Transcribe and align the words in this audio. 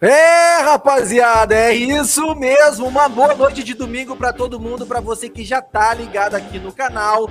É, 0.00 0.60
rapaziada, 0.62 1.54
é 1.54 1.72
isso 1.72 2.34
mesmo. 2.34 2.86
Uma 2.86 3.08
boa 3.08 3.34
noite 3.34 3.62
de 3.62 3.74
domingo 3.74 4.16
para 4.16 4.32
todo 4.32 4.58
mundo, 4.58 4.84
para 4.84 5.00
você 5.00 5.28
que 5.28 5.44
já 5.44 5.62
tá 5.62 5.94
ligado 5.94 6.34
aqui 6.34 6.58
no 6.58 6.72
canal 6.72 7.30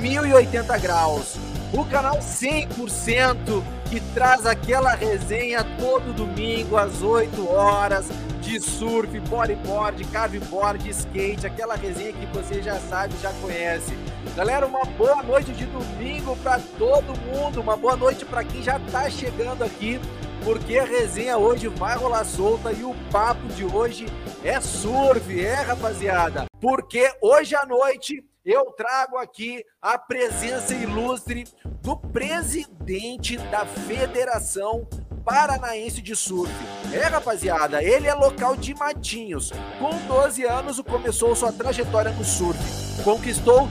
1080 0.00 0.78
graus. 0.78 1.36
O 1.72 1.84
canal 1.86 2.18
100% 2.18 3.62
que 3.88 4.00
traz 4.12 4.44
aquela 4.44 4.94
resenha 4.94 5.64
todo 5.78 6.12
domingo 6.12 6.76
às 6.76 7.02
8 7.02 7.48
horas 7.48 8.06
de 8.42 8.60
surf, 8.60 9.18
bodyboard, 9.20 10.04
carveboard, 10.06 10.86
skate, 10.90 11.46
aquela 11.46 11.74
resenha 11.74 12.12
que 12.12 12.26
você 12.26 12.60
já 12.60 12.78
sabe, 12.80 13.14
já 13.22 13.32
conhece. 13.40 13.96
Galera, 14.36 14.66
uma 14.66 14.84
boa 14.84 15.22
noite 15.22 15.52
de 15.52 15.64
domingo 15.64 16.36
para 16.42 16.60
todo 16.78 17.18
mundo, 17.20 17.60
uma 17.60 17.76
boa 17.76 17.96
noite 17.96 18.26
para 18.26 18.44
quem 18.44 18.62
já 18.62 18.78
tá 18.90 19.08
chegando 19.08 19.64
aqui 19.64 19.98
porque 20.44 20.78
a 20.78 20.84
resenha 20.84 21.38
hoje 21.38 21.68
vai 21.68 21.96
rolar 21.96 22.24
solta 22.24 22.72
e 22.72 22.82
o 22.82 22.94
papo 23.10 23.46
de 23.48 23.64
hoje 23.64 24.06
é 24.44 24.60
surf, 24.60 25.40
é 25.40 25.54
rapaziada? 25.54 26.46
Porque 26.60 27.12
hoje 27.20 27.54
à 27.54 27.64
noite 27.64 28.24
eu 28.44 28.72
trago 28.72 29.18
aqui 29.18 29.64
a 29.80 29.96
presença 29.96 30.74
ilustre 30.74 31.44
do 31.80 31.96
presidente 31.96 33.36
da 33.36 33.64
Federação 33.64 34.86
Paranaense 35.24 36.02
de 36.02 36.16
Surf. 36.16 36.52
É, 36.92 37.04
rapaziada, 37.06 37.82
ele 37.82 38.08
é 38.08 38.14
local 38.14 38.56
de 38.56 38.74
Matinhos. 38.74 39.52
Com 39.78 39.96
12 40.08 40.44
anos, 40.44 40.80
começou 40.80 41.36
sua 41.36 41.52
trajetória 41.52 42.10
no 42.10 42.24
surf. 42.24 42.58
Conquistou 43.04 43.68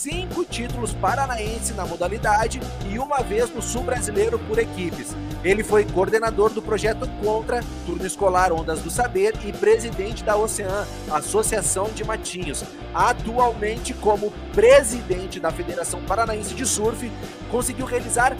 cinco 0.00 0.46
títulos 0.46 0.94
paranaenses 0.94 1.76
na 1.76 1.84
modalidade 1.84 2.58
e 2.90 2.98
uma 2.98 3.18
vez 3.22 3.54
no 3.54 3.60
Sul 3.60 3.82
Brasileiro 3.82 4.38
por 4.38 4.58
equipes. 4.58 5.14
Ele 5.44 5.62
foi 5.62 5.84
coordenador 5.84 6.48
do 6.48 6.62
projeto 6.62 7.06
Contra, 7.22 7.62
Turno 7.84 8.06
Escolar 8.06 8.50
Ondas 8.50 8.80
do 8.80 8.90
Saber 8.90 9.34
e 9.44 9.52
presidente 9.52 10.24
da 10.24 10.38
Ocean, 10.38 10.86
Associação 11.10 11.90
de 11.90 12.02
Matinhos. 12.02 12.64
Atualmente, 12.94 13.92
como 13.92 14.32
presidente 14.54 15.38
da 15.38 15.50
Federação 15.50 16.00
Paranaense 16.04 16.54
de 16.54 16.64
Surf, 16.64 17.12
conseguiu 17.50 17.84
realizar 17.84 18.34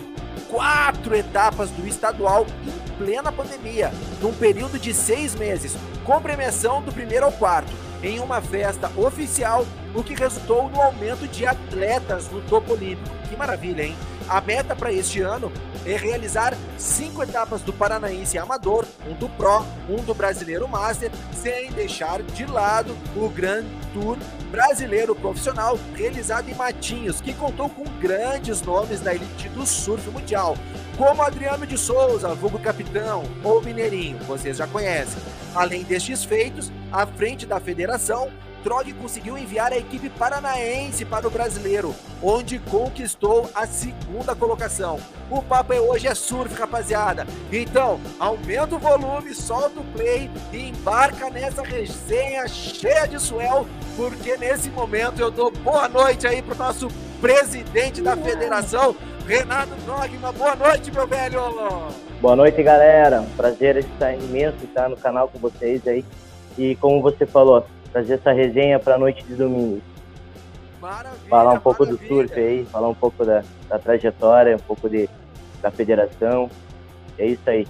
quatro 0.48 1.14
etapas 1.14 1.68
do 1.70 1.86
estadual 1.86 2.46
em 2.66 2.96
plena 2.96 3.30
pandemia, 3.30 3.92
num 4.22 4.32
período 4.32 4.78
de 4.78 4.94
seis 4.94 5.34
meses, 5.34 5.76
com 6.06 6.22
premiação 6.22 6.80
do 6.80 6.90
primeiro 6.90 7.26
ao 7.26 7.32
quarto 7.32 7.89
em 8.02 8.18
uma 8.20 8.40
festa 8.40 8.90
oficial, 8.96 9.66
o 9.94 10.02
que 10.02 10.14
resultou 10.14 10.68
no 10.70 10.80
aumento 10.80 11.26
de 11.28 11.46
atletas 11.46 12.30
no 12.30 12.40
topo 12.42 12.72
olímpico. 12.72 13.08
Que 13.28 13.36
maravilha, 13.36 13.82
hein? 13.82 13.96
A 14.28 14.40
meta 14.40 14.76
para 14.76 14.92
este 14.92 15.20
ano 15.20 15.52
é 15.84 15.96
realizar 15.96 16.54
cinco 16.78 17.22
etapas 17.22 17.62
do 17.62 17.72
Paranaense 17.72 18.38
Amador, 18.38 18.86
um 19.08 19.14
do 19.14 19.28
Pro, 19.30 19.64
um 19.88 19.96
do 20.04 20.14
Brasileiro 20.14 20.68
Master, 20.68 21.10
sem 21.32 21.70
deixar 21.72 22.22
de 22.22 22.46
lado 22.46 22.96
o 23.16 23.28
Grand 23.28 23.64
Tour 23.92 24.16
Brasileiro 24.50 25.14
Profissional, 25.14 25.78
realizado 25.94 26.48
em 26.48 26.54
Matinhos, 26.54 27.20
que 27.20 27.34
contou 27.34 27.68
com 27.68 27.84
grandes 27.98 28.62
nomes 28.62 29.00
da 29.00 29.14
elite 29.14 29.48
do 29.48 29.66
surf 29.66 30.08
mundial, 30.10 30.56
como 31.00 31.22
Adriano 31.22 31.66
de 31.66 31.78
Souza, 31.78 32.34
vulgo 32.34 32.58
capitão, 32.58 33.22
ou 33.42 33.62
Mineirinho, 33.62 34.18
vocês 34.18 34.58
já 34.58 34.66
conhecem. 34.66 35.18
Além 35.54 35.82
destes 35.82 36.24
feitos, 36.24 36.70
à 36.92 37.06
frente 37.06 37.46
da 37.46 37.58
federação, 37.58 38.30
Trog 38.62 38.92
conseguiu 38.92 39.38
enviar 39.38 39.72
a 39.72 39.78
equipe 39.78 40.10
paranaense 40.10 41.06
para 41.06 41.26
o 41.26 41.30
brasileiro, 41.30 41.94
onde 42.22 42.58
conquistou 42.58 43.50
a 43.54 43.66
segunda 43.66 44.34
colocação. 44.34 45.00
O 45.30 45.40
papo 45.40 45.72
é 45.72 45.80
hoje 45.80 46.06
é 46.06 46.14
surf, 46.14 46.54
rapaziada. 46.54 47.26
Então, 47.50 47.98
aumenta 48.18 48.76
o 48.76 48.78
volume, 48.78 49.34
solta 49.34 49.80
o 49.80 49.84
play 49.94 50.30
e 50.52 50.68
embarca 50.68 51.30
nessa 51.30 51.62
resenha 51.62 52.46
cheia 52.46 53.08
de 53.08 53.18
suel, 53.18 53.66
porque 53.96 54.36
nesse 54.36 54.68
momento 54.68 55.18
eu 55.18 55.30
dou 55.30 55.50
boa 55.50 55.88
noite 55.88 56.26
aí 56.26 56.42
pro 56.42 56.54
nosso 56.54 56.88
presidente 57.22 58.02
da 58.02 58.14
federação, 58.16 58.94
Renato 59.26 59.74
Dogma. 59.86 60.32
Boa 60.32 60.56
noite, 60.56 60.90
meu 60.90 61.06
velho! 61.06 61.40
Boa 62.20 62.36
noite, 62.36 62.62
galera. 62.62 63.24
Prazer 63.36 63.76
estar 63.76 64.14
imenso 64.14 64.64
estar 64.64 64.88
no 64.88 64.96
canal 64.96 65.28
com 65.28 65.38
vocês 65.38 65.86
aí. 65.86 66.04
E 66.58 66.74
como 66.76 67.00
você 67.00 67.26
falou, 67.26 67.64
trazer 67.92 68.14
essa 68.14 68.32
resenha 68.32 68.78
para 68.78 68.96
a 68.96 68.98
noite 68.98 69.22
de 69.24 69.34
domingo. 69.34 69.80
Maravilha, 70.80 71.28
falar 71.28 71.52
um 71.52 71.60
pouco 71.60 71.84
maravilha. 71.84 72.08
do 72.08 72.14
surf 72.14 72.40
aí, 72.40 72.64
falar 72.66 72.88
um 72.88 72.94
pouco 72.94 73.24
da, 73.24 73.44
da 73.68 73.78
trajetória, 73.78 74.56
um 74.56 74.60
pouco 74.60 74.88
de, 74.88 75.08
da 75.60 75.70
federação. 75.70 76.50
É 77.18 77.26
isso 77.26 77.48
aí. 77.48 77.66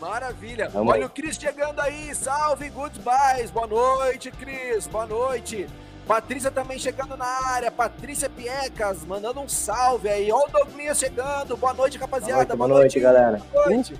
Maravilha. 0.00 0.68
Vamos 0.70 0.92
Olha 0.92 1.02
aí. 1.02 1.06
o 1.06 1.10
Cris 1.10 1.36
chegando 1.36 1.78
aí. 1.80 2.14
Salve, 2.14 2.70
goodbyes. 2.70 3.50
Boa 3.50 3.66
noite, 3.66 4.30
Cris. 4.30 4.86
Boa 4.86 5.06
noite. 5.06 5.66
Patrícia 6.06 6.50
também 6.50 6.78
chegando 6.78 7.16
na 7.16 7.26
área. 7.26 7.70
Patrícia 7.70 8.28
Piecas 8.28 9.04
mandando 9.04 9.40
um 9.40 9.48
salve 9.48 10.08
aí. 10.08 10.30
Olha 10.32 10.46
o 10.46 10.50
Douglas 10.50 10.98
chegando. 10.98 11.56
Boa 11.56 11.72
noite, 11.72 11.98
rapaziada. 11.98 12.56
Boa 12.56 12.68
noite, 12.68 12.68
boa 12.68 12.78
noite, 12.80 13.00
galera. 13.00 13.42
Boa 13.52 13.66
noite. 13.66 13.94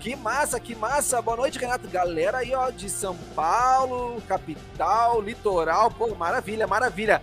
Que 0.00 0.16
massa, 0.16 0.58
que 0.58 0.74
massa. 0.74 1.20
Boa 1.22 1.36
noite, 1.36 1.58
Renato. 1.58 1.86
Galera 1.88 2.38
aí, 2.38 2.54
ó, 2.54 2.70
de 2.70 2.88
São 2.88 3.16
Paulo, 3.36 4.20
capital, 4.26 5.20
litoral. 5.20 5.90
Pô, 5.90 6.14
maravilha, 6.14 6.66
maravilha. 6.66 7.22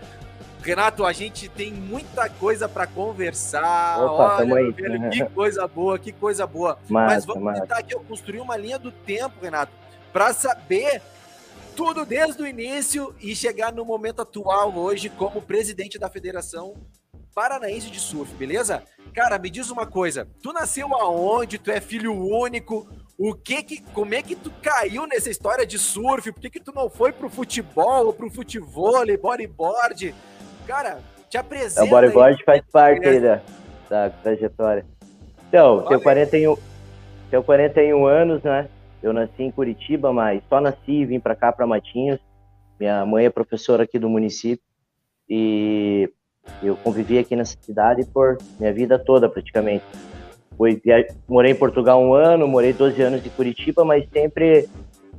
Renato, 0.61 1.05
a 1.05 1.13
gente 1.13 1.47
tem 1.49 1.73
muita 1.73 2.29
coisa 2.29 2.69
para 2.69 2.85
conversar. 2.85 3.99
Opa, 4.01 4.37
Olha, 4.37 4.55
aí. 4.57 4.71
Velho, 4.71 5.09
que 5.09 5.25
coisa 5.33 5.67
boa, 5.67 5.97
que 5.97 6.11
coisa 6.11 6.45
boa. 6.45 6.77
Massa, 6.87 7.15
Mas 7.15 7.25
vamos 7.25 7.43
massa. 7.43 7.61
tentar 7.61 7.79
aqui 7.79 7.93
eu 7.95 8.01
construir 8.01 8.39
uma 8.41 8.57
linha 8.57 8.77
do 8.77 8.91
tempo, 8.91 9.35
Renato, 9.41 9.71
para 10.13 10.33
saber 10.33 11.01
tudo 11.79 12.05
desde 12.05 12.43
o 12.43 12.45
início 12.45 13.15
e 13.21 13.33
chegar 13.33 13.71
no 13.71 13.85
momento 13.85 14.21
atual 14.21 14.75
hoje 14.75 15.07
como 15.07 15.41
presidente 15.41 15.97
da 15.97 16.09
Federação 16.09 16.73
Paranaense 17.33 17.89
de 17.89 18.01
Surf, 18.01 18.33
beleza? 18.33 18.83
Cara, 19.13 19.39
me 19.39 19.49
diz 19.49 19.69
uma 19.69 19.85
coisa. 19.85 20.27
Tu 20.43 20.51
nasceu 20.51 20.93
aonde? 20.93 21.57
Tu 21.57 21.71
é 21.71 21.79
filho 21.79 22.13
único? 22.13 22.85
O 23.17 23.33
que 23.33 23.63
que, 23.63 23.81
como 23.93 24.13
é 24.13 24.21
que 24.21 24.35
tu 24.35 24.51
caiu 24.61 25.07
nessa 25.07 25.29
história 25.29 25.65
de 25.65 25.79
surf? 25.79 26.29
Por 26.33 26.41
que 26.41 26.49
que 26.49 26.59
tu 26.59 26.73
não 26.75 26.89
foi 26.89 27.13
pro 27.13 27.29
futebol, 27.29 28.07
ou 28.07 28.13
pro 28.13 28.29
futebol, 28.29 29.05
bodyboard? 29.17 30.13
Cara, 30.67 30.99
te 31.29 31.37
apresenta. 31.37 31.85
O 31.85 31.87
bodyboard 31.87 32.39
aí. 32.39 32.45
faz 32.45 32.61
parte 32.69 33.07
aí 33.07 33.21
da, 33.21 33.41
da 33.89 34.09
trajetória. 34.09 34.85
Então, 35.47 35.85
tenho 35.85 36.01
41, 36.01 36.57
tenho 37.31 37.43
41 37.43 38.05
anos, 38.05 38.43
né? 38.43 38.67
Eu 39.01 39.13
nasci 39.13 39.43
em 39.43 39.51
Curitiba, 39.51 40.11
mas 40.11 40.41
só 40.49 40.59
nasci 40.59 40.91
e 40.91 41.05
vim 41.05 41.19
para 41.19 41.35
cá, 41.35 41.51
para 41.51 41.65
Matinhos. 41.65 42.19
Minha 42.79 43.05
mãe 43.05 43.25
é 43.25 43.29
professora 43.29 43.83
aqui 43.83 43.97
do 43.97 44.09
município. 44.09 44.63
E 45.29 46.09
eu 46.61 46.75
convivi 46.77 47.17
aqui 47.17 47.35
nessa 47.35 47.55
cidade 47.61 48.05
por 48.05 48.37
minha 48.59 48.73
vida 48.73 48.97
toda, 48.97 49.29
praticamente. 49.29 49.83
Fui, 50.57 50.81
morei 51.27 51.51
em 51.51 51.55
Portugal 51.55 52.01
um 52.01 52.13
ano, 52.13 52.47
morei 52.47 52.73
12 52.73 53.01
anos 53.01 53.25
em 53.25 53.29
Curitiba, 53.29 53.85
mas 53.85 54.05
sempre, 54.11 54.67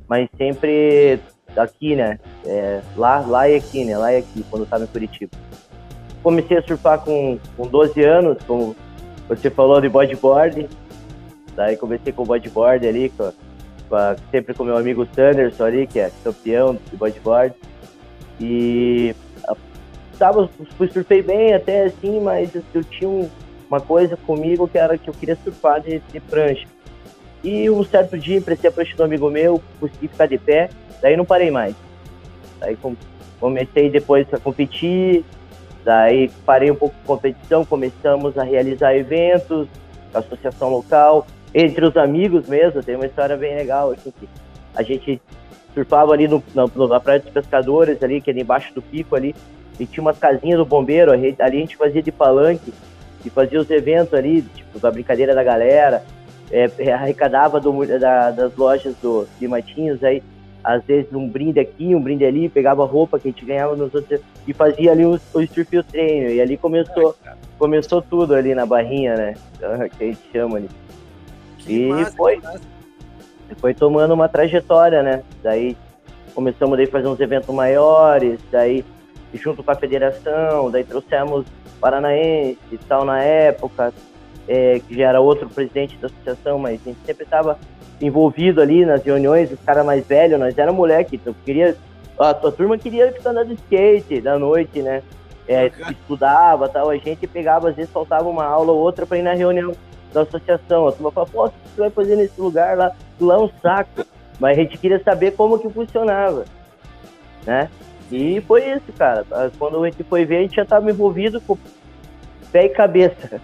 mas 0.07 0.29
sempre 0.37 1.19
aqui, 1.55 1.95
né? 1.95 2.19
É, 2.45 2.81
lá, 2.95 3.19
lá 3.21 3.49
e 3.49 3.55
aqui, 3.55 3.83
né? 3.83 3.97
Lá 3.97 4.13
e 4.13 4.17
aqui, 4.17 4.45
quando 4.49 4.63
estava 4.63 4.83
em 4.83 4.87
Curitiba. 4.87 5.31
Comecei 6.21 6.57
a 6.57 6.61
surfar 6.61 6.99
com, 6.99 7.39
com 7.57 7.67
12 7.67 8.03
anos, 8.03 8.37
como 8.45 8.75
você 9.27 9.49
falou 9.49 9.81
de 9.81 9.89
bodyboard. 9.89 10.69
Daí 11.55 11.75
comecei 11.75 12.13
com 12.13 12.23
bodyboard 12.23 12.87
ali, 12.87 13.09
com, 13.09 13.31
sempre 14.31 14.53
com 14.53 14.63
meu 14.63 14.77
amigo 14.77 15.07
Sanderson 15.13 15.63
ali, 15.63 15.87
que 15.87 15.99
é 15.99 16.11
campeão 16.23 16.77
de 16.89 16.95
bodyboard. 16.95 17.55
E 18.39 19.15
tava, 20.17 20.47
fui 20.77 20.87
surfei 20.87 21.23
bem 21.23 21.53
até 21.53 21.85
assim, 21.85 22.19
mas 22.19 22.51
eu 22.73 22.83
tinha 22.83 23.29
uma 23.67 23.81
coisa 23.81 24.15
comigo 24.17 24.67
que 24.67 24.77
era 24.77 24.97
que 24.97 25.09
eu 25.09 25.13
queria 25.13 25.35
surfar 25.43 25.81
de, 25.81 25.99
de 25.99 26.19
prancha. 26.19 26.67
E 27.43 27.69
um 27.69 27.83
certo 27.83 28.17
dia 28.19 28.37
emprestei 28.37 28.69
a 28.69 28.73
prancha 28.73 28.95
do 28.95 29.03
amigo 29.03 29.29
meu, 29.31 29.59
consegui 29.79 30.07
ficar 30.07 30.27
de 30.27 30.37
pé, 30.37 30.69
daí 31.01 31.17
não 31.17 31.25
parei 31.25 31.49
mais. 31.49 31.75
Daí 32.59 32.77
comecei 33.39 33.89
depois 33.89 34.31
a 34.31 34.37
competir, 34.37 35.25
daí 35.83 36.29
parei 36.45 36.69
um 36.69 36.75
pouco 36.75 36.95
de 36.95 37.03
competição, 37.03 37.65
começamos 37.65 38.37
a 38.37 38.43
realizar 38.43 38.95
eventos, 38.95 39.67
associação 40.13 40.69
local, 40.69 41.25
entre 41.53 41.85
os 41.85 41.97
amigos 41.97 42.47
mesmo, 42.47 42.81
tem 42.81 42.95
uma 42.95 43.05
história 43.05 43.35
bem 43.35 43.55
legal, 43.55 43.91
assim, 43.91 44.11
que 44.11 44.27
a 44.75 44.81
gente 44.81 45.21
surfava 45.73 46.13
ali 46.13 46.27
no, 46.27 46.43
na, 46.53 46.65
na 46.87 46.99
Praia 46.99 47.19
dos 47.19 47.31
Pescadores, 47.31 48.01
ali, 48.03 48.21
que 48.21 48.31
é 48.31 48.39
embaixo 48.39 48.73
do 48.73 48.81
pico 48.81 49.15
ali, 49.15 49.35
e 49.79 49.85
tinha 49.85 50.01
umas 50.01 50.17
casinhas 50.17 50.57
do 50.57 50.65
bombeiro, 50.65 51.11
ali 51.11 51.35
a 51.39 51.49
gente 51.49 51.75
fazia 51.75 52.01
de 52.01 52.11
palanque 52.11 52.73
e 53.25 53.29
fazia 53.29 53.59
os 53.59 53.69
eventos 53.69 54.13
ali, 54.13 54.41
tipo, 54.41 54.79
da 54.79 54.91
brincadeira 54.91 55.33
da 55.33 55.43
galera, 55.43 56.03
é, 56.51 56.91
arrecadava 56.91 57.59
do, 57.59 57.85
da, 57.99 58.31
das 58.31 58.55
lojas 58.55 58.95
do, 59.01 59.27
de 59.39 59.47
Matinhos, 59.47 60.03
aí 60.03 60.21
às 60.63 60.83
vezes 60.83 61.11
um 61.11 61.27
brinde 61.27 61.59
aqui, 61.59 61.95
um 61.95 62.01
brinde 62.01 62.23
ali, 62.23 62.47
pegava 62.47 62.85
roupa 62.85 63.17
que 63.17 63.27
a 63.27 63.31
gente 63.31 63.43
ganhava 63.43 63.75
nos 63.75 63.93
outros 63.93 64.19
e 64.47 64.53
fazia 64.53 64.91
ali 64.91 65.05
o, 65.05 65.13
o 65.13 65.47
surf 65.47 65.83
treino, 65.83 66.29
e 66.29 66.39
ali 66.39 66.57
começou, 66.57 67.15
começou 67.57 68.01
tudo 68.01 68.35
ali 68.35 68.53
na 68.53 68.65
barrinha, 68.65 69.15
né, 69.15 69.33
que 69.97 70.03
a 70.03 70.07
gente 70.07 70.21
chama 70.31 70.57
ali. 70.57 70.69
Que 71.65 71.87
e 71.87 71.89
massa, 71.89 72.11
foi... 72.15 72.41
foi 73.57 73.73
tomando 73.73 74.13
uma 74.13 74.27
trajetória, 74.27 75.01
né? 75.03 75.23
Daí 75.43 75.77
começamos 76.33 76.79
a 76.79 76.87
fazer 76.87 77.07
uns 77.07 77.19
eventos 77.19 77.53
maiores, 77.53 78.39
daí 78.51 78.85
junto 79.33 79.63
com 79.63 79.71
a 79.71 79.75
federação, 79.75 80.69
daí 80.69 80.83
trouxemos 80.83 81.45
Paranaense 81.79 82.59
e 82.71 82.77
tal 82.77 83.05
na 83.05 83.21
época, 83.23 83.93
é, 84.47 84.79
que 84.79 84.95
já 84.95 85.09
era 85.09 85.21
outro 85.21 85.49
presidente 85.49 85.97
da 85.97 86.07
associação, 86.07 86.59
mas 86.59 86.79
a 86.81 86.89
gente 86.89 86.99
sempre 87.05 87.23
estava 87.23 87.57
envolvido 87.99 88.61
ali 88.61 88.85
nas 88.85 89.03
reuniões, 89.03 89.51
os 89.51 89.59
caras 89.61 89.85
mais 89.85 90.05
velhos, 90.05 90.39
nós 90.39 90.57
era 90.57 90.71
moleque, 90.71 91.15
então 91.15 91.33
queria, 91.45 91.75
a 92.19 92.33
tua 92.33 92.51
turma 92.51 92.77
queria 92.77 93.11
ficar 93.11 93.31
andando 93.31 93.49
de 93.49 93.53
skate 93.55 94.21
da 94.21 94.37
noite, 94.37 94.81
né? 94.81 95.01
É, 95.47 95.71
estudava 95.89 96.69
tal, 96.69 96.89
a 96.89 96.97
gente 96.97 97.27
pegava, 97.27 97.69
às 97.69 97.75
vezes 97.75 97.91
faltava 97.91 98.29
uma 98.29 98.45
aula 98.45 98.71
ou 98.71 98.79
outra 98.79 99.05
para 99.05 99.17
ir 99.17 99.23
na 99.23 99.33
reunião 99.33 99.73
da 100.13 100.21
associação. 100.21 100.87
A 100.87 100.91
turma 100.91 101.11
falava, 101.11 101.31
pô, 101.31 101.45
o 101.45 101.49
que 101.49 101.55
você 101.75 101.81
vai 101.81 101.89
fazer 101.89 102.15
nesse 102.15 102.39
lugar 102.39 102.77
lá? 102.77 102.91
Lá 103.19 103.35
é 103.35 103.37
um 103.37 103.49
saco. 103.61 104.05
Mas 104.39 104.57
a 104.57 104.61
gente 104.61 104.77
queria 104.77 105.01
saber 105.03 105.31
como 105.31 105.59
que 105.59 105.69
funcionava, 105.69 106.45
né? 107.45 107.69
E 108.11 108.41
foi 108.41 108.71
isso, 108.71 108.91
cara. 108.97 109.25
Quando 109.57 109.83
a 109.83 109.89
gente 109.89 110.03
foi 110.03 110.25
ver, 110.25 110.37
a 110.37 110.41
gente 110.41 110.55
já 110.55 110.63
estava 110.63 110.89
envolvido 110.89 111.39
com 111.41 111.57
pé 112.51 112.65
e 112.65 112.69
cabeça. 112.69 113.41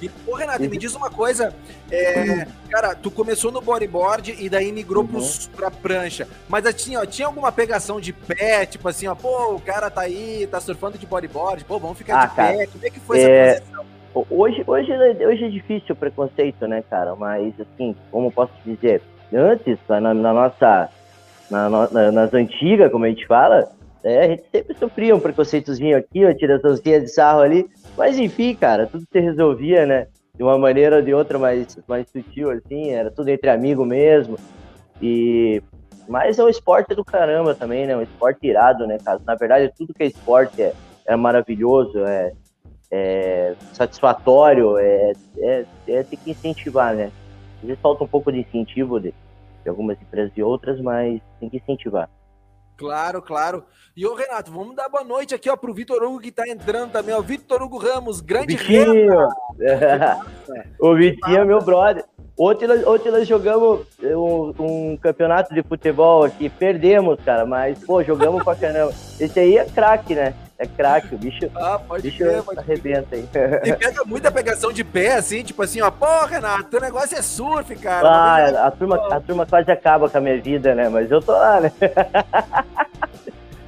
E, 0.00 0.08
pô, 0.08 0.34
Renato, 0.34 0.62
me 0.62 0.78
diz 0.78 0.94
uma 0.94 1.10
coisa. 1.10 1.54
É, 1.90 2.46
cara, 2.70 2.94
tu 2.94 3.10
começou 3.10 3.52
no 3.52 3.60
bodyboard 3.60 4.34
e 4.38 4.48
daí 4.48 4.72
migrou 4.72 5.04
uhum. 5.04 5.28
pra 5.54 5.70
prancha. 5.70 6.26
Mas 6.48 6.64
assim, 6.64 6.96
ó, 6.96 7.04
tinha 7.04 7.26
alguma 7.26 7.52
pegação 7.52 8.00
de 8.00 8.12
pé, 8.12 8.64
tipo 8.64 8.88
assim, 8.88 9.06
ó, 9.06 9.14
pô, 9.14 9.54
o 9.54 9.60
cara 9.60 9.90
tá 9.90 10.02
aí, 10.02 10.48
tá 10.50 10.60
surfando 10.60 10.96
de 10.96 11.06
bodyboard, 11.06 11.64
pô, 11.64 11.78
vamos 11.78 11.98
ficar 11.98 12.22
ah, 12.22 12.26
de 12.26 12.34
cara, 12.34 12.56
pé. 12.56 12.66
Como 12.66 12.86
é 12.86 12.90
que 12.90 13.00
foi 13.00 13.20
é... 13.20 13.48
essa 13.48 13.60
transição? 13.60 13.91
Hoje, 14.14 14.62
hoje, 14.66 14.92
hoje 14.92 15.44
é 15.44 15.48
difícil 15.48 15.94
o 15.94 15.96
preconceito, 15.96 16.66
né, 16.66 16.82
cara? 16.88 17.14
Mas, 17.16 17.54
assim, 17.58 17.96
como 18.10 18.30
posso 18.30 18.52
dizer, 18.64 19.00
antes, 19.32 19.78
na, 19.88 20.00
na 20.00 20.32
nossa. 20.32 20.88
Na, 21.50 21.68
na, 21.68 22.10
nas 22.10 22.32
antigas, 22.32 22.90
como 22.90 23.04
a 23.04 23.08
gente 23.08 23.26
fala, 23.26 23.68
é, 24.02 24.20
a 24.20 24.28
gente 24.28 24.44
sempre 24.50 24.74
sofria 24.74 25.14
um 25.14 25.20
preconceitozinho 25.20 25.98
aqui, 25.98 26.24
uma 26.24 26.34
tiraçãozinha 26.34 27.00
de 27.00 27.08
sarro 27.08 27.40
ali, 27.40 27.68
mas 27.96 28.18
enfim, 28.18 28.54
cara, 28.54 28.86
tudo 28.86 29.04
se 29.10 29.20
resolvia, 29.20 29.84
né? 29.84 30.06
De 30.34 30.42
uma 30.42 30.56
maneira 30.56 30.96
ou 30.96 31.02
de 31.02 31.12
outra 31.12 31.38
mais, 31.38 31.78
mais 31.86 32.08
sutil, 32.08 32.50
assim, 32.50 32.90
era 32.90 33.10
tudo 33.10 33.28
entre 33.28 33.50
amigo 33.50 33.84
mesmo. 33.84 34.38
E 35.00 35.62
mas 36.08 36.38
é 36.38 36.44
um 36.44 36.48
esporte 36.48 36.94
do 36.94 37.04
caramba 37.04 37.54
também, 37.54 37.86
né? 37.86 37.96
Um 37.96 38.02
esporte 38.02 38.46
irado, 38.46 38.86
né, 38.86 38.98
cara? 39.04 39.20
Na 39.26 39.34
verdade, 39.34 39.72
tudo 39.76 39.94
que 39.94 40.02
é 40.02 40.06
esporte 40.06 40.60
é, 40.60 40.72
é 41.06 41.16
maravilhoso, 41.16 41.98
é, 42.04 42.32
é 42.92 43.56
satisfatório, 43.72 44.76
é, 44.76 45.12
é, 45.38 45.64
é 45.88 46.02
ter 46.02 46.16
que 46.18 46.30
incentivar, 46.30 46.94
né? 46.94 47.10
Às 47.60 47.66
vezes 47.66 47.80
falta 47.80 48.04
um 48.04 48.08
pouco 48.08 48.30
de 48.30 48.40
incentivo 48.40 49.00
de, 49.00 49.14
de 49.62 49.68
algumas 49.68 50.00
empresas 50.00 50.30
e 50.36 50.42
outras, 50.42 50.78
mas 50.78 51.22
tem 51.40 51.48
que 51.48 51.56
incentivar. 51.56 52.10
Claro, 52.76 53.22
claro. 53.22 53.64
E 53.96 54.06
ô 54.06 54.14
Renato, 54.14 54.50
vamos 54.50 54.76
dar 54.76 54.88
boa 54.88 55.04
noite 55.04 55.34
aqui 55.34 55.48
ó 55.48 55.56
pro 55.56 55.72
Vitor 55.72 56.02
Hugo 56.02 56.20
que 56.20 56.32
tá 56.32 56.46
entrando 56.46 56.92
também, 56.92 57.14
o 57.14 57.22
Vitor 57.22 57.62
Hugo 57.62 57.78
Ramos, 57.78 58.20
grande 58.20 58.56
Vitinho. 58.56 59.28
o 60.78 60.94
Vitinho 60.94 61.38
é 61.38 61.44
meu 61.44 61.60
brother. 61.60 62.04
Ontem 62.38 62.66
nós, 62.66 62.86
ontem 62.86 63.10
nós 63.10 63.28
jogamos 63.28 63.80
um, 64.02 64.54
um, 64.58 64.96
campeonato 64.96 65.52
de 65.54 65.62
futebol 65.62 66.24
aqui, 66.24 66.48
perdemos, 66.48 67.18
cara, 67.24 67.44
mas, 67.44 67.78
pô, 67.84 68.02
jogamos 68.02 68.42
pra 68.42 68.56
caramba. 68.56 68.92
Esse 69.20 69.38
aí 69.38 69.58
é 69.58 69.64
craque, 69.64 70.14
né? 70.14 70.34
É 70.58 70.66
craque, 70.66 71.14
o 71.14 71.18
bicho, 71.18 71.50
ah, 71.56 71.78
pode 71.78 72.02
bicho 72.02 72.24
ver, 72.24 72.42
pode 72.42 72.60
arrebenta 72.60 73.16
aí. 73.16 73.28
E 73.64 73.72
pega 73.74 74.04
muita 74.04 74.30
pegação 74.30 74.72
de 74.72 74.82
pé, 74.84 75.14
assim, 75.14 75.42
tipo 75.42 75.62
assim, 75.62 75.80
ó, 75.80 75.90
pô, 75.90 76.24
Renato, 76.24 76.64
teu 76.64 76.80
negócio 76.80 77.18
é 77.18 77.22
surf, 77.22 77.74
cara. 77.76 78.08
Ah, 78.08 78.66
a 78.66 78.70
turma, 78.70 78.96
a 79.10 79.20
turma 79.20 79.44
quase 79.44 79.70
acaba 79.70 80.08
com 80.08 80.18
a 80.18 80.20
minha 80.20 80.40
vida, 80.40 80.74
né? 80.74 80.88
Mas 80.88 81.10
eu 81.10 81.20
tô 81.20 81.32
lá, 81.32 81.60
né? 81.60 81.72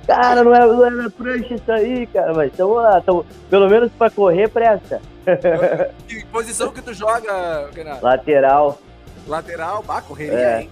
cara, 0.06 0.44
não 0.44 0.54
é, 0.54 0.66
não 0.66 0.86
é 0.86 0.90
na 0.90 1.10
prancha 1.10 1.54
isso 1.54 1.72
aí, 1.72 2.06
cara, 2.06 2.32
mas 2.34 2.50
estamos 2.50 2.76
lá, 2.76 3.00
tamo, 3.00 3.24
pelo 3.50 3.68
menos 3.68 3.90
pra 3.92 4.10
correr, 4.10 4.48
presta. 4.48 5.00
que 6.06 6.24
posição 6.26 6.70
que 6.70 6.82
tu 6.82 6.92
joga, 6.92 7.70
Renato? 7.74 8.04
Lateral. 8.04 8.78
Lateral, 9.26 9.82
bah, 9.82 10.02
correria, 10.02 10.38
é. 10.38 10.62
hein? 10.62 10.70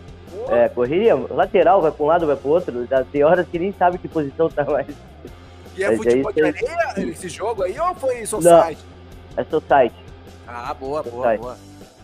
É, 0.48 0.68
correria, 0.68 1.14
lateral, 1.14 1.82
vai 1.82 1.90
pra 1.90 2.04
um 2.04 2.06
lado, 2.06 2.26
vai 2.26 2.36
pro 2.36 2.50
outro. 2.50 2.88
Tem 3.10 3.22
horas 3.22 3.46
que 3.46 3.58
nem 3.58 3.72
sabe 3.72 3.98
que 3.98 4.08
posição 4.08 4.48
tá 4.48 4.64
mais. 4.64 4.88
E 5.76 5.84
é 5.84 5.88
Mas 5.88 5.98
futebol 5.98 6.32
de 6.32 6.42
areia 6.42 7.10
esse 7.10 7.28
jogo 7.28 7.62
aí 7.62 7.78
ou 7.78 7.94
foi 7.94 8.26
Society? 8.26 8.82
Não, 9.36 9.42
é 9.42 9.44
Society. 9.44 9.94
Ah, 10.46 10.74
boa, 10.74 11.02
boa, 11.02 11.36
boa. 11.36 11.56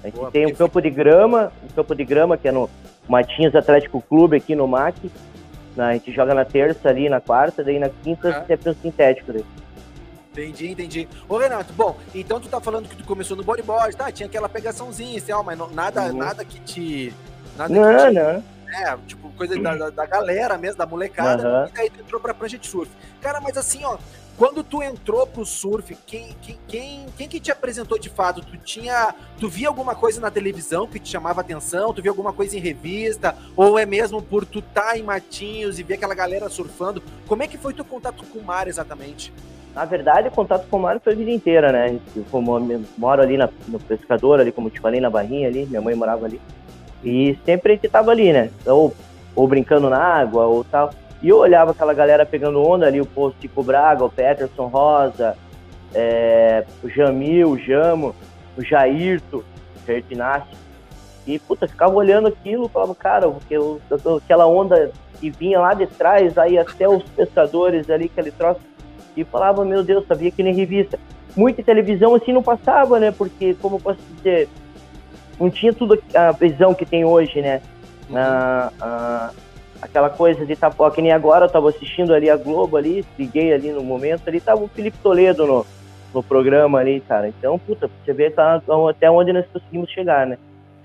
A 0.02 0.06
gente 0.06 0.16
boa, 0.16 0.30
tem 0.30 0.46
um 0.46 0.54
campo 0.54 0.80
de 0.80 0.90
grama, 0.90 1.52
um 1.62 1.68
campo 1.74 1.94
de 1.94 2.04
grama 2.04 2.36
que 2.36 2.48
é 2.48 2.52
no 2.52 2.68
Matinhos 3.08 3.54
Atlético 3.54 4.00
Clube 4.02 4.36
aqui 4.36 4.54
no 4.54 4.66
MAC. 4.66 5.10
A 5.86 5.92
gente 5.94 6.12
joga 6.12 6.34
na 6.34 6.44
terça 6.44 6.88
ali, 6.88 7.08
na 7.08 7.20
quarta, 7.20 7.62
daí 7.62 7.78
na 7.78 7.88
quinta 7.88 8.30
ah. 8.30 8.44
sempre 8.46 8.70
um 8.70 8.74
sintético 8.74 9.32
daí. 9.32 9.44
Entendi, 10.32 10.70
entendi. 10.70 11.08
Ô, 11.28 11.36
Renato, 11.36 11.72
bom, 11.72 11.96
então 12.14 12.40
tu 12.40 12.48
tá 12.48 12.60
falando 12.60 12.88
que 12.88 12.96
tu 12.96 13.04
começou 13.04 13.36
no 13.36 13.42
bodyboard, 13.42 13.96
tá? 13.96 14.12
Tinha 14.12 14.28
aquela 14.28 14.48
pegaçãozinha, 14.48 15.18
assim, 15.18 15.32
ó, 15.32 15.42
mas 15.42 15.58
não, 15.58 15.68
nada, 15.70 16.02
uhum. 16.04 16.18
nada 16.18 16.44
que 16.44 16.60
te. 16.60 17.14
Nada 17.56 17.74
não, 17.74 17.82
que 17.82 18.08
te, 18.08 18.14
não. 18.14 18.58
É, 18.70 18.96
tipo, 19.06 19.30
coisa 19.30 19.60
da, 19.60 19.74
da, 19.74 19.90
da, 19.90 20.06
galera 20.06 20.56
mesmo, 20.58 20.78
da 20.78 20.86
molecada, 20.86 21.62
uhum. 21.62 21.68
e 21.68 21.72
daí 21.72 21.90
tu 21.90 22.00
entrou 22.00 22.20
pra 22.20 22.34
prancha 22.34 22.58
de 22.58 22.66
surf. 22.66 22.90
Cara, 23.20 23.40
mas 23.40 23.56
assim, 23.56 23.84
ó, 23.84 23.98
quando 24.38 24.62
tu 24.62 24.80
entrou 24.80 25.26
pro 25.26 25.44
surf, 25.44 25.96
quem, 26.06 26.28
quem, 26.40 26.56
quem, 26.68 27.06
quem 27.16 27.28
que 27.28 27.40
te 27.40 27.50
apresentou 27.50 27.98
de 27.98 28.08
fato? 28.08 28.40
Tu 28.40 28.56
tinha. 28.58 29.12
Tu 29.36 29.48
via 29.48 29.66
alguma 29.66 29.96
coisa 29.96 30.20
na 30.20 30.30
televisão 30.30 30.86
que 30.86 31.00
te 31.00 31.08
chamava 31.08 31.40
atenção? 31.40 31.92
Tu 31.92 32.00
via 32.00 32.12
alguma 32.12 32.32
coisa 32.32 32.56
em 32.56 32.60
revista? 32.60 33.34
Ou 33.56 33.76
é 33.76 33.84
mesmo 33.84 34.22
por 34.22 34.46
tu 34.46 34.62
tá 34.62 34.96
em 34.96 35.02
Matinhos 35.02 35.80
e 35.80 35.82
ver 35.82 35.94
aquela 35.94 36.14
galera 36.14 36.48
surfando? 36.48 37.02
Como 37.26 37.42
é 37.42 37.48
que 37.48 37.58
foi 37.58 37.74
teu 37.74 37.84
contato 37.84 38.22
com 38.26 38.38
o 38.38 38.44
mar 38.44 38.68
exatamente? 38.68 39.32
Na 39.74 39.84
verdade, 39.84 40.28
o 40.28 40.30
contato 40.30 40.68
com 40.68 40.76
o 40.76 40.80
mar 40.80 41.00
foi 41.00 41.14
a 41.14 41.16
vida 41.16 41.32
inteira, 41.32 41.72
né? 41.72 41.98
Eu 42.16 42.24
moro 42.96 43.20
ali 43.20 43.36
na, 43.36 43.48
no 43.66 43.80
pescador, 43.80 44.38
ali, 44.38 44.52
como 44.52 44.70
te 44.70 44.78
falei, 44.78 45.00
na 45.00 45.10
barrinha 45.10 45.48
ali, 45.48 45.66
minha 45.66 45.80
mãe 45.80 45.96
morava 45.96 46.26
ali. 46.26 46.40
E 47.04 47.36
sempre 47.44 47.72
a 47.72 47.74
gente 47.74 47.88
tava 47.88 48.12
ali, 48.12 48.32
né? 48.32 48.50
Ou, 48.64 48.94
ou 49.34 49.48
brincando 49.48 49.90
na 49.90 49.98
água, 49.98 50.46
ou 50.46 50.62
tal. 50.62 50.90
E 51.22 51.28
eu 51.28 51.38
olhava 51.38 51.72
aquela 51.72 51.92
galera 51.92 52.24
pegando 52.24 52.62
onda 52.62 52.86
ali, 52.86 53.00
o 53.00 53.06
posto 53.06 53.38
Tico 53.40 53.62
Braga, 53.62 54.04
o 54.04 54.10
Peterson 54.10 54.66
Rosa, 54.66 55.36
é, 55.94 56.64
o 56.82 56.88
Jamil, 56.88 57.50
o 57.50 57.58
Jamo, 57.58 58.14
o 58.56 58.64
Jairto, 58.64 59.44
o 59.76 59.86
Jair. 59.86 60.44
E, 61.26 61.38
puta, 61.38 61.68
ficava 61.68 61.94
olhando 61.94 62.28
aquilo, 62.28 62.68
falava, 62.68 62.94
cara, 62.94 63.28
porque 63.28 63.54
eu, 63.54 63.80
aquela 64.16 64.46
onda 64.46 64.90
que 65.20 65.28
vinha 65.30 65.60
lá 65.60 65.74
de 65.74 65.86
trás, 65.86 66.38
aí 66.38 66.56
até 66.56 66.88
os 66.88 67.02
pescadores 67.10 67.90
ali, 67.90 68.08
que 68.08 68.18
ele 68.18 68.30
trouxe, 68.30 68.60
e 69.16 69.24
falava, 69.24 69.64
meu 69.64 69.82
Deus, 69.82 70.06
sabia 70.06 70.30
que 70.30 70.42
nem 70.42 70.54
revista. 70.54 70.98
Muita 71.36 71.62
televisão 71.62 72.14
assim 72.14 72.32
não 72.32 72.42
passava, 72.42 72.98
né? 72.98 73.10
Porque, 73.10 73.54
como 73.60 73.76
eu 73.76 73.80
posso 73.80 73.98
dizer, 74.16 74.48
não 75.38 75.50
tinha 75.50 75.72
tudo 75.72 76.00
a 76.14 76.32
visão 76.32 76.72
que 76.72 76.86
tem 76.86 77.04
hoje, 77.04 77.42
né? 77.42 77.60
Uhum. 78.08 78.16
a, 78.16 79.30
aquela 79.80 80.10
coisa 80.10 80.44
de 80.44 80.56
tá, 80.56 80.72
ó, 80.78 80.90
que 80.90 81.02
nem 81.02 81.12
agora 81.12 81.46
eu 81.46 81.50
tava 81.50 81.68
assistindo 81.68 82.12
ali 82.12 82.28
a 82.28 82.36
Globo 82.36 82.76
ali, 82.76 83.04
liguei 83.18 83.52
ali 83.52 83.70
no 83.70 83.82
momento, 83.82 84.28
ali 84.28 84.40
tava 84.40 84.62
o 84.62 84.68
Felipe 84.68 84.98
Toledo 84.98 85.46
no, 85.46 85.66
no 86.12 86.22
programa 86.22 86.78
ali, 86.78 87.00
cara. 87.00 87.28
Então, 87.28 87.58
puta, 87.58 87.88
você 88.04 88.12
vê 88.12 88.30
tá, 88.30 88.62
até 88.90 89.10
onde 89.10 89.32
nós 89.32 89.46
conseguimos 89.52 89.90
chegar, 89.90 90.26
né? 90.26 90.38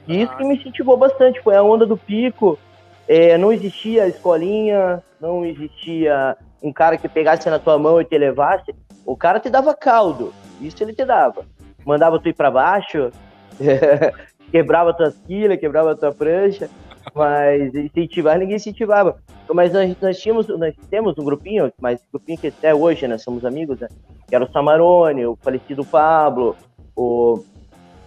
E 0.08 0.22
isso 0.22 0.36
que 0.36 0.44
me 0.44 0.56
incentivou 0.56 0.98
bastante, 0.98 1.42
foi 1.42 1.56
a 1.56 1.64
onda 1.64 1.86
do 1.86 1.96
pico, 1.96 2.60
é, 3.08 3.38
não 3.38 3.52
existia 3.52 4.08
escolinha, 4.08 5.02
não 5.20 5.46
existia 5.46 6.36
um 6.62 6.72
cara 6.72 6.98
que 6.98 7.08
pegasse 7.08 7.50
na 7.50 7.60
tua 7.60 7.78
mão 7.78 8.00
e 8.00 8.06
te 8.06 8.18
levasse, 8.18 8.74
o 9.06 9.16
cara 9.16 9.40
te 9.40 9.50
dava 9.50 9.74
caldo, 9.74 10.34
isso 10.62 10.84
ele 10.84 10.94
te 10.94 11.06
dava. 11.06 11.46
Mandava 11.86 12.20
tu 12.20 12.30
ir 12.30 12.34
para 12.34 12.52
baixo, 12.52 13.12
quebrava 14.52 14.94
tuas 14.94 15.16
quilhas, 15.26 15.60
quebrava 15.60 15.96
tua 15.96 16.12
prancha, 16.12 16.70
mas 17.14 17.74
incentivar 17.74 18.38
ninguém 18.38 18.56
incentivava. 18.56 19.18
Mas 19.54 19.74
nós, 19.74 19.96
nós, 20.02 20.20
tínhamos, 20.20 20.48
nós 20.48 20.74
temos 20.90 21.18
um 21.18 21.24
grupinho, 21.24 21.72
mas 21.82 22.02
grupinho 22.12 22.38
que 22.38 22.48
até 22.48 22.74
hoje 22.74 23.08
nós 23.08 23.22
somos 23.22 23.46
amigos, 23.46 23.80
né? 23.80 23.88
Que 24.28 24.36
era 24.36 24.44
o 24.44 24.52
Samarone, 24.52 25.26
o 25.26 25.36
falecido 25.36 25.84
Pablo, 25.84 26.56
o, 26.96 27.44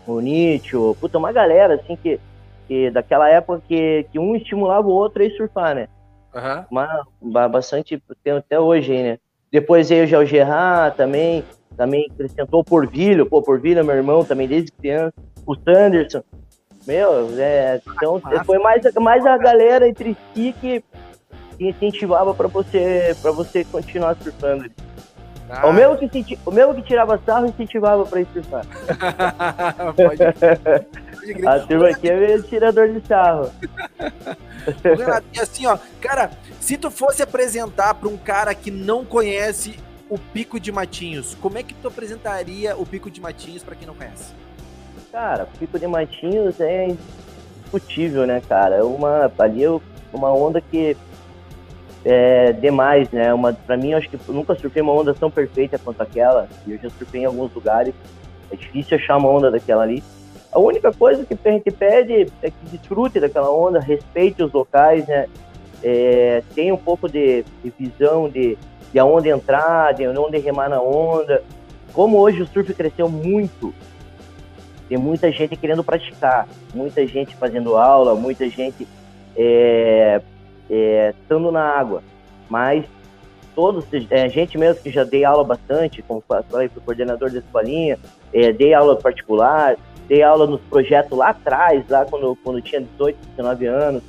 o 0.06 0.20
Nietzsche, 0.20 0.76
puta, 1.00 1.18
uma 1.18 1.32
galera 1.32 1.74
assim 1.74 1.96
que, 1.96 2.18
que 2.66 2.90
daquela 2.90 3.28
época 3.28 3.62
que, 3.66 4.06
que 4.10 4.18
um 4.18 4.34
estimulava 4.34 4.88
o 4.88 4.92
outro 4.92 5.22
a 5.22 5.26
ir 5.26 5.36
surfar, 5.36 5.74
né? 5.74 5.88
Uhum. 6.34 6.64
Uma, 7.20 7.48
bastante, 7.48 8.02
tem 8.22 8.32
até 8.34 8.58
hoje, 8.58 8.92
né? 8.92 9.18
Depois 9.50 9.88
veio 9.88 10.06
já 10.06 10.18
o 10.18 10.24
Gerard 10.24 10.96
também, 10.96 11.44
também 11.76 12.08
acrescentou 12.10 12.60
o 12.60 12.64
Porvilho, 12.64 13.26
pô, 13.26 13.40
Porvilho 13.42 13.80
é 13.80 13.82
meu 13.82 13.94
irmão 13.94 14.24
também 14.24 14.48
desde 14.48 14.72
criança 14.72 15.14
o 15.46 15.54
Sanderson. 15.54 16.22
Meu, 16.86 17.28
é, 17.38 17.80
então 17.84 18.20
foi 18.44 18.58
mais, 18.58 18.82
mais 18.94 19.26
a 19.26 19.36
galera 19.36 19.88
entre 19.88 20.16
si 20.32 20.54
que, 20.60 20.84
que 21.58 21.68
incentivava 21.68 22.32
para 22.32 22.46
você 22.46 23.16
para 23.20 23.32
você 23.32 23.64
continuar 23.64 24.16
surfando. 24.22 24.70
Ah. 25.48 25.66
O, 25.66 25.72
mesmo 25.72 25.96
que, 25.96 26.38
o 26.44 26.50
mesmo 26.50 26.74
que 26.74 26.82
tirava 26.82 27.20
sarro 27.24 27.46
incentivava 27.46 28.04
pra 28.04 28.20
ir 28.20 28.28
surfar. 28.32 28.64
pode, 29.94 30.18
pode 30.18 31.46
A 31.46 31.60
turma 31.60 31.88
aqui 31.88 32.08
é 32.08 32.16
meio 32.16 32.42
tirador 32.42 32.88
de 32.88 33.06
sarro. 33.06 33.50
Renato, 34.82 35.26
e 35.32 35.40
assim, 35.40 35.66
ó, 35.66 35.78
cara, 36.00 36.30
se 36.60 36.76
tu 36.76 36.90
fosse 36.90 37.22
apresentar 37.22 37.94
para 37.94 38.08
um 38.08 38.16
cara 38.16 38.54
que 38.54 38.70
não 38.70 39.04
conhece 39.04 39.78
o 40.08 40.18
Pico 40.18 40.58
de 40.58 40.70
Matinhos, 40.72 41.36
como 41.40 41.58
é 41.58 41.62
que 41.62 41.74
tu 41.74 41.88
apresentaria 41.88 42.76
o 42.76 42.84
Pico 42.84 43.10
de 43.10 43.20
Matinhos 43.20 43.62
para 43.62 43.74
quem 43.74 43.86
não 43.86 43.94
conhece? 43.94 44.34
Cara, 45.16 45.48
Pico 45.58 45.78
de 45.78 45.86
Matinhos 45.86 46.60
é 46.60 46.88
indiscutível, 46.88 48.26
né, 48.26 48.42
cara? 48.46 48.76
É 48.76 48.82
uma 48.82 49.32
ali 49.38 49.64
é 49.64 49.70
uma 50.12 50.30
onda 50.30 50.60
que 50.60 50.94
é 52.04 52.52
demais, 52.52 53.10
né? 53.10 53.32
Uma 53.32 53.54
para 53.54 53.78
mim, 53.78 53.94
acho 53.94 54.10
que 54.10 54.18
nunca 54.30 54.54
surfei 54.54 54.82
uma 54.82 54.92
onda 54.92 55.14
tão 55.14 55.30
perfeita 55.30 55.78
quanto 55.78 56.02
aquela. 56.02 56.46
E 56.66 56.72
eu 56.72 56.78
já 56.78 56.90
surfei 56.90 57.22
em 57.22 57.24
alguns 57.24 57.50
lugares. 57.54 57.94
É 58.52 58.56
difícil 58.56 58.98
achar 58.98 59.16
uma 59.16 59.30
onda 59.30 59.50
daquela 59.50 59.84
ali. 59.84 60.04
A 60.52 60.60
única 60.60 60.92
coisa 60.92 61.24
que 61.24 61.34
a 61.48 61.50
gente 61.50 61.70
pede 61.70 62.30
é 62.42 62.50
que 62.50 62.66
desfrute 62.70 63.18
daquela 63.18 63.50
onda, 63.50 63.80
respeite 63.80 64.42
os 64.42 64.52
locais, 64.52 65.06
né? 65.06 65.28
É, 65.82 66.42
tenha 66.54 66.74
um 66.74 66.78
pouco 66.78 67.08
de, 67.08 67.42
de 67.64 67.72
visão 67.78 68.28
de, 68.28 68.58
de 68.92 68.98
aonde 68.98 69.30
entrar, 69.30 69.94
de 69.94 70.06
onde 70.06 70.36
remar 70.36 70.68
na 70.68 70.82
onda. 70.82 71.42
Como 71.94 72.18
hoje 72.18 72.42
o 72.42 72.46
surf 72.46 72.74
cresceu 72.74 73.08
muito, 73.08 73.72
tem 74.88 74.98
muita 74.98 75.30
gente 75.32 75.56
querendo 75.56 75.82
praticar, 75.82 76.48
muita 76.74 77.06
gente 77.06 77.34
fazendo 77.36 77.76
aula, 77.76 78.14
muita 78.14 78.48
gente 78.48 78.86
é, 79.36 80.20
é, 80.70 81.14
estando 81.20 81.50
na 81.50 81.62
água. 81.62 82.02
Mas 82.48 82.84
todos, 83.54 83.84
é, 84.10 84.28
gente 84.28 84.56
mesmo 84.58 84.82
que 84.82 84.90
já 84.90 85.02
dei 85.02 85.24
aula 85.24 85.42
bastante, 85.42 86.02
como 86.02 86.22
falei 86.28 86.68
para 86.68 86.78
o 86.78 86.82
coordenador 86.82 87.30
da 87.30 87.38
escolinha, 87.38 87.98
é, 88.32 88.52
dei 88.52 88.74
aula 88.74 88.96
particular, 88.96 89.76
dei 90.06 90.22
aula 90.22 90.46
nos 90.46 90.60
projetos 90.62 91.16
lá 91.16 91.30
atrás, 91.30 91.84
lá 91.88 92.04
quando, 92.04 92.36
quando 92.44 92.60
tinha 92.60 92.80
18, 92.80 93.18
19 93.36 93.66
anos. 93.66 94.02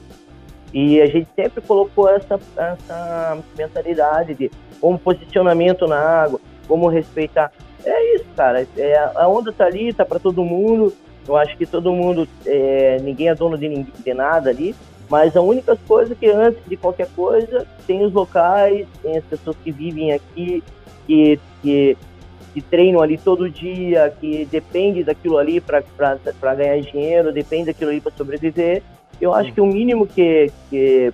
E 0.74 1.01
a 1.01 1.05
gente 1.07 1.29
sempre 1.34 1.62
colocou 1.62 2.10
essa, 2.10 2.39
essa 2.57 3.38
mentalidade 3.57 4.36
de 4.36 4.51
como 4.79 5.00
posicionamento 5.00 5.88
na 5.88 5.98
água, 5.98 6.39
como 6.67 6.89
respeitar. 6.89 7.51
É 7.88 8.15
isso, 8.15 8.25
cara. 8.36 8.67
É, 8.77 9.12
a 9.15 9.27
onda 9.27 9.51
tá 9.51 9.65
ali, 9.65 9.94
tá 9.94 10.06
para 10.06 10.20
todo 10.20 10.44
mundo. 10.44 10.94
Eu 11.27 11.36
acho 11.36 11.58
que 11.58 11.65
todo 11.65 11.91
mundo, 11.91 12.27
é, 12.46 12.98
ninguém 13.01 13.29
é 13.29 13.36
dono 13.36 13.58
de, 13.58 13.84
de 13.84 14.13
nada 14.13 14.50
ali. 14.50 14.75
Mas 15.10 15.36
a 15.38 15.41
única 15.41 15.77
coisa 15.88 16.13
que 16.13 16.27
antes 16.27 16.62
de 16.67 16.75
qualquer 16.75 17.08
coisa, 17.15 17.65
tem 17.86 18.03
os 18.03 18.12
locais, 18.12 18.86
tem 19.01 19.17
as 19.17 19.24
pessoas 19.24 19.56
que 19.63 19.72
vivem 19.72 20.12
aqui, 20.12 20.63
que, 21.06 21.39
que 21.62 21.98
que 22.58 22.62
treinam 22.63 23.03
ali 23.03 23.20
todo 23.20 23.48
dia, 23.51 24.12
que 24.20 24.44
depende 24.46 25.03
daquilo 25.03 25.38
ali 25.38 25.62
para 25.62 26.56
ganhar 26.56 26.82
dinheiro, 26.82 27.32
depende 27.32 27.67
daquilo 27.67 27.91
ali 27.91 28.01
para 28.01 28.12
sobreviver. 28.13 28.82
Eu 29.22 29.32
acho 29.32 29.53
que 29.53 29.62
o 29.62 29.65
mínimo 29.67 30.08
que, 30.08 30.51
que, 30.67 31.13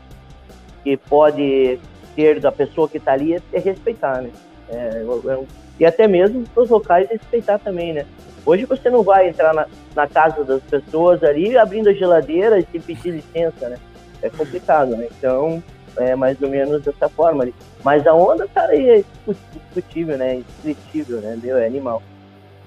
que 0.86 0.96
pode 0.96 1.80
ter 2.16 2.40
da 2.40 2.50
pessoa 2.50 2.88
que 2.88 2.96
está 2.96 3.12
ali 3.12 3.34
é, 3.34 3.42
é, 3.52 3.60
respeitar, 3.60 4.22
né? 4.22 4.30
É, 4.70 5.04
é, 5.04 5.40
e 5.80 5.86
até 5.86 6.08
mesmo 6.08 6.44
os 6.56 6.70
locais 6.70 7.10
respeitar 7.10 7.60
também, 7.60 7.94
né? 7.94 8.06
Hoje 8.46 8.66
você 8.66 8.90
não 8.90 9.04
vai 9.04 9.30
entrar 9.30 9.54
na, 9.54 9.68
na 9.96 10.08
casa 10.08 10.44
das 10.44 10.62
pessoas 10.64 11.24
ali 11.24 11.58
abrindo 11.58 11.90
a 11.90 11.94
geladeira 11.94 12.60
e 12.60 12.80
pedir 12.80 13.12
licença, 13.12 13.70
né? 13.70 13.78
É 14.22 14.30
complicado, 14.30 14.96
né? 14.96 15.08
Então, 15.18 15.64
é 15.98 16.16
mais 16.16 16.42
ou 16.42 16.50
menos 16.50 16.84
dessa 16.84 17.08
forma 17.10 17.44
ali. 17.44 17.56
Mas 17.84 18.06
a 18.06 18.14
onda, 18.14 18.48
cara, 18.48 18.76
é 18.76 19.04
discutível, 19.52 20.18
né? 20.18 20.36
Indescritível, 20.36 21.22
né? 21.22 21.38
Meu, 21.42 21.58
é 21.58 21.66
animal. 21.66 22.02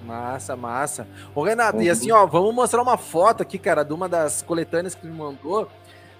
Massa, 0.04 0.54
massa. 0.54 1.06
Ô, 1.34 1.42
Renato, 1.42 1.78
uhum. 1.78 1.82
e 1.82 1.90
assim, 1.90 2.12
ó, 2.12 2.24
vamos 2.26 2.54
mostrar 2.54 2.80
uma 2.80 2.96
foto 2.96 3.42
aqui, 3.42 3.58
cara, 3.58 3.82
de 3.82 3.92
uma 3.92 4.08
das 4.08 4.40
coletâneas 4.40 4.94
que 4.94 5.06
me 5.06 5.12
mandou, 5.12 5.68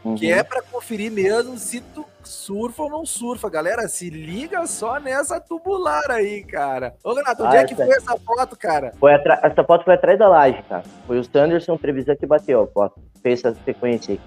uhum. 0.08 0.14
que 0.14 0.30
é 0.30 0.42
para 0.42 0.62
conferir 0.62 1.10
mesmo 1.10 1.56
se 1.58 1.80
tu 1.80 2.04
surfa 2.22 2.82
ou 2.82 2.90
não 2.90 3.06
surfa. 3.06 3.48
Galera, 3.48 3.88
se 3.88 4.10
liga 4.10 4.66
só 4.66 4.98
nessa 4.98 5.40
tubular 5.40 6.10
aí, 6.10 6.42
cara. 6.42 6.94
Ô, 7.02 7.14
Renato, 7.14 7.44
onde 7.44 7.56
ah, 7.56 7.60
é 7.60 7.64
que 7.64 7.74
foi 7.74 7.88
essa 7.90 8.16
foto, 8.18 8.56
cara? 8.56 8.92
Foi 8.98 9.12
essa 9.12 9.64
foto 9.64 9.84
foi 9.84 9.94
atrás 9.94 10.18
da 10.18 10.28
laje, 10.28 10.62
cara. 10.68 10.84
Foi 11.06 11.18
o 11.18 11.24
Sanderson 11.24 11.76
Trevisan 11.76 12.16
que 12.16 12.26
bateu 12.26 12.62
a 12.62 12.66
foto. 12.66 13.00
Fez 13.22 13.44
essa 13.44 13.56
sequência 13.64 14.12
aí. 14.12 14.20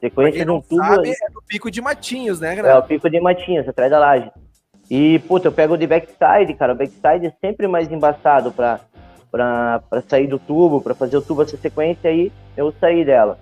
Sequência 0.00 0.44
de 0.44 0.50
um 0.50 0.60
tubo. 0.60 0.82
Sabe, 0.82 1.10
é 1.10 1.30
do 1.32 1.42
Pico 1.46 1.70
de 1.70 1.80
Matinhos, 1.82 2.40
né, 2.40 2.54
Renato? 2.54 2.74
É, 2.74 2.78
o 2.78 2.82
Pico 2.82 3.10
de 3.10 3.20
Matinhos, 3.20 3.68
atrás 3.68 3.90
da 3.90 3.98
laje. 3.98 4.30
E, 4.90 5.18
puta, 5.20 5.48
eu 5.48 5.52
pego 5.52 5.76
de 5.76 5.86
backside, 5.86 6.54
cara. 6.54 6.72
O 6.72 6.76
backside 6.76 7.26
é 7.26 7.32
sempre 7.40 7.68
mais 7.68 7.92
embaçado 7.92 8.50
pra, 8.50 8.80
pra, 9.30 9.82
pra 9.88 10.02
sair 10.02 10.26
do 10.26 10.38
tubo, 10.38 10.80
pra 10.80 10.94
fazer 10.94 11.16
o 11.16 11.22
tubo 11.22 11.42
essa 11.42 11.56
sequência 11.56 12.10
aí, 12.10 12.32
eu 12.56 12.74
saí 12.80 13.04
dela. 13.04 13.38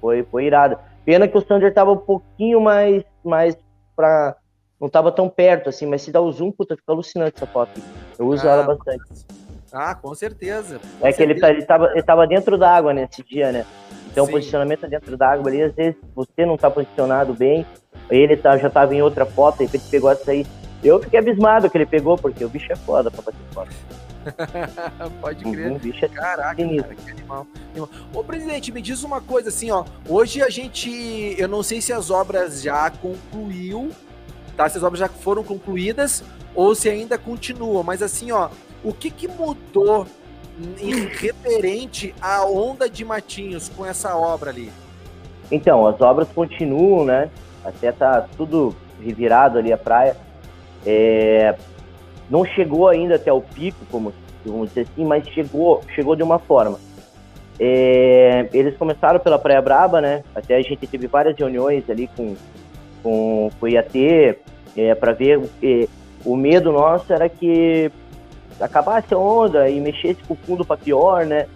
Foi, 0.00 0.22
foi 0.22 0.46
irado. 0.46 0.78
Pena 1.08 1.26
que 1.26 1.38
o 1.38 1.40
Sander 1.40 1.72
tava 1.72 1.90
um 1.90 1.96
pouquinho 1.96 2.60
mais, 2.60 3.02
mais 3.24 3.56
pra. 3.96 4.36
Não 4.78 4.90
tava 4.90 5.10
tão 5.10 5.26
perto, 5.26 5.70
assim, 5.70 5.86
mas 5.86 6.02
se 6.02 6.12
dá 6.12 6.20
o 6.20 6.30
zoom, 6.30 6.52
puta, 6.52 6.76
fica 6.76 6.92
alucinante 6.92 7.36
essa 7.36 7.46
foto. 7.46 7.80
Eu 8.18 8.26
uso 8.26 8.46
ah, 8.46 8.52
ela 8.52 8.62
bastante. 8.62 9.24
Ah, 9.72 9.94
com 9.94 10.14
certeza. 10.14 10.78
Com 11.00 11.06
é 11.06 11.10
certeza. 11.10 11.40
que 11.40 11.46
ele, 11.46 11.56
ele, 11.56 11.64
tava, 11.64 11.86
ele 11.92 12.02
tava 12.02 12.26
dentro 12.26 12.58
da 12.58 12.70
água 12.70 12.92
nesse 12.92 13.22
dia, 13.22 13.50
né? 13.50 13.64
Então, 14.10 14.26
Sim. 14.26 14.30
o 14.30 14.34
posicionamento 14.34 14.84
é 14.84 14.88
dentro 14.90 15.16
da 15.16 15.30
água 15.32 15.48
ali, 15.48 15.62
às 15.62 15.74
vezes 15.74 15.96
você 16.14 16.44
não 16.44 16.56
está 16.56 16.70
posicionado 16.70 17.32
bem, 17.32 17.64
ele 18.10 18.36
tá, 18.36 18.58
já 18.58 18.68
estava 18.68 18.94
em 18.94 19.00
outra 19.00 19.24
foto, 19.24 19.62
e 19.62 19.64
ele 19.64 19.82
pegou 19.90 20.10
essa 20.10 20.30
aí. 20.30 20.46
Eu 20.84 21.00
fiquei 21.00 21.20
abismado 21.20 21.70
que 21.70 21.78
ele 21.78 21.86
pegou, 21.86 22.18
porque 22.18 22.44
o 22.44 22.50
bicho 22.50 22.70
é 22.70 22.76
foda 22.76 23.10
pra 23.10 23.22
bater 23.22 23.40
foto. 23.54 23.70
Pode 25.20 25.44
crer. 25.44 25.72
Uhum, 25.72 25.78
bicho 25.78 26.04
é 26.04 26.08
Caraca, 26.08 26.56
cara, 26.56 26.94
que 26.94 27.10
animal. 27.10 27.46
Ô, 28.12 28.24
presidente, 28.24 28.72
me 28.72 28.82
diz 28.82 29.02
uma 29.02 29.20
coisa 29.20 29.48
assim, 29.48 29.70
ó. 29.70 29.84
Hoje 30.08 30.42
a 30.42 30.48
gente. 30.48 31.34
Eu 31.38 31.48
não 31.48 31.62
sei 31.62 31.80
se 31.80 31.92
as 31.92 32.10
obras 32.10 32.62
já 32.62 32.90
concluiu, 32.90 33.90
tá? 34.56 34.68
Se 34.68 34.78
as 34.78 34.84
obras 34.84 35.00
já 35.00 35.08
foram 35.08 35.42
concluídas 35.42 36.24
ou 36.54 36.74
se 36.74 36.88
ainda 36.88 37.16
continuam, 37.16 37.82
mas 37.82 38.02
assim, 38.02 38.32
ó, 38.32 38.48
o 38.82 38.92
que, 38.92 39.10
que 39.10 39.28
mudou 39.28 40.06
referente 41.20 42.14
à 42.20 42.44
onda 42.44 42.90
de 42.90 43.04
Matinhos 43.04 43.68
com 43.68 43.86
essa 43.86 44.16
obra 44.16 44.50
ali? 44.50 44.72
Então, 45.50 45.86
as 45.86 46.00
obras 46.00 46.28
continuam, 46.34 47.04
né? 47.04 47.30
Até 47.64 47.92
tá 47.92 48.26
tudo 48.36 48.74
revirado 49.00 49.58
ali 49.58 49.72
a 49.72 49.78
praia. 49.78 50.16
É, 50.84 51.56
não 52.30 52.44
chegou 52.44 52.88
ainda 52.88 53.16
até 53.16 53.32
o 53.32 53.40
pico, 53.40 53.78
como 53.90 54.12
vamos 54.44 54.68
dizer 54.68 54.82
assim, 54.82 55.04
mas 55.04 55.26
chegou, 55.28 55.82
chegou 55.94 56.16
de 56.16 56.22
uma 56.22 56.38
forma. 56.38 56.78
É, 57.60 58.48
eles 58.52 58.76
começaram 58.76 59.18
pela 59.18 59.38
Praia 59.38 59.60
Braba, 59.60 60.00
né? 60.00 60.22
Até 60.34 60.56
a 60.56 60.62
gente 60.62 60.86
teve 60.86 61.06
várias 61.06 61.36
reuniões 61.36 61.88
ali 61.90 62.08
com, 62.16 62.36
com, 63.02 63.50
com 63.58 63.66
o 63.66 63.68
IAT 63.68 64.38
é, 64.76 64.94
para 64.94 65.12
ver. 65.12 65.40
É, 65.62 65.88
o 66.24 66.36
medo 66.36 66.72
nosso 66.72 67.12
era 67.12 67.28
que 67.28 67.90
acabasse 68.60 69.12
a 69.14 69.18
onda 69.18 69.68
e 69.68 69.80
mexesse 69.80 70.22
com 70.24 70.34
o 70.34 70.36
fundo 70.36 70.64
para 70.64 70.76
pior, 70.76 71.24
né? 71.26 71.46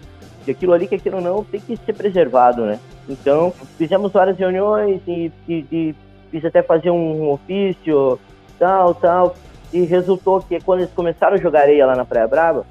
E 0.47 0.51
aquilo 0.51 0.73
ali, 0.73 0.89
que 0.89 0.97
aquilo 0.97 1.21
não, 1.21 1.45
tem 1.45 1.61
que 1.61 1.77
ser 1.77 1.93
preservado, 1.93 2.65
né? 2.65 2.79
Então, 3.09 3.53
fizemos 3.77 4.13
várias 4.13 4.37
reuniões 4.39 5.01
e, 5.07 5.31
e, 5.49 5.67
e 5.71 5.95
fiz 6.31 6.45
até 6.45 6.63
fazer 6.63 6.91
um, 6.91 7.31
ofício, 7.31 8.19
tal, 8.59 8.95
tal. 8.95 9.37
E 9.73 9.83
resultou 9.85 10.41
que 10.41 10.61
quando 10.61 10.81
eles 10.81 10.93
começaram 10.93 11.35
a 11.35 11.41
jogar 11.41 11.63
areia 11.63 11.87
lá 11.87 11.97
na 11.97 12.05
Praia 12.05 12.29
Brava, 12.29 12.67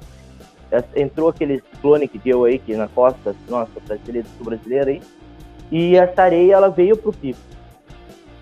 entrou 0.94 1.28
aquele 1.28 1.62
ciclone 1.70 2.08
que 2.08 2.18
deu 2.18 2.44
aí, 2.44 2.58
que 2.58 2.74
na 2.74 2.88
costa, 2.88 3.34
nossa, 3.48 3.72
brasileira, 3.86 4.26
brasileira 4.40 4.90
aí, 4.90 5.02
e 5.70 5.96
essa 5.96 6.22
areia, 6.22 6.54
ela 6.54 6.68
veio 6.68 6.96
pro 6.96 7.12
pico. 7.12 7.40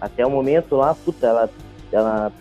Até 0.00 0.26
o 0.26 0.30
momento 0.30 0.76
lá, 0.76 0.94
puta, 0.94 1.26
ela, 1.26 1.50
ela 1.92 2.32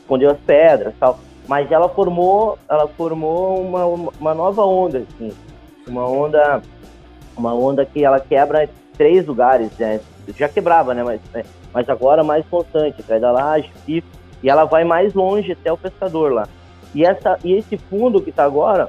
escondeu 0.00 0.30
as 0.30 0.38
pedras 0.38 0.94
tal 0.98 1.18
mas 1.48 1.70
ela 1.70 1.88
formou, 1.88 2.58
ela 2.68 2.88
formou 2.88 3.60
uma, 3.60 3.84
uma 4.18 4.34
nova 4.34 4.64
onda, 4.64 4.98
assim, 4.98 5.32
uma 5.86 6.06
onda, 6.06 6.60
uma 7.36 7.54
onda 7.54 7.86
que 7.86 8.04
ela 8.04 8.18
quebra 8.18 8.68
três 8.96 9.26
lugares, 9.26 9.70
né? 9.78 10.00
Já 10.36 10.48
quebrava, 10.48 10.92
né? 10.92 11.04
Mas, 11.04 11.20
né? 11.32 11.44
mas 11.72 11.88
agora 11.88 12.24
mais 12.24 12.44
constante, 12.46 13.02
cai 13.02 13.20
da 13.20 13.30
laje, 13.30 13.70
pico, 13.84 14.08
e 14.42 14.50
ela 14.50 14.64
vai 14.64 14.84
mais 14.84 15.14
longe 15.14 15.52
até 15.52 15.72
o 15.72 15.76
pescador 15.76 16.32
lá. 16.32 16.48
E 16.94 17.04
essa, 17.04 17.38
e 17.44 17.52
esse 17.52 17.76
fundo 17.76 18.20
que 18.20 18.30
está 18.30 18.44
agora, 18.44 18.88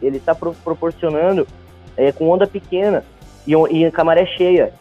ele 0.00 0.18
está 0.18 0.34
pro, 0.34 0.52
proporcionando 0.64 1.46
é, 1.96 2.12
com 2.12 2.28
onda 2.28 2.46
pequena 2.46 3.04
e, 3.46 3.52
e 3.52 4.04
maré 4.04 4.26
cheia. 4.26 4.72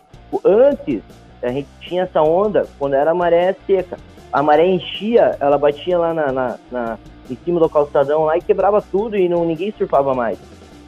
Antes 0.44 1.02
a 1.42 1.50
gente 1.50 1.68
tinha 1.82 2.04
essa 2.04 2.22
onda 2.22 2.68
quando 2.78 2.94
era 2.94 3.14
maré 3.14 3.56
seca. 3.66 3.98
A 4.32 4.44
maré 4.44 4.68
enchia, 4.68 5.38
ela 5.40 5.58
batia 5.58 5.98
lá 5.98 6.14
na, 6.14 6.32
na, 6.32 6.58
na 6.72 7.00
em 7.30 7.38
cima 7.44 7.60
do 7.60 7.70
calçadão 7.70 8.26
lá 8.26 8.38
e 8.38 8.42
quebrava 8.42 8.82
tudo 8.82 9.18
e 9.18 9.28
não, 9.28 9.46
ninguém 9.46 9.74
surfava 9.78 10.14
mais. 10.14 10.38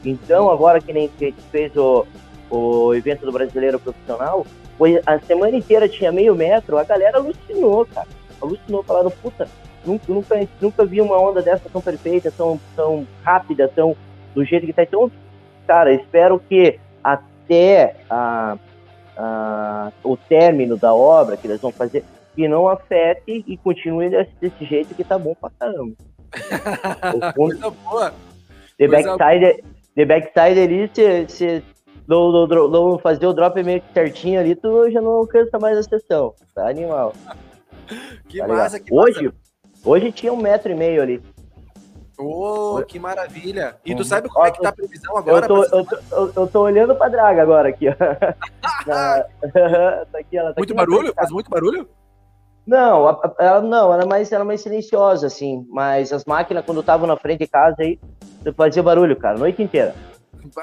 Então, 0.04 0.50
agora 0.50 0.80
que 0.80 0.92
nem 0.92 1.10
fez 1.50 1.76
o, 1.76 2.06
o 2.50 2.94
evento 2.94 3.26
do 3.26 3.32
brasileiro 3.32 3.78
profissional, 3.78 4.46
foi, 4.78 5.00
a 5.04 5.18
semana 5.20 5.56
inteira 5.56 5.88
tinha 5.88 6.10
meio 6.10 6.34
metro, 6.34 6.78
a 6.78 6.84
galera 6.84 7.18
alucinou, 7.18 7.86
cara. 7.86 8.08
Alucinou, 8.40 8.82
falaram, 8.82 9.10
puta, 9.10 9.48
nunca, 9.84 10.04
nunca, 10.12 10.48
nunca 10.60 10.84
vi 10.84 11.00
uma 11.00 11.18
onda 11.18 11.42
dessa 11.42 11.68
tão 11.70 11.80
perfeita, 11.80 12.32
tão, 12.34 12.60
tão 12.74 13.06
rápida, 13.22 13.68
tão 13.68 13.96
do 14.34 14.44
jeito 14.44 14.66
que 14.66 14.72
tá. 14.72 14.82
Então, 14.82 15.10
cara, 15.66 15.92
espero 15.92 16.40
que 16.48 16.78
até 17.02 17.96
a, 18.08 18.56
a, 19.16 19.92
o 20.02 20.16
término 20.16 20.76
da 20.76 20.94
obra 20.94 21.36
que 21.36 21.46
eles 21.46 21.60
vão 21.60 21.72
fazer, 21.72 22.04
que 22.34 22.48
não 22.48 22.68
afete 22.68 23.44
e 23.46 23.56
continue 23.56 24.08
desse, 24.08 24.32
desse 24.40 24.64
jeito 24.64 24.94
que 24.94 25.04
tá 25.04 25.18
bom 25.18 25.34
pra 25.34 25.50
caramba. 25.58 25.94
o 27.14 27.32
fundo, 27.34 27.74
The 28.78 28.88
backside, 28.88 29.62
the 29.94 30.04
backside 30.06 30.58
ali, 30.58 30.90
se, 30.94 31.28
se 31.28 31.62
não, 32.08 32.32
não, 32.32 32.68
não, 32.68 32.98
fazer 32.98 33.26
o 33.26 33.32
drop 33.34 33.62
meio 33.62 33.82
que 33.82 33.92
certinho 33.92 34.40
ali, 34.40 34.54
tu 34.54 34.90
já 34.90 35.02
não 35.02 35.10
alcança 35.12 35.58
mais 35.58 35.76
a 35.76 35.82
sessão. 35.82 36.34
Tá 36.54 36.68
animal. 36.68 37.12
que 38.28 38.38
tá 38.38 38.48
massa, 38.48 38.80
que 38.80 38.92
hoje, 38.92 39.24
massa. 39.24 39.36
Hoje 39.84 40.12
tinha 40.12 40.32
um 40.32 40.36
metro 40.36 40.72
e 40.72 40.74
meio 40.74 41.02
ali. 41.02 41.22
Oh, 42.18 42.82
que 42.86 42.98
maravilha! 42.98 43.76
E 43.84 43.94
tu 43.94 44.04
sabe 44.04 44.28
como 44.28 44.46
é 44.46 44.50
que 44.50 44.60
tá 44.60 44.68
a 44.68 44.72
previsão 44.72 45.16
agora? 45.16 45.46
Eu 45.46 45.48
tô, 45.48 45.64
eu 45.64 45.84
tô, 45.86 45.96
eu, 46.12 46.32
eu 46.36 46.46
tô 46.46 46.60
olhando 46.60 46.94
pra 46.94 47.08
draga 47.08 47.40
agora 47.40 47.70
aqui, 47.70 47.88
ó. 47.88 47.94
tá 48.84 50.18
aqui, 50.18 50.36
ela 50.36 50.52
tá 50.52 50.60
muito 50.60 50.74
barulho? 50.74 51.14
Faz 51.14 51.30
muito 51.30 51.48
barulho? 51.48 51.88
Não, 52.66 53.20
ela 53.38 53.60
não, 53.62 53.92
ela 53.92 54.02
é 54.02 54.06
mais, 54.06 54.30
ela 54.30 54.44
é 54.44 54.46
mais 54.46 54.60
silenciosa, 54.60 55.26
assim. 55.26 55.66
Mas 55.70 56.12
as 56.12 56.24
máquinas, 56.24 56.64
quando 56.64 56.80
estavam 56.80 57.06
na 57.06 57.16
frente 57.16 57.40
de 57.40 57.46
casa 57.46 57.76
aí, 57.80 57.98
fazia 58.54 58.82
barulho, 58.82 59.16
cara, 59.16 59.36
a 59.36 59.38
noite 59.38 59.62
inteira. 59.62 59.94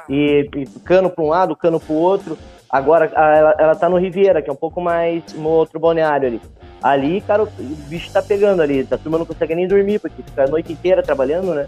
E, 0.07 0.49
e 0.55 0.65
cano 0.81 1.09
para 1.09 1.23
um 1.23 1.27
lado, 1.27 1.55
cano 1.55 1.79
para 1.79 1.93
o 1.93 1.97
outro. 1.97 2.37
Agora 2.69 3.05
ela, 3.05 3.55
ela 3.57 3.75
tá 3.75 3.89
no 3.89 3.97
Riviera, 3.97 4.41
que 4.41 4.49
é 4.49 4.53
um 4.53 4.57
pouco 4.57 4.79
mais 4.79 5.33
no 5.33 5.49
outro 5.49 5.79
balneário 5.79 6.27
ali. 6.27 6.41
Ali, 6.81 7.21
cara, 7.21 7.43
o 7.43 7.47
bicho 7.87 8.11
tá 8.11 8.21
pegando 8.21 8.61
ali. 8.61 8.87
A 8.89 8.97
turma 8.97 9.17
não 9.17 9.25
consegue 9.25 9.55
nem 9.55 9.67
dormir, 9.67 9.99
porque 9.99 10.21
fica 10.21 10.43
a 10.43 10.47
noite 10.47 10.71
inteira 10.71 11.01
trabalhando, 11.01 11.53
né? 11.53 11.67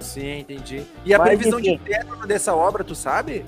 Sim, 0.00 0.40
entendi. 0.40 0.82
E 1.04 1.14
a 1.14 1.18
Mas, 1.18 1.28
previsão 1.28 1.58
enfim, 1.60 1.76
de 1.76 1.78
término 1.78 2.26
dessa 2.26 2.54
obra, 2.54 2.84
tu 2.84 2.94
sabe? 2.94 3.44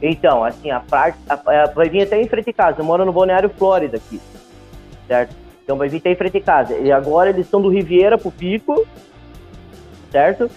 Então, 0.00 0.44
assim, 0.44 0.70
a 0.70 0.80
parte. 0.80 1.18
A, 1.28 1.34
a, 1.34 1.66
vai 1.66 1.88
vir 1.88 2.02
até 2.02 2.20
em 2.20 2.28
frente 2.28 2.46
de 2.46 2.52
casa. 2.52 2.80
Eu 2.80 2.84
moro 2.84 3.04
no 3.04 3.12
Balneário 3.12 3.50
Flórida 3.50 3.96
aqui. 3.96 4.20
Certo? 5.06 5.34
Então 5.64 5.76
vai 5.76 5.88
vir 5.88 5.98
até 5.98 6.12
em 6.12 6.16
frente 6.16 6.34
de 6.34 6.40
casa. 6.40 6.76
E 6.76 6.92
agora 6.92 7.30
eles 7.30 7.46
estão 7.46 7.60
do 7.60 7.68
Riviera 7.68 8.18
pro 8.18 8.30
Pico. 8.30 8.86
Certo? 10.10 10.50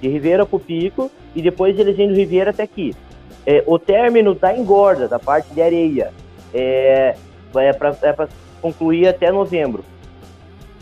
De 0.00 0.08
Riviera 0.08 0.44
pro 0.44 0.58
Pico. 0.58 1.10
E 1.34 1.42
depois 1.42 1.78
eles 1.78 1.96
vêm 1.96 2.08
do 2.08 2.14
Riviera 2.14 2.50
até 2.50 2.62
aqui. 2.62 2.94
É, 3.46 3.62
o 3.66 3.78
término 3.78 4.34
da 4.34 4.56
engorda, 4.56 5.08
da 5.08 5.18
parte 5.18 5.52
de 5.52 5.62
areia. 5.62 6.12
É, 6.54 7.16
é 7.56 7.72
para 7.72 7.96
é 8.02 8.28
concluir 8.62 9.08
até 9.08 9.30
novembro. 9.30 9.84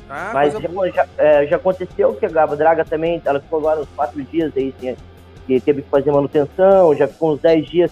Ah, 0.08 0.30
Mas 0.34 0.52
já, 0.52 0.60
já, 0.94 1.06
é, 1.16 1.46
já, 1.46 1.56
aconteceu 1.56 2.14
que 2.14 2.26
a 2.26 2.28
Gava 2.28 2.56
Draga 2.56 2.84
também, 2.84 3.22
ela 3.24 3.40
ficou 3.40 3.60
agora 3.60 3.80
uns 3.80 3.88
quatro 3.96 4.22
dias 4.24 4.52
aí, 4.56 4.74
que 5.46 5.60
teve 5.60 5.82
que 5.82 5.88
fazer 5.88 6.12
manutenção, 6.12 6.94
já 6.94 7.08
ficou 7.08 7.32
uns 7.32 7.40
dez 7.40 7.66
dias 7.68 7.90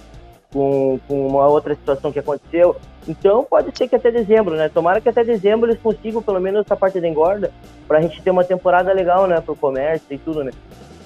com, 0.52 0.99
com 1.07 1.26
uma 1.26 1.47
outra 1.47 1.75
situação 1.75 2.12
que 2.12 2.18
aconteceu. 2.18 2.76
Então 3.07 3.45
pode 3.45 3.76
ser 3.76 3.88
que 3.88 3.97
até 3.97 4.11
dezembro, 4.11 4.57
né? 4.57 4.68
Tomara 4.68 5.00
que 5.00 5.09
até 5.09 5.25
dezembro 5.25 5.71
eles 5.71 5.80
consigam 5.80 6.21
pelo 6.21 6.40
menos 6.40 6.61
essa 6.61 6.76
parte 6.76 7.00
da 7.00 7.09
engorda, 7.09 7.50
pra 7.87 8.00
gente 8.00 8.21
ter 8.21 8.30
uma 8.30 8.45
temporada 8.45 8.92
legal, 8.92 9.26
né? 9.26 9.40
Pro 9.40 9.57
comércio 9.57 10.07
e 10.11 10.18
tudo, 10.18 10.45
né? 10.45 10.50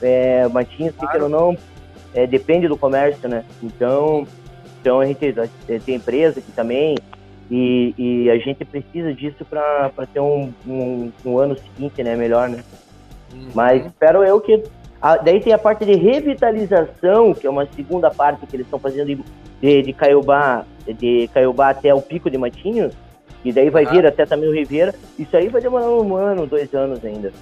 É, 0.01 0.49
Matinhos, 0.49 0.95
claro. 0.97 1.17
que 1.17 1.23
ou 1.23 1.29
não, 1.29 1.57
é, 2.12 2.27
depende 2.27 2.67
do 2.67 2.77
comércio, 2.77 3.29
né? 3.29 3.45
Então, 3.62 4.27
então 4.81 5.01
a 5.01 5.07
gente 5.07 5.35
tem 5.85 5.95
empresa 5.95 6.41
que 6.41 6.51
também 6.53 6.97
e, 7.54 7.94
e 7.99 8.30
a 8.30 8.38
gente 8.38 8.64
precisa 8.64 9.12
disso 9.12 9.44
para 9.44 9.90
ter 10.11 10.21
um, 10.21 10.50
um, 10.66 11.12
um, 11.23 11.38
ano 11.38 11.54
seguinte, 11.54 12.02
né? 12.02 12.16
Melhor, 12.16 12.49
né? 12.49 12.64
Uhum. 13.30 13.49
Mas 13.54 13.85
espero 13.85 14.25
eu 14.25 14.40
que. 14.40 14.62
A, 15.02 15.18
daí 15.18 15.38
tem 15.38 15.52
a 15.52 15.59
parte 15.59 15.85
de 15.85 15.94
revitalização, 15.94 17.35
que 17.35 17.47
é 17.47 17.50
uma 17.50 17.66
segunda 17.66 18.11
parte 18.11 18.47
que 18.47 18.56
eles 18.56 18.66
estão 18.66 18.78
fazendo 18.78 19.09
de, 19.09 19.25
de, 19.61 19.82
de 19.82 19.92
Caiobá, 19.92 20.64
de 20.99 21.28
Caiobá 21.35 21.68
até 21.68 21.92
o 21.92 22.00
Pico 22.00 22.30
de 22.30 22.38
Matinhos, 22.38 22.94
e 23.44 23.52
daí 23.52 23.68
vai 23.68 23.85
ah. 23.85 23.90
vir 23.90 24.06
até 24.06 24.25
também 24.25 24.49
o 24.49 24.54
Ribeira. 24.54 24.94
Isso 25.18 25.37
aí 25.37 25.49
vai 25.49 25.61
demorar 25.61 25.91
um 25.91 26.17
ano, 26.17 26.47
dois 26.47 26.73
anos 26.73 27.04
ainda. 27.04 27.34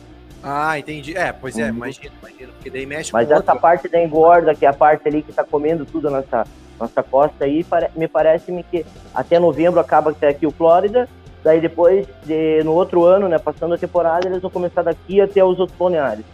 Ah, 0.43 0.79
entendi. 0.79 1.17
É, 1.17 1.33
pois 1.33 1.59
é, 1.59 1.65
uhum. 1.65 1.77
imagino, 1.77 2.13
imagino, 2.21 2.53
porque 2.53 2.71
daí 2.71 2.87
mexe 2.87 3.13
Mas 3.13 3.31
essa 3.31 3.37
outro... 3.37 3.59
parte 3.59 3.89
da 3.89 4.03
engorda, 4.03 4.55
que 4.55 4.65
é 4.65 4.69
a 4.69 4.73
parte 4.73 5.07
ali 5.07 5.23
que 5.23 5.33
tá 5.33 5.45
comendo 5.45 5.85
tudo 5.85 6.11
nessa, 6.11 6.47
nossa 6.79 7.03
costa 7.03 7.45
aí, 7.45 7.65
me 7.95 8.09
parece-me 8.09 8.63
que 8.63 8.87
até 9.15 9.39
novembro 9.39 9.79
acaba 9.79 10.11
até 10.11 10.29
aqui 10.29 10.47
o 10.47 10.51
Flórida, 10.51 11.09
daí 11.45 11.61
depois, 11.61 12.07
de, 12.25 12.63
no 12.65 12.73
outro 12.73 13.05
ano, 13.05 13.29
né, 13.29 13.39
passando 13.39 13.75
a 13.75 13.79
temporada, 13.79 14.27
eles 14.27 14.41
vão 14.41 14.51
começar 14.51 14.83
daqui 14.83 15.21
até 15.21 15.45
os 15.45 15.59
outros 15.61 15.77
balneários. 15.79 16.25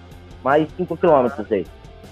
Mais 0.44 0.68
5 0.76 0.96
quilômetros 0.96 1.50
aí. 1.50 1.66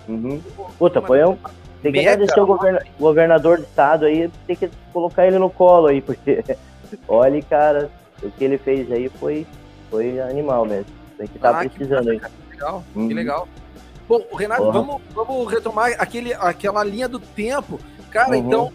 Uhum. 0.08 0.42
Puta, 0.78 1.00
foi 1.00 1.24
um... 1.24 1.36
Tem 1.80 1.92
que 1.92 2.00
agradecer 2.00 2.40
o 2.40 2.46
governa, 2.46 2.82
governador 2.98 3.58
do 3.58 3.64
estado 3.64 4.06
aí, 4.06 4.30
tem 4.46 4.56
que 4.56 4.70
colocar 4.92 5.26
ele 5.26 5.38
no 5.38 5.50
colo 5.50 5.88
aí, 5.88 6.00
porque, 6.00 6.42
olha, 7.06 7.42
cara, 7.42 7.90
o 8.22 8.30
que 8.30 8.42
ele 8.42 8.58
fez 8.58 8.90
aí 8.90 9.08
foi, 9.08 9.46
foi 9.90 10.18
animal 10.18 10.64
mesmo. 10.64 11.03
Tem 11.16 11.26
que 11.26 11.36
estar 11.36 11.52
tá 11.52 11.60
ah, 11.60 11.68
precisando 11.68 12.04
que 12.04 12.10
aí. 12.10 12.20
Que 12.20 12.50
legal, 12.50 12.84
uhum. 12.94 13.08
que 13.08 13.14
legal. 13.14 13.48
Bom, 14.08 14.26
Renato, 14.36 14.70
vamos, 14.70 15.02
vamos 15.14 15.50
retomar 15.50 15.94
aquele, 15.98 16.34
aquela 16.34 16.84
linha 16.84 17.08
do 17.08 17.18
tempo 17.18 17.80
Cara, 18.14 18.30
uhum. 18.30 18.36
então 18.36 18.72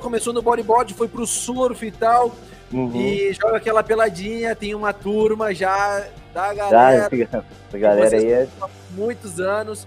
começou 0.00 0.32
no 0.32 0.42
bodyboard, 0.42 0.92
foi 0.94 1.06
pro 1.06 1.24
surf 1.24 1.86
e 1.86 1.92
tal. 1.92 2.32
Uhum. 2.72 2.90
E 2.96 3.32
joga 3.32 3.58
aquela 3.58 3.80
peladinha, 3.84 4.56
tem 4.56 4.74
uma 4.74 4.92
turma 4.92 5.54
já 5.54 6.04
da 6.34 6.52
galera. 6.52 7.08
Já, 7.16 7.44
a 7.72 7.78
galera 7.78 8.16
aí 8.16 8.32
é... 8.32 8.48
muitos 8.90 9.38
anos. 9.38 9.86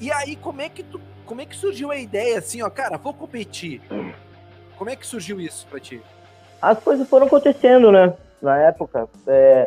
E 0.00 0.12
aí, 0.12 0.36
como 0.36 0.60
é 0.60 0.68
que 0.68 0.84
tu, 0.84 1.00
como 1.26 1.40
é 1.40 1.46
que 1.46 1.56
surgiu 1.56 1.90
a 1.90 1.96
ideia 1.96 2.38
assim, 2.38 2.62
ó, 2.62 2.70
cara, 2.70 2.96
vou 2.96 3.12
competir? 3.12 3.82
Como 4.76 4.90
é 4.90 4.94
que 4.94 5.06
surgiu 5.06 5.40
isso 5.40 5.66
pra 5.68 5.80
ti? 5.80 6.00
As 6.62 6.78
coisas 6.78 7.08
foram 7.08 7.26
acontecendo, 7.26 7.90
né? 7.90 8.14
Na 8.40 8.58
época, 8.58 9.08
é, 9.26 9.66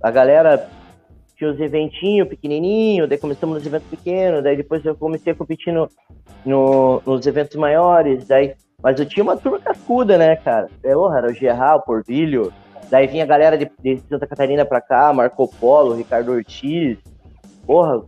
a 0.00 0.10
galera 0.10 0.68
tinha 1.38 1.50
os 1.50 1.60
eventinhos 1.60 2.28
pequenininhos, 2.28 3.08
daí 3.08 3.16
começamos 3.16 3.58
nos 3.58 3.66
eventos 3.66 3.88
pequenos, 3.88 4.42
daí 4.42 4.56
depois 4.56 4.84
eu 4.84 4.96
comecei 4.96 5.32
a 5.32 5.36
competir 5.36 5.72
no, 5.72 5.88
no, 6.44 7.00
nos 7.06 7.24
eventos 7.26 7.56
maiores, 7.56 8.26
daí, 8.26 8.54
mas 8.82 8.98
eu 8.98 9.06
tinha 9.06 9.22
uma 9.22 9.36
turma 9.36 9.60
cascuda, 9.60 10.18
né, 10.18 10.34
cara? 10.34 10.68
É, 10.82 10.92
porra, 10.92 11.18
era 11.18 11.28
o 11.28 11.32
Gerral, 11.32 11.78
o 11.78 11.82
Porvilho, 11.82 12.52
daí 12.90 13.06
vinha 13.06 13.22
a 13.22 13.26
galera 13.26 13.56
de, 13.56 13.70
de, 13.80 14.02
Santa 14.08 14.26
Catarina 14.26 14.64
pra 14.64 14.80
cá, 14.80 15.12
Marco 15.12 15.48
Polo, 15.60 15.94
Ricardo 15.94 16.32
Ortiz, 16.32 16.98
porra, 17.64 18.02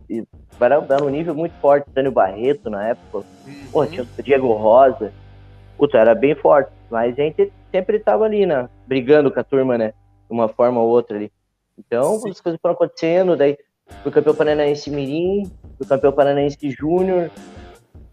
era, 0.59 0.85
era 0.89 1.03
um 1.03 1.09
nível 1.09 1.33
muito 1.33 1.53
forte, 1.61 1.89
Tânio 1.91 2.11
Barreto 2.11 2.69
na 2.69 2.89
época, 2.89 3.19
uhum. 3.19 3.53
porra, 3.71 3.87
tinha 3.87 4.03
o 4.03 4.21
Diego 4.21 4.51
Rosa, 4.51 5.13
puta, 5.77 5.97
era 5.97 6.13
bem 6.13 6.35
forte, 6.35 6.69
mas 6.89 7.17
a 7.17 7.21
gente 7.21 7.49
sempre 7.71 7.97
tava 7.97 8.25
ali, 8.25 8.45
né, 8.45 8.67
brigando 8.85 9.31
com 9.31 9.39
a 9.39 9.43
turma, 9.43 9.77
né, 9.77 9.93
de 10.27 10.33
uma 10.33 10.49
forma 10.49 10.81
ou 10.81 10.89
outra 10.89 11.15
ali. 11.15 11.31
Então, 11.77 12.19
Sim. 12.19 12.29
as 12.29 12.41
coisas 12.41 12.59
foram 12.61 12.75
acontecendo, 12.75 13.35
daí 13.35 13.57
fui 14.03 14.11
campeão 14.11 14.35
paranaense 14.35 14.89
Mirim, 14.89 15.51
fui 15.77 15.87
campeão 15.87 16.11
paranaense 16.11 16.57
Júnior, 16.69 17.29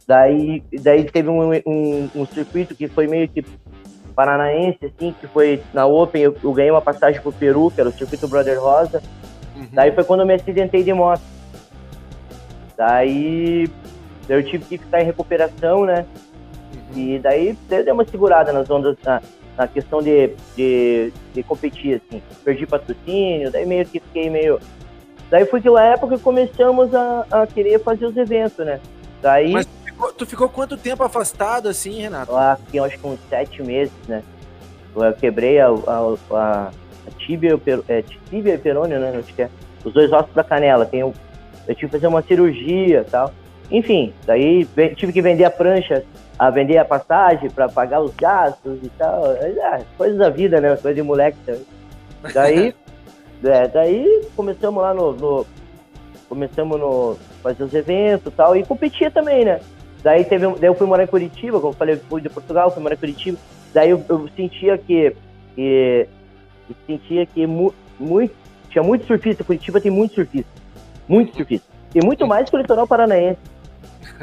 daí, 0.06 0.62
daí 0.80 1.04
teve 1.04 1.28
um, 1.28 1.52
um, 1.66 2.10
um, 2.14 2.26
circuito 2.26 2.74
que 2.74 2.88
foi 2.88 3.06
meio 3.06 3.28
que 3.28 3.44
paranaense, 4.14 4.86
assim, 4.86 5.14
que 5.20 5.26
foi 5.28 5.62
na 5.72 5.86
Open, 5.86 6.22
eu, 6.22 6.36
eu 6.42 6.52
ganhei 6.52 6.70
uma 6.70 6.80
passagem 6.80 7.20
pro 7.20 7.32
Peru, 7.32 7.70
que 7.70 7.80
era 7.80 7.90
o 7.90 7.92
circuito 7.92 8.26
Brother 8.26 8.60
Rosa, 8.60 9.02
uhum. 9.54 9.68
daí 9.72 9.92
foi 9.92 10.04
quando 10.04 10.20
eu 10.20 10.26
me 10.26 10.34
acidentei 10.34 10.82
de 10.82 10.92
moto. 10.92 11.22
Daí 12.76 13.68
eu 14.28 14.42
tive 14.42 14.64
que 14.64 14.78
ficar 14.78 15.00
em 15.00 15.04
recuperação, 15.04 15.84
né? 15.84 16.06
Uhum. 16.94 16.98
E 16.98 17.18
daí 17.18 17.56
deu 17.68 17.94
uma 17.94 18.04
segurada 18.04 18.52
nas 18.52 18.68
ondas, 18.70 18.96
na, 19.04 19.20
na 19.58 19.66
questão 19.66 20.00
de, 20.00 20.30
de, 20.56 21.12
de, 21.34 21.42
competir, 21.42 22.00
assim. 22.00 22.22
Perdi 22.44 22.64
patrocínio, 22.64 23.50
daí 23.50 23.66
meio 23.66 23.84
que 23.84 23.98
fiquei 23.98 24.30
meio. 24.30 24.60
Daí 25.28 25.44
foi 25.46 25.60
que 25.60 25.68
na 25.68 25.82
época 25.82 26.16
começamos 26.16 26.94
a, 26.94 27.26
a 27.28 27.46
querer 27.46 27.80
fazer 27.80 28.06
os 28.06 28.16
eventos, 28.16 28.64
né? 28.64 28.80
Daí. 29.20 29.50
Mas 29.50 29.66
tu 29.66 29.84
ficou, 29.84 30.12
tu 30.12 30.26
ficou 30.26 30.48
quanto 30.48 30.76
tempo 30.76 31.02
afastado, 31.02 31.68
assim, 31.68 32.00
Renato? 32.00 32.32
Lá 32.32 32.54
fiquei 32.54 32.78
acho 32.78 32.98
que 32.98 33.06
uns 33.06 33.18
sete 33.28 33.60
meses, 33.60 33.92
né? 34.06 34.22
Eu 34.94 35.12
quebrei 35.14 35.60
a, 35.60 35.66
a, 35.66 36.16
a, 36.30 36.70
a 36.70 37.10
tíbia, 37.18 37.60
é, 37.88 38.02
tíbia 38.30 38.54
e 38.54 38.58
perônio, 38.58 39.00
né? 39.00 39.12
Acho 39.18 39.34
que 39.34 39.42
é. 39.42 39.50
Os 39.84 39.92
dois 39.92 40.12
ossos 40.12 40.34
da 40.34 40.44
canela. 40.44 40.86
Tem 40.86 41.00
eu 41.00 41.12
tive 41.74 41.86
que 41.86 41.88
fazer 41.88 42.06
uma 42.06 42.22
cirurgia 42.22 43.04
e 43.06 43.10
tal. 43.10 43.34
Enfim, 43.70 44.12
daí 44.26 44.66
tive 44.96 45.12
que 45.12 45.22
vender 45.22 45.44
a 45.44 45.50
prancha 45.50 46.04
a 46.38 46.50
vender 46.50 46.78
a 46.78 46.84
passagem 46.84 47.50
para 47.50 47.68
pagar 47.68 48.00
os 48.00 48.14
gastos 48.14 48.78
e 48.82 48.88
tal. 48.90 49.32
É, 49.32 49.82
coisas 49.96 50.16
da 50.16 50.30
vida, 50.30 50.60
né? 50.60 50.76
Coisa 50.76 50.94
de 50.94 51.02
moleque 51.02 51.38
também. 51.44 51.66
Daí, 52.32 52.74
é, 53.44 53.68
daí 53.68 54.26
começamos 54.36 54.80
lá 54.80 54.94
no, 54.94 55.12
no, 55.12 55.46
Começamos 56.28 56.78
no. 56.78 57.16
fazer 57.42 57.64
os 57.64 57.74
eventos 57.74 58.32
e 58.32 58.36
tal. 58.36 58.56
E 58.56 58.64
competia 58.64 59.10
também, 59.10 59.44
né? 59.44 59.60
Daí, 60.02 60.24
teve, 60.24 60.46
daí 60.46 60.68
eu 60.68 60.74
fui 60.74 60.86
morar 60.86 61.02
em 61.02 61.08
Curitiba, 61.08 61.58
como 61.58 61.72
eu 61.72 61.76
falei, 61.76 61.96
fui 61.96 62.20
de 62.20 62.28
Portugal, 62.28 62.70
fui 62.70 62.82
morar 62.82 62.94
em 62.94 62.98
Curitiba. 62.98 63.38
Daí 63.74 63.90
eu, 63.90 64.02
eu 64.08 64.28
sentia 64.36 64.78
que. 64.78 65.16
que 65.56 66.08
eu 66.68 66.76
sentia 66.86 67.26
que 67.26 67.46
mu, 67.46 67.74
muito, 67.98 68.34
tinha 68.70 68.84
muito 68.84 69.06
surfista, 69.06 69.42
Curitiba 69.42 69.80
tem 69.80 69.90
muito 69.90 70.14
surfista, 70.14 70.50
muito 71.08 71.34
surfista. 71.34 71.66
Tem 71.90 72.02
muito 72.04 72.26
mais 72.26 72.48
que 72.48 72.54
o 72.54 72.58
litoral 72.58 72.86
paranaense. 72.86 73.38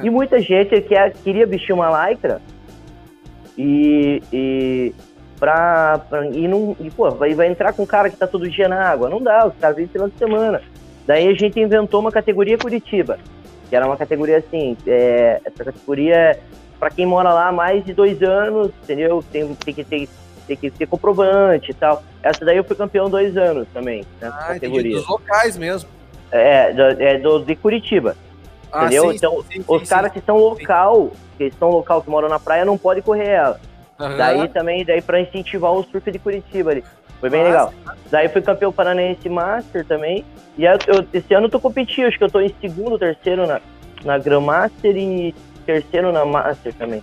E 0.04 0.10
muita 0.10 0.40
gente 0.40 0.82
que 0.82 0.96
queria 1.24 1.46
vestir 1.46 1.74
uma 1.74 2.10
lycra 2.10 2.42
e, 3.58 4.22
e 4.32 4.94
pra, 5.40 6.00
pra 6.10 6.26
e 6.28 6.48
não, 6.48 6.76
e, 6.80 6.90
pô, 6.92 7.10
vai, 7.12 7.34
vai 7.34 7.48
entrar 7.48 7.74
com 7.74 7.84
um 7.84 7.86
cara 7.86 8.10
que 8.10 8.18
tá 8.18 8.28
todo 8.28 8.50
dia 8.50 8.68
na 8.68 8.90
água. 8.90 9.10
Não 9.10 9.22
dá, 9.22 9.48
os 9.48 9.56
caras 9.56 9.76
vêm 9.78 9.88
final 9.88 10.10
de 10.10 10.18
semana. 10.18 10.62
Daí 11.06 11.28
a 11.28 11.34
gente 11.34 11.60
inventou 11.60 12.00
uma 12.00 12.12
categoria 12.12 12.58
Curitiba, 12.58 13.20
que 13.70 13.76
era 13.76 13.86
uma 13.86 13.96
categoria 13.96 14.38
assim, 14.38 14.76
é, 14.88 15.40
essa 15.46 15.64
categoria 15.64 16.16
é 16.16 16.40
para 16.80 16.90
quem 16.90 17.06
mora 17.06 17.34
lá 17.34 17.48
há 17.48 17.52
mais 17.52 17.86
de 17.86 17.94
dois 17.94 18.22
anos, 18.22 18.72
entendeu? 18.84 19.24
Tem, 19.32 19.56
tem 19.56 19.74
que 19.74 19.84
ter 19.84 20.10
tem 20.46 20.56
que 20.56 20.70
ter 20.70 20.86
comprovante 20.86 21.72
e 21.72 21.74
tal. 21.74 22.04
Essa 22.22 22.46
daí 22.46 22.58
eu 22.58 22.64
fui 22.64 22.76
campeão 22.76 23.10
dois 23.10 23.36
anos 23.36 23.68
também, 23.74 24.06
nessa 24.22 24.36
ah, 24.36 24.54
categoria. 24.54 24.98
Dos 24.98 25.08
locais 25.08 25.58
mesmo. 25.58 25.90
É, 26.32 26.72
do, 26.72 26.82
é 27.02 27.18
do, 27.18 27.40
de 27.40 27.56
Curitiba. 27.56 28.16
Ah, 28.76 28.86
entendeu? 28.86 29.10
Sim, 29.10 29.16
então, 29.16 29.46
sim, 29.50 29.64
os 29.66 29.82
sim, 29.82 29.88
caras 29.88 30.12
que 30.12 30.20
estão 30.20 30.38
local, 30.38 31.12
que 31.38 31.46
estão 31.46 31.70
local, 31.70 32.02
que 32.02 32.10
moram 32.10 32.28
na 32.28 32.40
praia, 32.40 32.66
não 32.66 32.78
podem 32.78 33.02
correr 33.02 33.30
ela. 33.30 33.60
Uhum. 33.98 34.18
Daí 34.18 34.48
também, 34.50 34.84
daí 34.84 35.02
para 35.02 35.22
incentivar 35.22 35.72
o 35.72 35.84
surf 35.84 36.12
de 36.12 36.20
Curitiba 36.20 36.72
ali. 36.72 36.84
Foi 37.22 37.30
bem 37.30 37.44
legal. 37.44 37.74
Daí 38.12 38.28
fui 38.28 38.42
campeão 38.42 38.74
paranaense 38.74 39.30
Master 39.30 39.86
também. 39.86 40.26
E 40.58 40.66
eu, 40.66 40.78
esse 41.14 41.34
ano 41.34 41.46
eu 41.46 41.52
tô 41.52 41.60
competindo, 41.60 42.08
acho 42.08 42.18
que 42.18 42.24
eu 42.24 42.30
tô 42.30 42.42
em 42.42 42.54
segundo, 42.60 43.00
terceiro 43.00 43.48
na, 43.48 43.62
na 44.04 44.18
Grandmaster 44.18 44.96
e 44.98 45.34
terceiro 45.66 46.12
na 46.12 46.26
Master 46.26 46.74
também. 46.74 47.02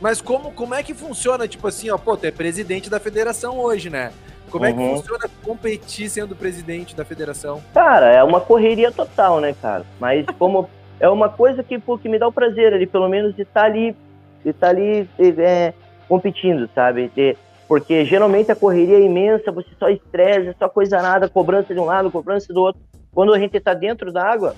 Mas 0.00 0.20
como, 0.20 0.52
como 0.52 0.74
é 0.74 0.82
que 0.82 0.94
funciona, 0.94 1.48
tipo 1.48 1.66
assim, 1.66 1.90
ó, 1.90 1.98
pô, 1.98 2.16
tu 2.16 2.26
é 2.26 2.30
presidente 2.30 2.88
da 2.88 3.00
federação 3.00 3.58
hoje, 3.58 3.90
né? 3.90 4.12
Como 4.50 4.64
uhum. 4.64 4.70
é 4.70 4.72
que 4.72 4.78
uhum. 4.78 4.96
funciona 4.96 5.30
competir 5.42 6.08
sendo 6.08 6.36
presidente 6.36 6.94
da 6.94 7.04
federação? 7.04 7.60
Cara, 7.72 8.06
é 8.12 8.22
uma 8.22 8.40
correria 8.40 8.92
total, 8.92 9.40
né, 9.40 9.54
cara? 9.60 9.84
Mas 9.98 10.24
como 10.38 10.68
é 11.00 11.08
uma 11.08 11.28
coisa 11.28 11.62
que, 11.62 11.78
pô, 11.78 11.98
que 11.98 12.08
me 12.08 12.18
dá 12.18 12.26
o 12.28 12.32
prazer 12.32 12.72
ali, 12.72 12.86
pelo 12.86 13.08
menos 13.08 13.34
de 13.34 13.42
estar 13.42 13.62
tá 13.62 13.66
ali, 13.66 13.96
de 14.44 14.52
tá 14.52 14.68
ali 14.68 15.08
é, 15.38 15.72
competindo, 16.08 16.68
sabe? 16.74 17.10
De, 17.14 17.36
porque 17.66 18.04
geralmente 18.04 18.52
a 18.52 18.56
correria 18.56 18.98
é 18.98 19.02
imensa, 19.02 19.50
você 19.50 19.68
só 19.78 19.88
estressa, 19.88 20.54
só 20.58 20.68
coisa 20.68 21.00
nada, 21.00 21.28
cobrança 21.28 21.74
de 21.74 21.80
um 21.80 21.84
lado, 21.84 22.10
cobrança 22.10 22.52
do 22.52 22.60
outro. 22.60 22.80
Quando 23.12 23.32
a 23.32 23.38
gente 23.38 23.56
está 23.56 23.74
dentro 23.74 24.12
da 24.12 24.22
água, 24.22 24.54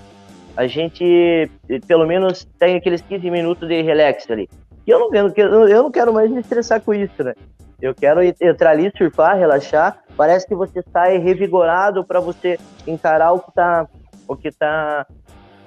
a 0.55 0.67
gente 0.67 1.49
pelo 1.87 2.05
menos 2.05 2.45
tem 2.59 2.75
aqueles 2.75 3.01
15 3.01 3.29
minutos 3.29 3.67
de 3.67 3.81
relax 3.81 4.29
ali. 4.29 4.49
E 4.85 4.91
eu 4.91 4.99
não, 4.99 5.09
eu, 5.13 5.51
não, 5.51 5.67
eu 5.67 5.83
não 5.83 5.91
quero 5.91 6.13
mais 6.13 6.29
me 6.29 6.39
estressar 6.39 6.81
com 6.81 6.93
isso, 6.93 7.23
né? 7.23 7.33
Eu 7.79 7.93
quero 7.93 8.21
entrar 8.23 8.71
ali, 8.71 8.91
surfar, 8.97 9.37
relaxar. 9.37 9.99
Parece 10.15 10.47
que 10.47 10.55
você 10.55 10.83
sai 10.91 11.17
revigorado 11.17 12.03
para 12.03 12.19
você 12.19 12.57
encarar 12.87 13.33
o 13.33 13.39
que 13.39 13.53
tá, 13.53 13.87
o 14.27 14.35
que 14.35 14.51
tá, 14.51 15.05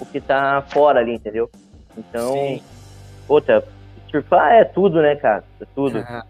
o 0.01 0.07
que 0.07 0.21
tá 0.21 0.63
fora 0.69 1.01
ali, 1.01 1.15
entendeu? 1.15 1.51
Então, 1.97 2.33
Sim. 2.33 2.63
outra, 3.29 3.65
surfar 4.11 4.53
é 4.53 4.65
tudo, 4.65 5.03
né, 5.03 5.17
cara? 5.17 5.45
É 5.61 5.65
tudo. 5.75 5.99
Uhum. 5.99 6.21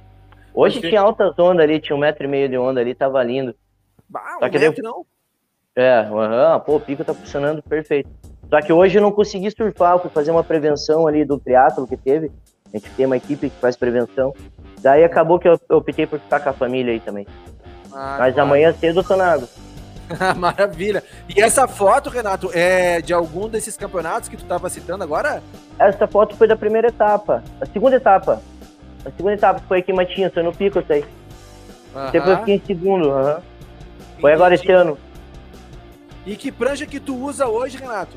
Hoje 0.52 0.80
tinha 0.80 1.00
altas 1.00 1.38
ondas 1.38 1.62
ali, 1.62 1.80
tinha 1.80 1.94
um 1.94 2.00
metro 2.00 2.24
e 2.24 2.28
meio 2.28 2.48
de 2.48 2.58
onda 2.58 2.80
ali, 2.80 2.94
tava 2.94 3.22
lindo. 3.22 3.54
Bah, 4.08 4.36
Só 4.40 4.46
um 4.46 4.50
que 4.50 4.58
metro, 4.58 4.82
não? 4.82 5.06
É, 5.76 6.00
uhum, 6.02 6.60
pô, 6.60 6.76
o 6.76 6.80
pico 6.80 7.04
tá 7.04 7.14
funcionando 7.14 7.62
perfeito. 7.62 8.10
Só 8.48 8.60
que 8.60 8.72
hoje 8.72 8.98
eu 8.98 9.02
não 9.02 9.12
consegui 9.12 9.48
surfar, 9.50 9.94
eu 9.94 10.00
fui 10.00 10.10
fazer 10.10 10.32
uma 10.32 10.42
prevenção 10.42 11.06
ali 11.06 11.24
do 11.24 11.38
triatlo 11.38 11.86
que 11.86 11.96
teve. 11.96 12.32
A 12.72 12.76
gente 12.76 12.90
tem 12.90 13.06
uma 13.06 13.16
equipe 13.16 13.48
que 13.48 13.56
faz 13.60 13.76
prevenção. 13.76 14.34
Daí 14.80 15.04
acabou 15.04 15.38
que 15.38 15.48
eu, 15.48 15.58
eu 15.68 15.76
optei 15.76 16.06
por 16.06 16.18
ficar 16.18 16.40
com 16.40 16.48
a 16.48 16.52
família 16.52 16.92
aí 16.92 17.00
também. 17.00 17.26
Ah, 17.92 18.16
Mas 18.18 18.34
claro. 18.34 18.48
amanhã 18.48 18.72
cedo 18.72 19.00
eu 19.00 19.04
tô 19.04 19.16
na 19.16 19.32
água. 19.32 19.48
Maravilha. 20.36 21.02
E 21.28 21.40
essa 21.40 21.66
foto, 21.68 22.10
Renato, 22.10 22.50
é 22.52 23.00
de 23.00 23.12
algum 23.12 23.48
desses 23.48 23.76
campeonatos 23.76 24.28
que 24.28 24.36
tu 24.36 24.42
estava 24.42 24.68
citando 24.68 25.04
agora? 25.04 25.42
Essa 25.78 26.06
foto 26.06 26.36
foi 26.36 26.48
da 26.48 26.56
primeira 26.56 26.88
etapa. 26.88 27.42
A 27.60 27.66
segunda 27.66 27.96
etapa. 27.96 28.42
A 29.04 29.10
segunda 29.10 29.34
etapa 29.34 29.62
foi 29.66 29.78
aqui 29.78 29.92
em 29.92 29.94
Matinhos, 29.94 30.32
foi 30.32 30.42
no 30.42 30.52
pico, 30.52 30.80
isso 30.80 30.92
aí. 30.92 31.04
Depois 32.12 32.30
eu 32.32 32.38
fiquei 32.38 32.54
em 32.56 32.62
segundo. 32.66 33.42
Foi 34.20 34.32
agora 34.32 34.54
esse 34.54 34.70
ano. 34.70 34.98
E 36.26 36.36
que 36.36 36.52
prancha 36.52 36.86
que 36.86 37.00
tu 37.00 37.16
usa 37.16 37.46
hoje, 37.46 37.78
Renato? 37.78 38.16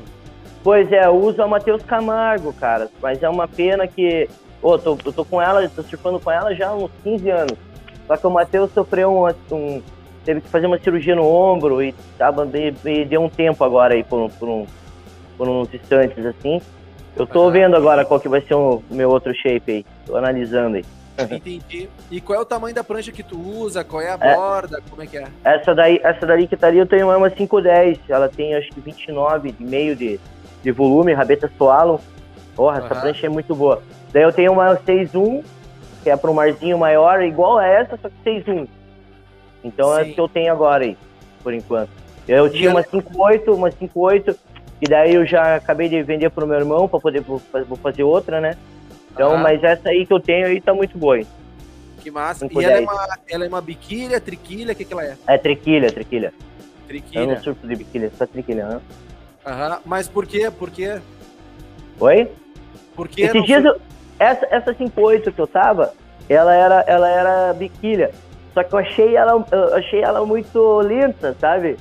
Pois 0.62 0.90
é, 0.92 1.06
eu 1.06 1.16
uso 1.16 1.42
a 1.42 1.48
Matheus 1.48 1.82
Camargo, 1.82 2.52
cara. 2.52 2.90
Mas 3.00 3.22
é 3.22 3.28
uma 3.28 3.48
pena 3.48 3.86
que. 3.86 4.28
Ô, 4.62 4.72
oh, 4.72 4.78
tô, 4.78 4.98
eu 5.04 5.12
tô 5.12 5.24
com 5.24 5.40
ela, 5.40 5.66
tô 5.68 5.82
surfando 5.82 6.18
com 6.20 6.30
ela 6.30 6.54
já 6.54 6.68
há 6.68 6.74
uns 6.74 6.90
15 7.02 7.30
anos. 7.30 7.58
Só 8.06 8.16
que 8.16 8.26
o 8.26 8.30
Matheus 8.30 8.70
sofreu 8.72 9.12
um, 9.12 9.54
um, 9.54 9.82
Teve 10.24 10.40
que 10.40 10.48
fazer 10.48 10.66
uma 10.66 10.78
cirurgia 10.78 11.14
no 11.14 11.26
ombro 11.26 11.82
e, 11.82 11.94
tava, 12.16 12.48
e, 12.54 12.74
e 12.88 13.04
deu 13.04 13.22
um 13.22 13.28
tempo 13.28 13.62
agora 13.62 13.94
aí 13.94 14.02
por, 14.02 14.30
por, 14.30 14.48
um, 14.48 14.66
por 15.36 15.48
uns 15.48 15.72
instantes 15.72 16.24
assim. 16.24 16.60
Eu 17.16 17.26
tô 17.26 17.44
uhum. 17.44 17.50
vendo 17.50 17.76
agora 17.76 18.04
qual 18.04 18.18
que 18.18 18.28
vai 18.28 18.40
ser 18.40 18.54
o 18.54 18.82
meu 18.90 19.10
outro 19.10 19.32
shape 19.34 19.70
aí. 19.70 19.86
Tô 20.06 20.16
analisando 20.16 20.76
aí. 20.76 20.84
Entendi. 21.16 21.88
E 22.10 22.20
qual 22.20 22.38
é 22.38 22.42
o 22.42 22.44
tamanho 22.44 22.74
da 22.74 22.82
prancha 22.82 23.12
que 23.12 23.22
tu 23.22 23.38
usa? 23.38 23.84
Qual 23.84 24.02
é 24.02 24.10
a 24.10 24.18
é, 24.20 24.34
borda? 24.34 24.82
Como 24.90 25.00
é 25.00 25.06
que 25.06 25.18
é? 25.18 25.28
Essa 25.44 25.74
daí, 25.74 26.00
essa 26.02 26.26
daí 26.26 26.48
que 26.48 26.56
tá 26.56 26.66
ali 26.66 26.78
eu 26.78 26.86
tenho 26.86 27.06
uma 27.06 27.30
510. 27.30 27.98
Ela 28.08 28.28
tem 28.28 28.54
acho 28.54 28.68
que 28.70 28.80
29 28.80 29.52
de 29.52 29.64
meio 29.64 29.94
de, 29.94 30.18
de 30.62 30.72
volume, 30.72 31.12
rabeta 31.12 31.50
Swallow. 31.56 32.00
Porra, 32.56 32.80
uhum. 32.80 32.86
essa 32.86 32.94
prancha 32.96 33.26
é 33.26 33.28
muito 33.28 33.54
boa. 33.54 33.80
Daí 34.12 34.22
eu 34.22 34.32
tenho 34.32 34.52
uma 34.52 34.76
6.1, 34.76 35.44
que 36.02 36.10
é 36.10 36.16
para 36.16 36.30
um 36.30 36.34
marzinho 36.34 36.78
maior, 36.78 37.22
igual 37.22 37.58
a 37.58 37.66
essa, 37.66 37.96
só 38.00 38.08
que 38.08 38.30
6.1. 38.30 38.68
Então 39.64 39.94
Sim. 39.94 39.98
é 39.98 40.02
o 40.02 40.14
que 40.14 40.20
eu 40.20 40.28
tenho 40.28 40.52
agora 40.52 40.84
aí, 40.84 40.96
por 41.42 41.54
enquanto. 41.54 41.90
Eu 42.28 42.48
tinha 42.50 42.70
uma 42.70 42.82
5.8, 42.82 43.54
uma 43.54 43.70
5.8, 43.70 44.36
e 44.80 44.86
daí 44.86 45.14
eu 45.14 45.26
já 45.26 45.56
acabei 45.56 45.88
de 45.88 46.02
vender 46.02 46.30
pro 46.30 46.46
meu 46.46 46.58
irmão 46.58 46.86
para 46.88 47.00
poder 47.00 47.20
vou 47.20 47.40
fazer 47.82 48.02
outra, 48.02 48.40
né? 48.40 48.56
Então, 49.12 49.32
uhum. 49.32 49.38
mas 49.38 49.62
essa 49.62 49.88
aí 49.88 50.06
que 50.06 50.12
eu 50.12 50.20
tenho 50.20 50.46
aí 50.46 50.60
tá 50.60 50.74
muito 50.74 50.98
boa. 50.98 51.20
Que 52.00 52.10
massa. 52.10 52.46
E 52.46 52.64
ela 52.64 52.78
é, 52.78 52.80
uma, 52.80 53.18
ela 53.28 53.44
é 53.46 53.48
uma 53.48 53.60
biquília, 53.60 54.20
triquilha, 54.20 54.72
o 54.72 54.76
que, 54.76 54.84
que 54.84 54.92
ela 54.92 55.04
é? 55.04 55.16
É 55.26 55.38
triquilha, 55.38 55.90
triquilha. 55.90 56.34
Triquilha. 56.86 57.20
Eu 57.22 57.26
não 57.28 57.42
surfo 57.42 57.66
de 57.66 57.76
biquília, 57.76 58.12
só 58.18 58.26
triquilha, 58.26 58.66
né? 58.66 58.80
Aham, 59.46 59.80
mas 59.86 60.08
por 60.08 60.26
quê? 60.26 60.50
Por 60.50 60.70
quê? 60.70 61.00
Oi? 62.00 62.30
Por 62.94 63.08
que 63.08 63.22
Esses 63.22 63.44
dias, 63.44 63.64
eu, 63.64 63.80
essa, 64.18 64.46
essa 64.50 64.74
5.8 64.74 65.32
que 65.32 65.40
eu 65.40 65.46
tava, 65.46 65.94
ela 66.28 66.54
era, 66.54 66.80
ela 66.86 67.08
era 67.08 67.52
biquília. 67.52 68.10
Só 68.54 68.62
que 68.62 68.72
eu 68.72 68.78
achei 68.78 69.16
ela, 69.16 69.44
eu 69.50 69.74
achei 69.74 70.00
ela 70.00 70.24
muito 70.24 70.78
lenta, 70.78 71.36
sabe? 71.40 71.76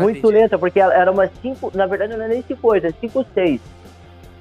Muito 0.00 0.18
entendi. 0.18 0.34
lenta, 0.34 0.58
porque 0.58 0.78
ela 0.78 0.92
era 0.92 1.10
uma 1.10 1.26
5, 1.26 1.72
na 1.74 1.86
verdade 1.86 2.16
não 2.16 2.24
é 2.24 2.28
nem 2.28 2.42
5.8, 2.42 2.84
é 2.84 3.06
5.6. 3.06 3.60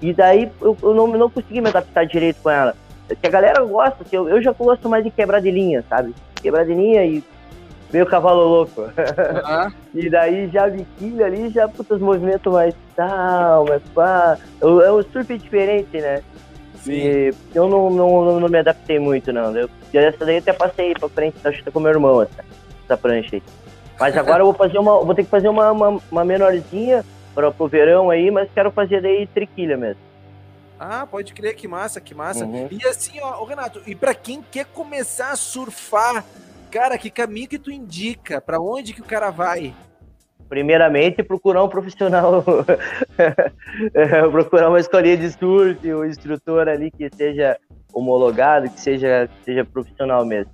E 0.02 0.13
daí 0.13 0.52
eu, 0.62 0.78
eu, 0.82 0.93
não, 0.93 1.08
não 1.08 1.30
consegui 1.30 1.62
me 1.62 1.69
adaptar 1.69 2.06
direito 2.06 2.41
com 2.41 2.49
ela. 2.49 2.75
Que 3.21 3.28
a 3.28 3.30
galera 3.30 3.63
gosta, 3.63 4.04
que 4.04 4.15
eu, 4.15 4.28
eu 4.28 4.41
já 4.41 4.52
gosto 4.52 4.89
mais 4.89 5.04
de 5.04 5.12
quebrar 5.12 5.41
de 5.41 5.52
linha, 5.52 5.84
sabe? 5.89 6.13
Quebrar 6.41 6.65
de 6.65 6.73
linha 6.73 7.06
e 7.06 7.23
meio 7.91 8.06
cavalo 8.06 8.43
louco. 8.43 8.82
Uhum. 8.82 9.71
e 9.95 10.10
daí 10.10 10.47
já 10.49 10.67
biquíni 10.67 11.23
ali, 11.23 11.49
já 11.49 11.67
puta, 11.67 11.95
os 11.95 12.02
movimentos 12.02 12.52
mais 12.52 12.73
tal, 12.95 13.65
mais 13.65 13.82
pá. 13.93 14.38
É 14.62 14.91
um 14.91 15.04
surf 15.04 15.38
diferente, 15.38 15.99
né? 15.99 16.21
Sim. 16.84 16.92
E 16.92 17.34
eu 17.54 17.68
não, 17.68 17.89
não, 17.89 18.39
não, 18.39 18.50
me 18.50 18.58
adaptei 18.58 19.00
muito, 19.00 19.32
não. 19.34 19.56
Eu, 19.56 19.70
essa 19.94 20.26
daí 20.26 20.36
eu 20.36 20.39
até 20.39 20.54
passei 20.54 20.94
pra 20.94 21.10
frente, 21.10 21.36
acho 21.44 21.63
que 21.63 21.72
com 21.72 21.80
meu 21.80 21.92
irmão, 21.92 22.22
essa, 22.22 22.46
essa 22.86 22.98
prancha 22.98 23.36
aí. 23.36 23.44
Mas 24.00 24.15
agora 24.18 24.42
eu 24.42 24.46
vou 24.46 24.54
fazer 24.54 24.78
uma. 24.78 25.04
Vou 25.04 25.15
ter 25.15 25.24
que 25.24 25.30
fazer 25.30 25.50
uma, 25.50 25.72
uma, 25.72 26.02
uma 26.12 26.26
menorzinha 26.26 27.06
para 27.36 27.52
pro 27.52 27.68
verão 27.68 28.10
aí, 28.10 28.32
mas 28.32 28.50
quero 28.54 28.72
fazer 28.72 29.02
daí 29.02 29.28
triquilha 29.28 29.78
mesmo. 29.78 30.02
Ah, 30.80 31.06
pode 31.06 31.34
crer, 31.34 31.56
que 31.56 31.68
massa, 31.68 32.00
que 32.00 32.15
massa. 32.15 32.46
Uhum. 32.46 32.70
E 32.72 32.86
assim, 32.88 33.20
ó, 33.22 33.44
Renato, 33.44 33.82
e 33.86 33.94
para 33.94 34.15
quem 34.15 34.42
quer 34.42 34.65
começar 34.65 35.32
a 35.32 35.36
surfar 35.36 36.24
Cara, 36.70 37.00
que 37.00 37.10
caminho 37.10 37.48
que 37.48 37.58
tu 37.58 37.72
indica? 37.72 38.39
Para 38.39 38.60
onde 38.62 38.94
que 38.94 39.02
o 39.02 39.06
cara 39.06 39.32
vai? 39.32 39.74
Primeiramente, 40.50 41.22
procurar 41.22 41.64
um 41.64 41.70
profissional, 41.70 42.44
é, 43.94 44.28
procurar 44.30 44.70
uma 44.70 44.80
escolinha 44.80 45.16
de 45.16 45.30
surf, 45.32 45.94
um 45.94 46.04
instrutor 46.04 46.68
ali 46.68 46.90
que 46.90 47.08
seja 47.16 47.56
homologado, 47.94 48.70
que 48.70 48.80
seja, 48.80 49.28
que 49.28 49.46
seja 49.46 49.64
profissional 49.64 50.26
mesmo. 50.26 50.52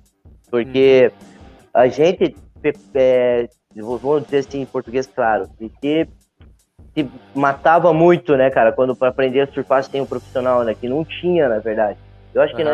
Porque 0.50 1.10
hum. 1.10 1.28
a 1.72 1.88
gente, 1.88 2.36
é, 2.94 3.48
vamos 3.74 4.24
dizer 4.24 4.38
assim 4.38 4.60
em 4.60 4.66
português 4.66 5.06
claro, 5.06 5.48
que 5.58 6.06
se 6.94 7.10
matava 7.34 7.92
muito, 7.92 8.36
né, 8.36 8.50
cara, 8.50 8.72
quando 8.72 8.94
para 8.96 9.08
aprender 9.08 9.40
a 9.40 9.46
surfar 9.46 9.82
sem 9.84 10.00
um 10.00 10.06
profissional, 10.06 10.62
né, 10.62 10.74
que 10.74 10.88
não 10.88 11.04
tinha, 11.04 11.48
na 11.48 11.58
verdade. 11.58 11.98
Eu 12.34 12.42
acho 12.42 12.54
uhum. 12.54 12.58
que 12.58 12.64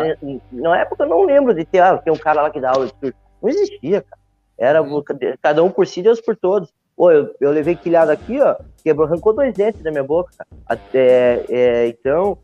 na, 0.51 0.69
na 0.69 0.79
época 0.79 1.03
eu 1.03 1.09
não 1.09 1.25
lembro 1.25 1.53
de 1.53 1.63
ter, 1.63 1.79
ah, 1.79 1.97
tem 1.97 2.11
um 2.11 2.17
cara 2.17 2.41
lá 2.41 2.49
que 2.49 2.59
dá 2.59 2.71
aula 2.71 2.87
de 2.87 2.93
surf. 2.99 3.17
Não 3.41 3.49
existia, 3.49 4.01
cara. 4.01 4.21
Era 4.57 4.81
uhum. 4.81 5.03
cada 5.41 5.63
um 5.63 5.69
por 5.69 5.87
si, 5.87 6.01
Deus 6.01 6.21
por 6.21 6.35
todos. 6.35 6.69
Pô, 6.95 7.11
eu, 7.11 7.33
eu 7.41 7.51
levei 7.51 7.75
quilhada 7.75 8.13
aqui, 8.13 8.39
ó, 8.39 8.55
quebrou, 8.83 9.07
arrancou 9.07 9.33
dois 9.33 9.53
dentes 9.53 9.81
da 9.81 9.91
minha 9.91 10.03
boca. 10.03 10.31
Até, 10.65 11.43
é, 11.49 11.87
então, 11.87 12.37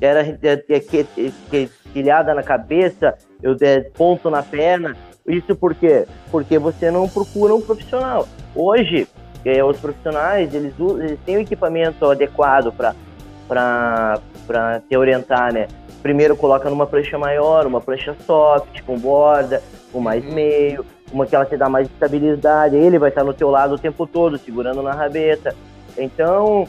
era 0.00 0.22
é, 0.22 0.38
é, 0.42 0.80
que, 0.80 1.04
que, 1.50 1.70
quilhada 1.92 2.34
na 2.34 2.42
cabeça, 2.42 3.16
eu 3.42 3.56
é, 3.60 3.80
ponto 3.80 4.30
na 4.30 4.42
perna. 4.42 4.96
Isso 5.26 5.56
por 5.56 5.74
quê? 5.74 6.06
Porque 6.30 6.58
você 6.58 6.90
não 6.90 7.08
procura 7.08 7.54
um 7.54 7.60
profissional. 7.60 8.28
Hoje, 8.54 9.08
é, 9.44 9.64
os 9.64 9.78
profissionais, 9.78 10.54
eles, 10.54 10.74
eles 10.78 11.18
têm 11.24 11.36
o 11.36 11.40
equipamento 11.40 12.04
adequado 12.04 12.72
para 12.72 14.80
te 14.88 14.96
orientar, 14.96 15.52
né? 15.52 15.68
Primeiro 16.02 16.36
coloca 16.36 16.68
numa 16.68 16.86
prancha 16.86 17.18
maior, 17.18 17.66
uma 17.66 17.80
prancha 17.80 18.14
soft, 18.26 18.82
com 18.82 18.98
borda, 18.98 19.62
com 19.90 20.00
mais 20.00 20.22
uhum. 20.22 20.34
meio, 20.34 20.84
uma 21.14 21.26
que 21.26 21.34
ela 21.34 21.46
te 21.46 21.56
dá 21.56 21.68
mais 21.68 21.86
estabilidade, 21.86 22.74
ele 22.74 22.98
vai 22.98 23.08
estar 23.08 23.22
no 23.22 23.32
teu 23.32 23.48
lado 23.48 23.76
o 23.76 23.78
tempo 23.78 24.04
todo, 24.06 24.36
segurando 24.36 24.82
na 24.82 24.92
rabeta. 24.92 25.54
Então, 25.96 26.66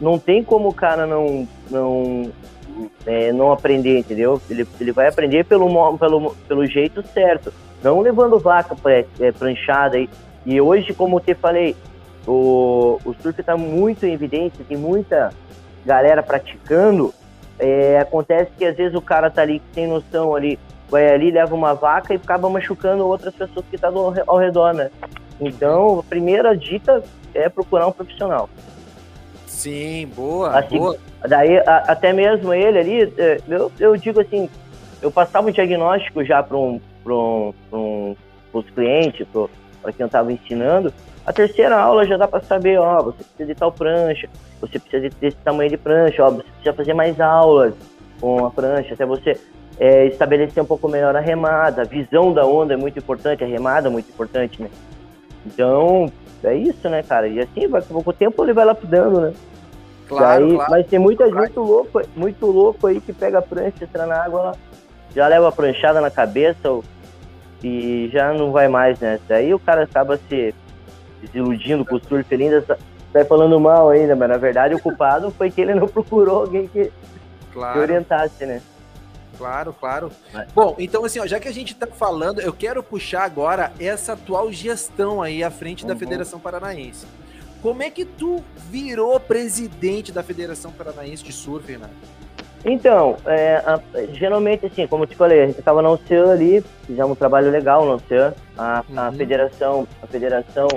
não 0.00 0.18
tem 0.18 0.42
como 0.42 0.70
o 0.70 0.74
cara 0.74 1.06
não, 1.06 1.46
não, 1.70 2.32
é, 3.06 3.30
não 3.30 3.52
aprender, 3.52 3.98
entendeu? 3.98 4.40
Ele, 4.48 4.66
ele 4.80 4.90
vai 4.90 5.06
aprender 5.06 5.44
pelo, 5.44 5.98
pelo, 5.98 6.34
pelo 6.48 6.66
jeito 6.66 7.04
certo, 7.08 7.52
não 7.82 8.00
levando 8.00 8.38
vaca 8.38 8.74
é, 8.86 9.04
é, 9.20 9.30
pranchada. 9.32 9.98
E, 9.98 10.08
e 10.46 10.58
hoje, 10.60 10.94
como 10.94 11.16
eu 11.16 11.20
te 11.20 11.34
falei, 11.34 11.76
o, 12.26 12.98
o 13.04 13.14
surf 13.20 13.38
está 13.38 13.54
muito 13.54 14.06
em 14.06 14.14
evidência, 14.14 14.64
tem 14.66 14.78
muita 14.78 15.30
galera 15.84 16.22
praticando. 16.22 17.12
É, 17.58 18.00
acontece 18.00 18.50
que 18.58 18.64
às 18.64 18.76
vezes 18.76 18.96
o 18.96 19.02
cara 19.02 19.30
tá 19.30 19.42
ali 19.42 19.62
sem 19.74 19.86
noção 19.86 20.34
ali, 20.34 20.58
vai 20.88 21.08
ali, 21.08 21.30
leva 21.30 21.54
uma 21.54 21.74
vaca 21.74 22.12
e 22.12 22.16
acaba 22.16 22.48
machucando 22.48 23.06
outras 23.06 23.34
pessoas 23.34 23.64
que 23.68 23.76
estão 23.76 24.12
tá 24.12 24.22
ao 24.26 24.38
redor, 24.38 24.74
né? 24.74 24.90
Então, 25.40 25.98
a 26.00 26.02
primeira 26.02 26.56
dica 26.56 27.02
é 27.34 27.48
procurar 27.48 27.86
um 27.86 27.92
profissional. 27.92 28.48
Sim, 29.46 30.06
boa, 30.14 30.58
assim, 30.58 30.78
boa. 30.78 30.96
Daí, 31.26 31.58
a, 31.58 31.84
até 31.88 32.12
mesmo 32.12 32.52
ele 32.52 32.78
ali, 32.78 33.14
é, 33.18 33.38
eu, 33.48 33.72
eu 33.78 33.96
digo 33.96 34.20
assim, 34.20 34.48
eu 35.00 35.10
passava 35.10 35.48
um 35.48 35.52
diagnóstico 35.52 36.24
já 36.24 36.42
para 36.42 36.56
um, 36.56 36.80
um, 37.06 37.54
um, 37.72 38.16
os 38.52 38.68
clientes, 38.70 39.26
para 39.82 39.92
quem 39.92 40.00
eu 40.00 40.06
estava 40.06 40.32
ensinando. 40.32 40.92
A 41.26 41.32
terceira 41.32 41.78
aula 41.78 42.06
já 42.06 42.16
dá 42.16 42.28
para 42.28 42.42
saber, 42.42 42.78
ó, 42.78 43.02
você 43.02 43.24
precisa 43.24 43.46
de 43.46 43.54
tal 43.54 43.72
prancha, 43.72 44.28
você 44.60 44.78
precisa 44.78 45.14
desse 45.18 45.36
tamanho 45.38 45.70
de 45.70 45.78
prancha, 45.78 46.22
ó, 46.22 46.30
você 46.30 46.42
precisa 46.42 46.72
fazer 46.74 46.94
mais 46.94 47.18
aulas 47.18 47.74
com 48.20 48.44
a 48.44 48.50
prancha, 48.50 48.92
até 48.92 49.06
você 49.06 49.40
é, 49.78 50.06
estabelecer 50.06 50.62
um 50.62 50.66
pouco 50.66 50.88
melhor 50.88 51.16
a 51.16 51.20
remada, 51.20 51.82
a 51.82 51.84
visão 51.84 52.32
da 52.32 52.46
onda 52.46 52.74
é 52.74 52.76
muito 52.76 52.98
importante, 52.98 53.42
a 53.42 53.46
remada 53.46 53.88
é 53.88 53.90
muito 53.90 54.08
importante, 54.08 54.62
né? 54.62 54.70
Então, 55.44 56.10
é 56.42 56.54
isso, 56.54 56.88
né, 56.88 57.02
cara? 57.02 57.28
E 57.28 57.40
assim, 57.40 57.66
vai, 57.66 57.82
com 57.82 58.02
o 58.04 58.12
tempo 58.12 58.44
ele 58.44 58.52
vai 58.52 58.64
lapidando, 58.64 59.20
né? 59.20 59.32
Claro, 60.06 60.46
Daí, 60.46 60.56
claro. 60.56 60.70
Mas 60.70 60.86
tem 60.86 60.98
muita 60.98 61.24
gente 61.26 61.36
muito 61.36 61.60
louco, 61.60 62.02
muito 62.14 62.46
louco 62.46 62.86
aí 62.86 63.00
que 63.00 63.12
pega 63.12 63.38
a 63.38 63.42
prancha, 63.42 63.84
entra 63.84 64.06
na 64.06 64.22
água, 64.22 64.52
já 65.14 65.26
leva 65.26 65.48
a 65.48 65.52
pranchada 65.52 66.00
na 66.00 66.10
cabeça 66.10 66.70
ou, 66.70 66.84
e 67.62 68.10
já 68.12 68.32
não 68.32 68.52
vai 68.52 68.68
mais, 68.68 69.00
né? 69.00 69.18
Daí 69.26 69.52
o 69.54 69.58
cara 69.58 69.84
acaba 69.84 70.18
se 70.28 70.54
desiludindo 71.22 71.84
com 71.84 71.96
o 71.96 72.04
surf, 72.04 72.32
ele 72.32 72.44
ainda 72.44 72.78
sai 73.12 73.24
falando 73.24 73.58
mal 73.58 73.88
ainda, 73.88 74.14
mas 74.14 74.28
na 74.28 74.36
verdade 74.36 74.74
o 74.74 74.80
culpado 74.80 75.30
foi 75.30 75.50
que 75.50 75.60
ele 75.60 75.74
não 75.74 75.88
procurou 75.88 76.42
alguém 76.42 76.68
que, 76.68 76.92
claro. 77.52 77.72
que 77.72 77.78
orientasse, 77.78 78.44
né? 78.44 78.60
Claro, 79.36 79.74
claro. 79.78 80.10
Bom, 80.54 80.76
então 80.78 81.04
assim, 81.04 81.20
ó, 81.20 81.26
já 81.26 81.38
que 81.38 81.48
a 81.48 81.52
gente 81.52 81.72
está 81.72 81.86
falando, 81.86 82.40
eu 82.40 82.52
quero 82.52 82.82
puxar 82.82 83.24
agora 83.24 83.72
essa 83.78 84.14
atual 84.14 84.52
gestão 84.52 85.22
aí 85.22 85.42
à 85.42 85.50
frente 85.50 85.82
uhum. 85.82 85.88
da 85.88 85.96
Federação 85.96 86.38
Paranaense. 86.40 87.06
Como 87.62 87.82
é 87.82 87.90
que 87.90 88.04
tu 88.04 88.44
virou 88.70 89.18
presidente 89.18 90.12
da 90.12 90.22
Federação 90.22 90.70
Paranaense 90.70 91.24
de 91.24 91.32
Surf, 91.32 91.70
Renato? 91.70 91.94
Então, 92.64 93.16
é, 93.26 93.56
a, 93.56 93.80
geralmente 94.12 94.66
assim, 94.66 94.86
como 94.86 95.04
eu 95.04 95.06
te 95.06 95.14
falei, 95.14 95.42
a 95.42 95.46
gente 95.46 95.58
estava 95.58 95.82
na 95.82 95.90
Ocean 95.90 96.30
ali, 96.30 96.64
fizemos 96.86 97.12
um 97.12 97.14
trabalho 97.14 97.50
legal 97.50 97.84
na 97.84 97.94
Ocean. 97.94 98.34
A, 98.56 98.84
uhum. 98.88 98.98
a 98.98 99.12
federação, 99.12 99.88
a 100.02 100.06
federação 100.06 100.68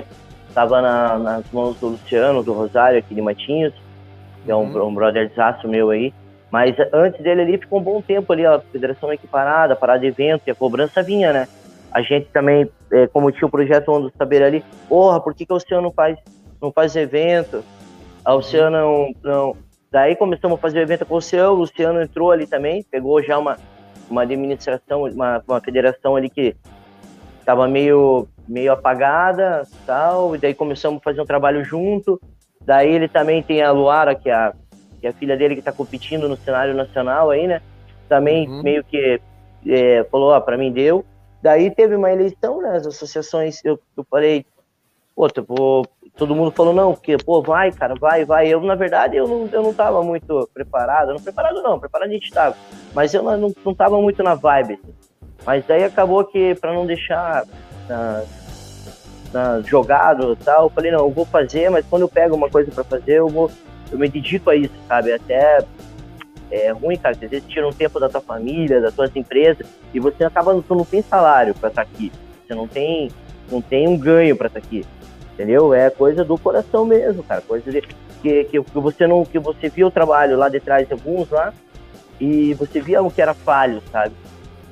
estava 0.48 0.82
na, 0.82 1.18
nas 1.18 1.50
mãos 1.50 1.78
do 1.78 1.88
Luciano, 1.88 2.42
do 2.42 2.52
Rosário, 2.52 2.98
aqui 2.98 3.14
de 3.14 3.22
Matinhos, 3.22 3.72
que 4.44 4.50
é 4.50 4.56
um, 4.56 4.64
uhum. 4.64 4.88
um 4.88 4.94
brother 4.94 5.30
meu 5.64 5.90
aí. 5.90 6.12
Mas 6.50 6.74
antes 6.92 7.20
dele 7.22 7.42
ali 7.42 7.58
ficou 7.58 7.78
um 7.78 7.82
bom 7.82 8.00
tempo 8.00 8.32
ali, 8.32 8.46
a 8.46 8.58
federação 8.58 9.12
equiparada, 9.12 9.76
parada 9.76 10.00
de 10.00 10.06
evento, 10.06 10.42
e 10.46 10.50
a 10.50 10.54
cobrança 10.54 11.02
vinha, 11.02 11.32
né? 11.32 11.48
A 11.92 12.00
gente 12.02 12.28
também, 12.30 12.70
é, 12.92 13.06
como 13.06 13.30
tinha 13.30 13.46
o 13.46 13.50
projeto 13.50 13.90
Onda 13.90 14.10
Saber 14.16 14.42
ali, 14.42 14.64
porra, 14.88 15.20
por 15.20 15.34
que, 15.34 15.44
que 15.44 15.52
o 15.52 15.56
Oceano 15.56 15.82
não 15.82 15.92
faz, 15.92 16.18
não 16.60 16.72
faz 16.72 16.96
evento? 16.96 17.62
A 18.24 18.34
Oceano 18.34 18.76
não, 18.76 19.08
não. 19.22 19.56
Daí 19.90 20.16
começamos 20.16 20.58
a 20.58 20.60
fazer 20.60 20.78
o 20.78 20.82
evento 20.82 21.06
com 21.06 21.14
o 21.14 21.18
Oceano, 21.18 21.52
o 21.52 21.56
Luciano 21.56 22.02
entrou 22.02 22.30
ali 22.30 22.46
também, 22.46 22.82
pegou 22.82 23.22
já 23.22 23.38
uma, 23.38 23.56
uma 24.10 24.22
administração, 24.22 25.04
uma, 25.04 25.42
uma 25.46 25.60
federação 25.60 26.16
ali 26.16 26.28
que 26.28 26.54
estava 27.40 27.66
meio, 27.66 28.28
meio 28.46 28.72
apagada 28.72 29.62
tal, 29.86 30.34
e 30.34 30.38
daí 30.38 30.52
começamos 30.54 31.00
a 31.00 31.02
fazer 31.02 31.20
um 31.20 31.26
trabalho 31.26 31.64
junto. 31.64 32.20
Daí 32.60 32.90
ele 32.90 33.08
também 33.08 33.42
tem 33.42 33.62
a 33.62 33.70
Luara, 33.70 34.14
que 34.14 34.28
é 34.28 34.34
a 34.34 34.52
que 35.00 35.06
é 35.06 35.10
a 35.10 35.14
filha 35.14 35.36
dele 35.36 35.54
que 35.54 35.60
está 35.60 35.72
competindo 35.72 36.28
no 36.28 36.36
cenário 36.36 36.74
nacional 36.74 37.30
aí, 37.30 37.46
né? 37.46 37.60
Também 38.08 38.48
uhum. 38.48 38.62
meio 38.62 38.84
que 38.84 39.20
é, 39.66 40.04
falou, 40.04 40.30
ó, 40.30 40.40
para 40.40 40.56
mim 40.56 40.72
deu. 40.72 41.04
Daí 41.42 41.70
teve 41.70 41.94
uma 41.94 42.12
eleição, 42.12 42.60
né? 42.60 42.76
As 42.76 42.86
associações, 42.86 43.64
eu, 43.64 43.78
eu 43.96 44.04
falei, 44.10 44.44
pô, 45.14 45.28
tipo, 45.28 45.86
todo 46.16 46.34
mundo 46.34 46.50
falou, 46.50 46.74
não, 46.74 46.92
porque, 46.94 47.16
pô, 47.16 47.40
vai, 47.40 47.70
cara, 47.70 47.94
vai, 47.94 48.24
vai. 48.24 48.48
Eu, 48.48 48.60
na 48.60 48.74
verdade, 48.74 49.16
eu 49.16 49.28
não, 49.28 49.48
eu 49.52 49.62
não 49.62 49.72
tava 49.72 50.02
muito 50.02 50.48
preparado. 50.52 51.12
Não 51.12 51.20
preparado 51.20 51.62
não, 51.62 51.78
preparado 51.78 52.08
a 52.08 52.12
gente 52.12 52.30
tava. 52.30 52.56
Mas 52.94 53.14
eu 53.14 53.22
não, 53.22 53.54
não 53.64 53.74
tava 53.74 54.00
muito 54.00 54.22
na 54.22 54.34
vibe. 54.34 54.74
Assim. 54.74 54.94
Mas 55.46 55.64
daí 55.66 55.84
acabou 55.84 56.24
que, 56.24 56.54
para 56.56 56.74
não 56.74 56.84
deixar 56.84 57.44
na, 57.88 58.24
na, 59.32 59.60
jogado 59.60 60.32
e 60.32 60.44
tal, 60.44 60.64
eu 60.64 60.70
falei, 60.70 60.90
não, 60.90 61.00
eu 61.00 61.10
vou 61.10 61.24
fazer, 61.24 61.70
mas 61.70 61.86
quando 61.86 62.02
eu 62.02 62.08
pego 62.08 62.34
uma 62.34 62.50
coisa 62.50 62.70
para 62.70 62.84
fazer, 62.84 63.14
eu 63.14 63.28
vou 63.28 63.50
eu 63.90 63.98
me 63.98 64.08
dedico 64.08 64.50
a 64.50 64.56
isso, 64.56 64.74
sabe? 64.86 65.12
Até 65.12 65.58
é 66.50 66.70
ruim, 66.70 66.96
cara, 66.96 67.14
às 67.14 67.20
vezes 67.20 67.46
tira 67.46 67.66
um 67.66 67.72
tempo 67.72 68.00
da 68.00 68.08
tua 68.08 68.20
família, 68.20 68.80
das 68.80 68.94
tuas 68.94 69.14
empresas, 69.14 69.66
e 69.92 70.00
você 70.00 70.24
acaba, 70.24 70.62
tu 70.66 70.74
não 70.74 70.84
tem 70.84 71.02
salário 71.02 71.54
para 71.54 71.68
estar 71.68 71.84
tá 71.84 71.90
aqui. 71.90 72.10
Você 72.46 72.54
não 72.54 72.66
tem, 72.66 73.10
não 73.50 73.60
tem 73.60 73.86
um 73.86 73.98
ganho 73.98 74.36
para 74.36 74.46
estar 74.46 74.60
tá 74.60 74.66
aqui. 74.66 74.84
Entendeu? 75.34 75.72
É 75.72 75.90
coisa 75.90 76.24
do 76.24 76.36
coração 76.38 76.84
mesmo, 76.84 77.22
cara. 77.22 77.40
Coisa 77.42 77.70
de, 77.70 77.82
que, 78.22 78.44
que, 78.44 78.62
que 78.62 78.78
você 78.78 79.06
não. 79.06 79.24
Que 79.24 79.38
você 79.38 79.68
via 79.68 79.86
o 79.86 79.90
trabalho 79.90 80.36
lá 80.36 80.48
de 80.48 80.58
trás 80.58 80.86
de 80.86 80.94
alguns 80.94 81.30
lá, 81.30 81.52
e 82.20 82.54
você 82.54 82.80
via 82.80 83.02
o 83.02 83.10
que 83.10 83.22
era 83.22 83.34
falho, 83.34 83.82
sabe? 83.92 84.14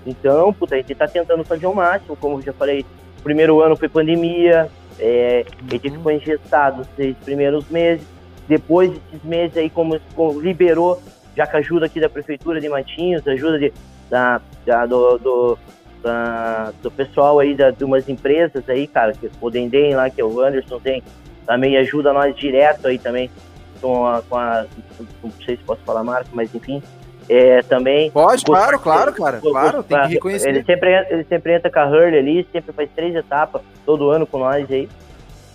Então, 0.05 0.53
puta, 0.53 0.75
a 0.75 0.79
gente 0.79 0.95
tá 0.95 1.07
tentando 1.07 1.45
fazer 1.45 1.67
o 1.67 1.75
máximo, 1.75 2.17
como 2.17 2.39
eu 2.39 2.43
já 2.43 2.53
falei, 2.53 2.85
o 3.19 3.23
primeiro 3.23 3.61
ano 3.61 3.77
foi 3.77 3.89
pandemia, 3.89 4.69
é, 4.99 5.45
a 5.69 5.71
gente 5.73 5.91
ficou 5.91 6.13
engessado 6.13 6.83
os 6.83 6.89
seis 6.97 7.17
primeiros 7.25 7.69
meses, 7.69 8.07
depois 8.49 8.91
desses 8.91 9.25
meses 9.25 9.57
aí, 9.57 9.69
como, 9.71 10.01
como 10.15 10.41
liberou, 10.41 11.01
já 11.37 11.47
com 11.47 11.57
a 11.57 11.61
ajuda 11.61 11.87
aqui 11.87 12.01
da 12.01 12.09
Prefeitura 12.09 12.61
de 12.61 12.69
Matinhos, 12.69 13.27
ajuda 13.27 13.59
de, 13.59 13.73
da, 14.09 14.41
da 14.65 14.87
do, 14.87 15.19
do, 15.19 15.59
da, 16.03 16.73
do 16.83 16.91
pessoal 16.91 17.39
aí 17.39 17.55
da, 17.55 17.71
de 17.71 17.85
umas 17.85 18.09
empresas 18.09 18.69
aí, 18.69 18.87
cara, 18.87 19.13
que 19.13 19.31
o 19.41 19.51
Dendem 19.51 19.95
lá, 19.95 20.09
que 20.09 20.21
é 20.21 20.25
o 20.25 20.41
Anderson 20.41 20.79
tem, 20.81 21.03
também 21.47 21.77
ajuda 21.77 22.13
nós 22.13 22.35
direto 22.37 22.89
aí 22.89 22.99
também 22.99 23.31
com 23.81 24.07
a, 24.07 24.23
com 24.23 24.37
a 24.37 24.67
não 25.23 25.31
sei 25.45 25.57
se 25.57 25.63
posso 25.65 25.83
falar 25.83 26.03
marca, 26.03 26.31
mas 26.33 26.55
enfim, 26.55 26.83
é, 27.29 27.63
também. 27.63 28.11
Pode, 28.11 28.45
claro, 28.45 28.79
claro, 28.79 29.13
cara, 29.13 29.41
claro, 29.41 29.83
tem 29.83 30.01
que 30.03 30.09
reconhecer. 30.15 30.49
Ele 30.49 30.65
sempre, 30.65 30.91
ele 31.11 31.25
sempre 31.25 31.55
entra 31.55 31.71
com 31.71 31.79
a 31.79 31.87
Hurley 31.87 32.19
ali, 32.19 32.49
sempre 32.53 32.73
faz 32.73 32.89
três 32.95 33.15
etapas 33.15 33.63
todo 33.85 34.11
ano 34.11 34.27
com 34.27 34.39
nós 34.39 34.71
aí. 34.71 34.89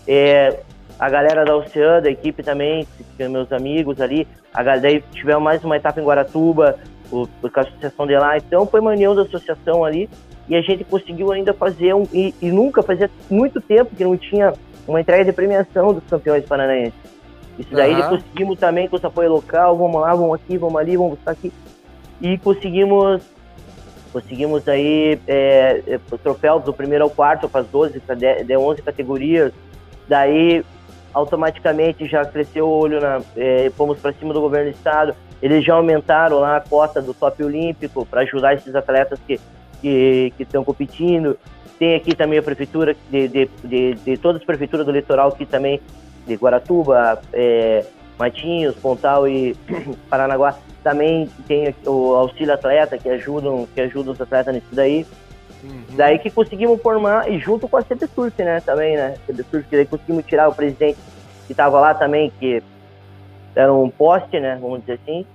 É, 0.07 0.59
a 1.01 1.09
galera 1.09 1.43
da 1.43 1.57
Oceana, 1.57 1.99
da 1.99 2.11
equipe 2.11 2.43
também, 2.43 2.87
meus 3.17 3.51
amigos 3.51 3.99
ali. 3.99 4.27
A, 4.53 4.61
daí 4.61 5.03
tivemos 5.11 5.41
mais 5.41 5.63
uma 5.63 5.75
etapa 5.75 5.99
em 5.99 6.03
Guaratuba, 6.03 6.77
o, 7.11 7.27
com 7.27 7.59
a 7.59 7.63
associação 7.63 8.05
de 8.05 8.15
lá. 8.15 8.37
Então 8.37 8.67
foi 8.67 8.79
uma 8.79 8.91
união 8.91 9.15
da 9.15 9.23
associação 9.23 9.83
ali 9.83 10.07
e 10.47 10.55
a 10.55 10.61
gente 10.61 10.83
conseguiu 10.83 11.31
ainda 11.31 11.55
fazer 11.55 11.95
um. 11.95 12.03
E, 12.13 12.35
e 12.39 12.51
nunca, 12.51 12.83
fazia 12.83 13.09
muito 13.31 13.59
tempo 13.59 13.95
que 13.95 14.03
não 14.03 14.15
tinha 14.15 14.53
uma 14.87 15.01
entrega 15.01 15.25
de 15.25 15.33
premiação 15.33 15.91
dos 15.91 16.03
campeões 16.03 16.45
paranaenses. 16.45 16.93
Isso 17.57 17.73
daí 17.73 17.95
uhum. 17.95 18.09
conseguimos 18.09 18.59
também 18.59 18.87
com 18.87 18.95
o 18.95 19.07
apoio 19.07 19.31
local, 19.31 19.75
vamos 19.75 19.99
lá, 19.99 20.13
vamos 20.13 20.35
aqui, 20.35 20.55
vamos 20.55 20.79
ali, 20.79 20.95
vamos 20.95 21.15
buscar 21.15 21.31
aqui. 21.31 21.51
E 22.21 22.37
conseguimos 22.37 23.23
conseguimos 24.13 24.67
aí 24.67 25.19
é, 25.27 25.81
é 25.87 25.99
o 26.11 26.17
troféu 26.19 26.59
do 26.59 26.71
primeiro 26.71 27.05
ao 27.05 27.09
quarto 27.09 27.49
para 27.49 27.61
as 27.61 27.67
12, 27.67 27.99
para 28.01 28.13
de 28.13 28.55
11 28.55 28.83
categorias. 28.83 29.51
Daí 30.07 30.63
automaticamente 31.13 32.07
já 32.07 32.23
cresceu 32.25 32.67
o 32.67 32.69
olho, 32.69 32.99
na, 32.99 33.21
é, 33.35 33.71
fomos 33.75 33.99
para 33.99 34.13
cima 34.13 34.33
do 34.33 34.41
governo 34.41 34.71
do 34.71 34.75
estado, 34.75 35.15
eles 35.41 35.65
já 35.65 35.73
aumentaram 35.73 36.39
lá 36.39 36.57
a 36.57 36.61
cota 36.61 37.01
do 37.01 37.13
top 37.13 37.43
olímpico 37.43 38.05
para 38.05 38.21
ajudar 38.21 38.53
esses 38.53 38.75
atletas 38.75 39.19
que 39.27 39.39
que 39.81 40.33
estão 40.39 40.63
competindo. 40.63 41.37
Tem 41.79 41.95
aqui 41.95 42.15
também 42.15 42.37
a 42.37 42.43
prefeitura, 42.43 42.95
de, 43.09 43.27
de, 43.27 43.49
de, 43.63 43.93
de, 43.95 44.17
todas 44.17 44.39
as 44.39 44.45
prefeituras 44.45 44.85
do 44.85 44.91
litoral 44.91 45.29
aqui 45.29 45.45
também, 45.45 45.81
de 46.27 46.35
Guaratuba, 46.35 47.19
é, 47.33 47.83
Matinhos, 48.19 48.75
Pontal 48.75 49.27
e 49.27 49.55
Paranaguá, 50.07 50.55
também 50.83 51.27
tem 51.47 51.73
o 51.85 52.13
auxílio 52.13 52.53
atleta 52.53 52.97
que 52.97 53.09
ajudam, 53.09 53.67
que 53.73 53.81
ajudam 53.81 54.13
os 54.13 54.21
atletas 54.21 54.53
nisso 54.53 54.67
daí. 54.71 55.05
Uhum. 55.63 55.83
Daí 55.91 56.17
que 56.19 56.29
conseguimos 56.29 56.81
formar, 56.81 57.29
e 57.29 57.39
junto 57.39 57.67
com 57.67 57.77
a 57.77 57.83
CB 57.83 58.07
Surf, 58.07 58.43
né, 58.43 58.61
também, 58.61 58.95
né, 58.95 59.15
CB 59.27 59.43
Surf, 59.43 59.67
que 59.69 59.75
daí 59.75 59.85
conseguimos 59.85 60.25
tirar 60.25 60.49
o 60.49 60.55
presidente 60.55 60.97
que 61.47 61.53
tava 61.53 61.79
lá 61.79 61.93
também, 61.93 62.31
que 62.39 62.63
era 63.55 63.73
um 63.73 63.89
poste, 63.89 64.39
né, 64.39 64.57
vamos 64.59 64.81
dizer 64.81 64.99
assim. 65.03 65.25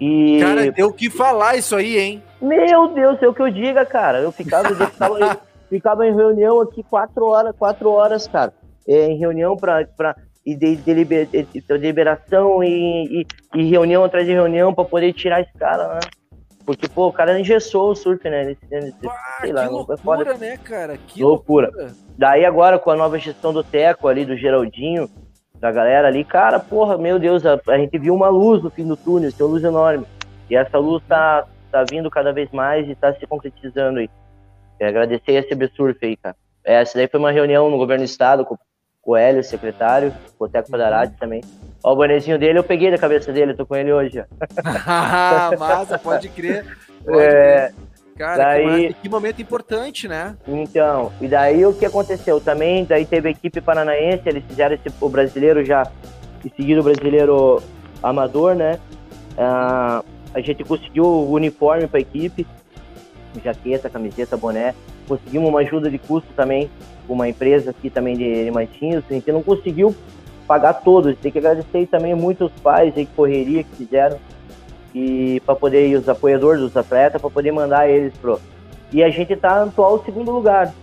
E... 0.00 0.40
Cara, 0.40 0.72
deu 0.72 0.88
o 0.88 0.92
que 0.92 1.10
falar 1.10 1.56
isso 1.56 1.76
aí, 1.76 1.98
hein? 1.98 2.22
Meu 2.40 2.88
Deus, 2.88 3.22
é 3.22 3.28
o 3.28 3.34
que 3.34 3.42
eu 3.42 3.50
diga, 3.50 3.84
cara. 3.84 4.18
Eu 4.18 4.32
ficava, 4.32 4.68
eu 4.68 4.76
ficava, 4.76 5.40
ficava 5.68 6.06
em 6.06 6.14
reunião 6.14 6.60
aqui 6.62 6.82
quatro 6.82 7.26
horas, 7.26 7.54
quatro 7.56 7.90
horas, 7.90 8.26
cara. 8.26 8.52
É, 8.88 9.08
em 9.08 9.18
reunião 9.18 9.56
para 9.56 9.86
e 10.44 10.54
de, 10.54 10.76
de, 10.76 11.04
de, 11.04 11.60
deliberação 11.60 12.64
e, 12.64 13.20
e, 13.20 13.26
e, 13.54 13.70
reunião 13.70 14.02
atrás 14.02 14.26
de 14.26 14.32
reunião 14.32 14.72
para 14.72 14.84
poder 14.84 15.12
tirar 15.12 15.42
esse 15.42 15.52
cara, 15.52 15.94
né? 15.94 16.00
Porque, 16.70 16.88
pô, 16.88 17.08
o 17.08 17.12
cara 17.12 17.38
engessou 17.38 17.90
o 17.90 17.96
surf, 17.96 18.22
né? 18.30 18.44
Nesse, 18.44 18.60
nesse, 18.70 19.08
ah, 19.08 19.38
sei 19.40 19.52
lá, 19.52 19.66
que 19.66 19.72
loucura, 19.72 19.98
foda. 19.98 20.34
né, 20.34 20.56
cara? 20.56 20.96
Que 20.98 21.20
loucura. 21.20 21.66
loucura. 21.66 21.92
Daí 22.16 22.44
agora, 22.44 22.78
com 22.78 22.90
a 22.90 22.96
nova 22.96 23.18
gestão 23.18 23.52
do 23.52 23.64
Teco 23.64 24.06
ali, 24.06 24.24
do 24.24 24.36
Geraldinho, 24.36 25.10
da 25.58 25.72
galera 25.72 26.06
ali, 26.06 26.24
cara, 26.24 26.60
porra, 26.60 26.96
meu 26.96 27.18
Deus, 27.18 27.44
a, 27.44 27.60
a 27.66 27.76
gente 27.76 27.98
viu 27.98 28.14
uma 28.14 28.28
luz 28.28 28.62
no 28.62 28.70
fim 28.70 28.86
do 28.86 28.96
túnel, 28.96 29.32
tem 29.32 29.44
uma 29.44 29.52
luz 29.52 29.64
enorme. 29.64 30.06
E 30.48 30.54
essa 30.54 30.78
luz 30.78 31.02
tá, 31.08 31.44
tá 31.72 31.84
vindo 31.90 32.08
cada 32.08 32.32
vez 32.32 32.48
mais 32.52 32.88
e 32.88 32.94
tá 32.94 33.12
se 33.14 33.26
concretizando 33.26 33.98
aí. 33.98 34.08
É, 34.78 34.86
agradecer 34.86 35.38
a 35.38 35.42
CB 35.42 35.72
Surf 35.74 35.98
aí, 36.06 36.16
cara. 36.16 36.36
É, 36.64 36.74
essa 36.74 36.96
daí 36.96 37.08
foi 37.08 37.18
uma 37.18 37.32
reunião 37.32 37.68
no 37.68 37.78
governo 37.78 38.04
do 38.04 38.08
estado 38.08 38.44
com, 38.44 38.56
com 39.02 39.10
o 39.10 39.16
Hélio, 39.16 39.42
secretário, 39.42 40.14
com 40.38 40.44
o 40.44 40.48
Teco 40.48 40.70
Padarati 40.70 41.16
também. 41.18 41.42
Ó, 41.82 41.92
o 41.92 41.96
bonezinho 41.96 42.38
dele 42.38 42.58
eu 42.58 42.64
peguei 42.64 42.90
da 42.90 42.98
cabeça 42.98 43.32
dele, 43.32 43.54
tô 43.54 43.66
com 43.66 43.76
ele 43.76 43.92
hoje. 43.92 44.22
ah, 44.64 45.50
massa, 45.58 45.98
pode 45.98 46.28
crer. 46.28 46.64
Pode 47.04 47.18
é, 47.18 47.72
crer. 47.72 47.74
Cara, 48.16 48.44
daí, 48.44 48.88
que, 48.88 48.94
que, 49.02 49.08
momento 49.08 49.40
importante, 49.40 50.06
né? 50.06 50.36
Então, 50.46 51.10
e 51.22 51.26
daí 51.26 51.64
o 51.64 51.72
que 51.72 51.86
aconteceu? 51.86 52.38
Também, 52.38 52.84
daí 52.84 53.06
teve 53.06 53.28
a 53.28 53.30
equipe 53.30 53.62
paranaense, 53.62 54.22
eles 54.26 54.44
fizeram 54.46 54.74
esse, 54.74 54.94
o 55.00 55.08
brasileiro 55.08 55.64
já, 55.64 55.90
e 56.44 56.50
seguiram 56.54 56.82
o 56.82 56.84
brasileiro 56.84 57.62
amador, 58.02 58.54
né? 58.54 58.78
Ah, 59.38 60.04
a 60.34 60.40
gente 60.40 60.62
conseguiu 60.64 61.04
o 61.04 61.32
uniforme 61.32 61.86
para 61.86 61.98
a 61.98 62.02
equipe, 62.02 62.46
jaqueta, 63.42 63.88
camiseta, 63.88 64.36
boné. 64.36 64.74
Conseguimos 65.08 65.48
uma 65.48 65.60
ajuda 65.60 65.90
de 65.90 65.98
custo 65.98 66.28
também, 66.36 66.70
uma 67.08 67.26
empresa 67.26 67.70
aqui 67.70 67.88
também 67.88 68.18
de, 68.18 68.44
de 68.44 68.50
Mantinhos. 68.50 69.02
A 69.08 69.14
gente 69.14 69.32
não 69.32 69.42
conseguiu 69.42 69.96
pagar 70.50 70.74
todos. 70.74 71.16
Tem 71.18 71.30
que 71.30 71.38
agradecer 71.38 71.86
também 71.86 72.12
muito 72.12 72.46
os 72.46 72.52
pais 72.60 72.92
aí, 72.96 73.06
que 73.06 73.14
correria 73.14 73.62
que 73.62 73.76
fizeram 73.76 74.18
e 74.92 75.40
para 75.46 75.54
poder 75.54 75.86
ir 75.86 75.94
os 75.94 76.08
apoiadores 76.08 76.60
dos 76.60 76.76
atletas 76.76 77.20
para 77.20 77.30
poder 77.30 77.52
mandar 77.52 77.88
eles 77.88 78.12
pro 78.14 78.40
e 78.92 79.04
a 79.04 79.08
gente 79.08 79.32
está 79.32 79.64
no 79.64 79.70
atual 79.70 80.02
segundo 80.04 80.32
lugar. 80.32 80.74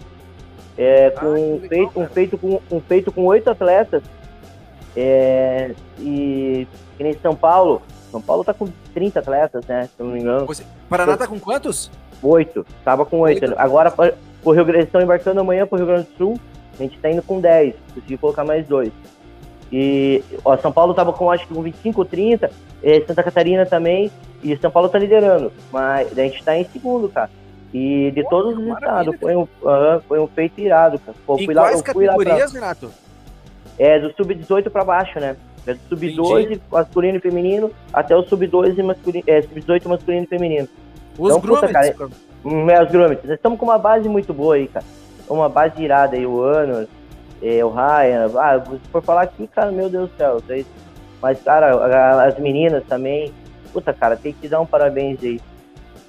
É, 0.77 1.08
ah, 1.08 1.19
com 1.19 1.60
ah, 1.62 1.67
feito 1.67 1.99
um 1.99 2.08
feito 2.08 2.38
com 2.38 2.62
um 2.71 2.80
feito 2.80 3.12
com 3.12 3.25
oito 3.25 3.49
atletas 3.49 4.01
é, 4.95 5.73
e 5.99 6.65
que 6.95 7.03
nem 7.03 7.13
São 7.17 7.36
Paulo 7.36 7.82
São 8.10 8.21
Paulo 8.21 8.45
tá 8.45 8.53
com 8.53 8.69
30 8.93 9.19
atletas 9.19 9.65
né 9.65 9.86
se 9.86 10.01
não 10.01 10.12
me 10.12 10.21
engano. 10.21 10.45
Você, 10.45 10.63
Paraná 10.88 11.17
tá 11.17 11.27
com 11.27 11.38
quantos? 11.38 11.91
Oito 12.23 12.65
tava 12.86 13.06
com 13.06 13.19
oito. 13.19 13.53
Agora 13.58 13.93
o 14.45 14.51
Rio 14.51 14.63
Grande 14.63 14.86
estão 14.86 15.01
embarcando 15.01 15.41
amanhã 15.41 15.67
para 15.67 15.75
o 15.75 15.77
Rio 15.77 15.88
Grande 15.88 16.08
do 16.12 16.17
Sul 16.17 16.39
a 16.80 16.84
gente 16.84 16.95
está 16.95 17.12
indo 17.12 17.23
com 17.23 17.41
10 17.41 17.75
consegui 17.93 18.17
colocar 18.17 18.45
mais 18.45 18.65
dois 18.65 18.93
e 19.71 20.23
ó, 20.45 20.56
São 20.58 20.71
Paulo 20.71 20.93
tava 20.93 21.12
com 21.12 21.30
acho 21.30 21.47
que 21.47 21.53
com 21.53 21.62
25 21.62 22.01
ou 22.01 22.06
30 22.06 22.49
é, 22.84 23.01
Santa 23.01 23.23
Catarina 23.23 23.65
também, 23.65 24.12
e 24.43 24.56
São 24.58 24.69
Paulo 24.71 24.89
tá 24.89 24.99
liderando, 24.99 25.51
mas 25.71 26.17
a 26.17 26.21
gente 26.21 26.43
tá 26.43 26.58
em 26.58 26.65
segundo, 26.65 27.10
cara. 27.10 27.30
E 27.73 28.12
de 28.12 28.23
Pô, 28.23 28.30
todos 28.30 28.58
os 28.58 28.67
estados, 28.67 29.15
foi 29.19 29.36
um, 29.36 29.43
uh, 29.43 30.01
foi 30.08 30.19
um 30.19 30.27
feito 30.27 30.60
irado, 30.62 30.99
cara. 30.99 31.17
Pô, 31.25 31.38
fui 31.38 31.53
quais 31.53 31.77
lá, 31.77 31.84
categorias, 31.84 32.51
pra... 32.51 32.62
Renato? 32.62 32.91
É 33.77 33.99
do 33.99 34.12
sub-18 34.13 34.69
pra 34.69 34.84
baixo, 34.84 35.19
né? 35.19 35.36
É 35.65 35.73
do 35.73 35.80
sub-12 35.89 36.62
masculino 36.71 37.17
e 37.17 37.21
feminino 37.21 37.71
até 37.91 38.15
o 38.15 38.23
sub-12 38.23 38.82
masculino, 38.84 39.23
é, 39.27 39.41
sub-18 39.41 39.88
masculino 39.88 40.23
e 40.23 40.27
feminino. 40.27 40.67
Os 41.17 41.36
então, 41.36 41.41
puta, 41.41 41.67
cara, 41.67 41.93
hum, 42.45 42.69
é, 42.69 42.82
os 42.82 42.89
grumets. 42.89 43.25
Nós 43.25 43.36
estamos 43.36 43.60
com 43.60 43.65
uma 43.65 43.77
base 43.77 44.08
muito 44.08 44.34
boa 44.34 44.56
aí, 44.56 44.67
cara. 44.67 44.86
Uma 45.27 45.49
base 45.49 45.82
irada 45.82 46.15
aí, 46.15 46.25
o 46.25 46.39
Ano, 46.39 46.88
é, 47.41 47.63
o 47.63 47.69
Ryan. 47.69 48.30
Ah, 48.38 48.63
se 48.65 48.89
for 48.91 49.02
falar 49.02 49.23
aqui, 49.23 49.47
cara, 49.47 49.71
meu 49.71 49.89
Deus 49.89 50.10
do 50.10 50.17
céu, 50.17 50.36
vocês 50.36 50.65
mas, 51.21 51.41
cara, 51.41 52.26
as 52.26 52.38
meninas 52.38 52.84
também, 52.86 53.34
puta, 53.73 53.93
cara, 53.93 54.15
tem 54.15 54.34
que 54.34 54.47
dar 54.47 54.62
um 54.62 54.65
parabéns 54.65 55.21
aí. 55.23 55.41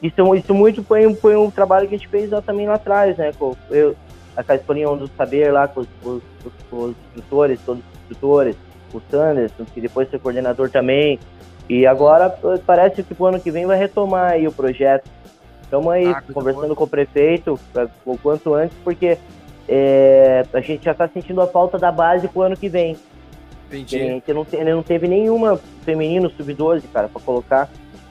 Isso, 0.03 0.35
isso 0.35 0.55
muito 0.55 0.83
foi, 0.83 1.12
foi 1.14 1.37
um 1.37 1.51
trabalho 1.51 1.88
que 1.88 1.95
a 1.95 1.99
gente 1.99 2.09
fez 2.09 2.31
lá, 2.31 2.41
também 2.41 2.67
lá 2.67 2.75
atrás, 2.75 3.17
né? 3.17 3.33
Com, 3.38 3.57
eu, 3.71 3.97
a 4.37 4.55
escolinha 4.55 4.87
do 4.88 5.09
saber 5.17 5.53
lá 5.53 5.67
com 5.67 5.81
os, 5.81 5.88
os, 6.05 6.23
os, 6.71 6.97
instrutores, 7.17 7.59
todos 7.64 7.83
os 7.83 8.01
instrutores, 8.03 8.57
o 8.93 9.01
Sanderson, 9.11 9.64
que 9.75 9.81
depois 9.81 10.09
foi 10.09 10.19
coordenador 10.19 10.71
também. 10.71 11.19
E 11.69 11.87
agora 11.87 12.31
parece 12.64 13.03
que 13.03 13.14
o 13.19 13.27
ano 13.27 13.41
que 13.41 13.51
vem 13.51 13.67
vai 13.67 13.77
retomar 13.77 14.33
aí 14.33 14.47
o 14.47 14.53
projeto. 14.53 15.11
Estamos 15.62 15.91
aí 15.93 16.07
ah, 16.07 16.23
conversando 16.33 16.75
com 16.77 16.85
o 16.85 16.88
prefeito 16.88 17.59
o 18.07 18.17
quanto 18.19 18.55
antes, 18.55 18.77
porque 18.83 19.19
é, 19.69 20.47
a 20.53 20.61
gente 20.61 20.85
já 20.85 20.93
está 20.93 21.07
sentindo 21.07 21.41
a 21.41 21.47
falta 21.47 21.79
da 21.79 21.93
base 21.93 22.27
para 22.27 22.39
o 22.39 22.43
ano 22.43 22.57
que 22.57 22.69
vem. 22.69 22.97
Entendi. 23.67 23.97
Ele 23.97 24.23
não, 24.29 24.47
ele 24.51 24.73
não 24.73 24.83
teve 24.83 25.07
nenhuma 25.07 25.61
feminino 25.85 26.31
sub-12, 26.31 26.85
cara, 26.93 27.09
para 27.09 27.21
colocar. 27.21 27.69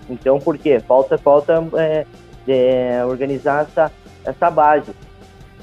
Então, 0.09 0.39
por 0.39 0.57
quê? 0.57 0.79
Falta, 0.79 1.17
falta 1.17 1.67
é, 1.75 2.05
é, 2.47 3.05
organizar 3.05 3.63
essa, 3.63 3.91
essa 4.23 4.51
base. 4.51 4.91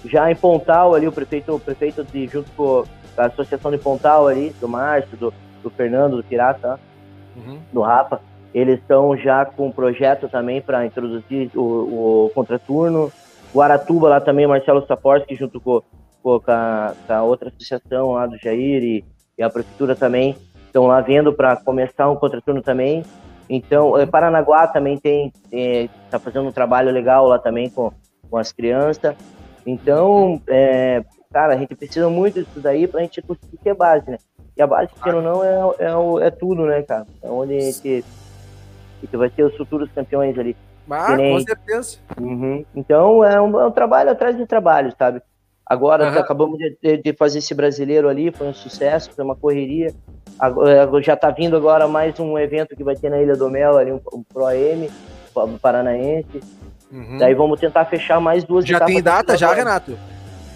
Já 0.04 0.30
em 0.30 0.34
Pontal, 0.34 0.94
ali, 0.94 1.06
o 1.06 1.12
prefeito, 1.12 1.54
o 1.54 1.60
prefeito 1.60 2.04
de, 2.04 2.26
junto 2.26 2.50
com 2.52 2.84
a 3.16 3.26
associação 3.26 3.70
de 3.70 3.78
Pontal 3.78 4.26
ali, 4.26 4.54
do 4.60 4.68
Márcio, 4.68 5.16
do, 5.16 5.32
do 5.62 5.70
Fernando, 5.70 6.16
do 6.16 6.24
Pirata, 6.24 6.78
uhum. 7.36 7.58
do 7.72 7.80
Rafa, 7.80 8.20
eles 8.52 8.80
estão 8.80 9.16
já 9.16 9.44
com 9.44 9.68
um 9.68 9.72
projeto 9.72 10.28
também 10.28 10.60
para 10.60 10.84
introduzir 10.84 11.50
o, 11.54 12.26
o 12.26 12.30
contraturno. 12.34 13.12
O 13.54 13.62
Aratuba 13.62 14.08
lá 14.08 14.20
também, 14.20 14.46
Marcelo 14.46 14.84
Saporski, 14.86 15.36
junto 15.36 15.60
com, 15.60 15.80
com, 16.22 16.40
a, 16.48 16.92
com 17.06 17.12
a 17.12 17.22
outra 17.22 17.48
associação 17.48 18.12
lá 18.12 18.26
do 18.26 18.36
Jair 18.36 18.82
e 18.82 19.04
e 19.38 19.42
a 19.42 19.50
prefeitura 19.50 19.94
também 19.94 20.36
estão 20.66 20.86
lá 20.86 21.00
vendo 21.00 21.32
para 21.32 21.56
começar 21.56 22.08
um 22.10 22.16
contraturno 22.16 22.62
também. 22.62 23.04
Então, 23.48 23.98
é, 23.98 24.06
Paranaguá 24.06 24.66
também 24.66 24.98
tem 24.98 25.32
está 25.50 26.16
é, 26.16 26.20
fazendo 26.20 26.48
um 26.48 26.52
trabalho 26.52 26.90
legal 26.90 27.26
lá 27.26 27.38
também 27.38 27.68
com, 27.68 27.92
com 28.30 28.36
as 28.36 28.52
crianças. 28.52 29.14
Então, 29.66 30.40
é, 30.48 31.04
cara, 31.32 31.54
a 31.54 31.56
gente 31.56 31.74
precisa 31.74 32.08
muito 32.08 32.42
disso 32.42 32.60
daí 32.60 32.86
para 32.86 33.00
a 33.00 33.02
gente 33.02 33.20
conseguir 33.22 33.58
ter 33.58 33.74
base, 33.74 34.10
né? 34.10 34.18
E 34.56 34.62
a 34.62 34.66
base, 34.66 34.90
querendo 35.02 35.26
ou 35.26 35.44
não, 35.44 35.44
é, 35.44 36.24
é, 36.24 36.26
é, 36.26 36.30
tudo, 36.30 36.64
né, 36.64 36.82
cara? 36.82 37.06
É 37.22 37.28
onde 37.28 37.56
a 37.56 37.60
gente, 37.60 38.04
a 38.98 39.04
gente 39.04 39.16
vai 39.16 39.28
ter 39.28 39.42
os 39.42 39.56
futuros 39.56 39.90
campeões 39.92 40.38
ali. 40.38 40.56
Ah, 40.90 41.16
com 41.16 41.40
certeza. 41.40 41.98
Uhum. 42.20 42.64
Então, 42.74 43.24
é 43.24 43.40
um, 43.40 43.60
é 43.60 43.66
um 43.66 43.70
trabalho 43.70 44.10
atrás 44.10 44.36
de 44.36 44.46
trabalho, 44.46 44.92
sabe? 44.98 45.22
Agora 45.66 46.10
uhum. 46.10 46.18
acabamos 46.18 46.58
de, 46.58 46.98
de, 46.98 47.12
fazer 47.14 47.38
esse 47.38 47.54
brasileiro 47.54 48.08
ali, 48.08 48.30
foi 48.30 48.46
um 48.46 48.54
sucesso, 48.54 49.10
foi 49.14 49.24
uma 49.24 49.34
correria. 49.34 49.94
Agora, 50.38 51.02
já 51.02 51.14
está 51.14 51.30
vindo 51.30 51.56
agora 51.56 51.88
mais 51.88 52.18
um 52.20 52.38
evento 52.38 52.76
que 52.76 52.84
vai 52.84 52.94
ter 52.94 53.08
na 53.08 53.22
Ilha 53.22 53.34
do 53.34 53.48
Mel, 53.48 53.78
ali 53.78 53.92
um, 53.92 54.00
um 54.12 54.22
Pro 54.22 54.50
M, 54.50 54.90
Paranaense. 55.62 56.40
Uhum. 56.92 57.18
Daí 57.18 57.34
vamos 57.34 57.58
tentar 57.58 57.86
fechar 57.86 58.20
mais 58.20 58.44
duas 58.44 58.66
Já 58.66 58.80
tem 58.80 59.02
data 59.02 59.36
já, 59.38 59.54
Renato? 59.54 59.96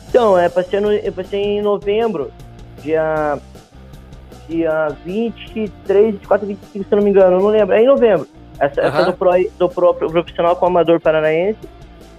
Então, 0.09 0.39
é 0.39 0.49
para 0.49 0.63
ser, 0.63 0.81
no, 0.81 0.93
é 0.93 1.11
ser 1.25 1.37
em 1.37 1.63
novembro, 1.63 2.31
dia, 2.83 3.39
dia 4.49 4.89
23, 5.05 6.13
24, 6.15 6.47
25, 6.47 6.89
se 6.89 6.95
não 6.95 7.03
me 7.03 7.11
engano, 7.11 7.41
não 7.41 7.49
lembro. 7.49 7.75
É 7.75 7.83
em 7.83 7.87
novembro. 7.87 8.29
Essa, 8.59 8.81
uhum. 8.81 8.87
essa 8.89 9.05
do, 9.05 9.13
pro, 9.13 9.31
do 9.59 9.69
pro, 9.69 9.95
profissional 9.95 10.57
com 10.57 10.67
amador 10.67 11.01
paranaense 11.01 11.59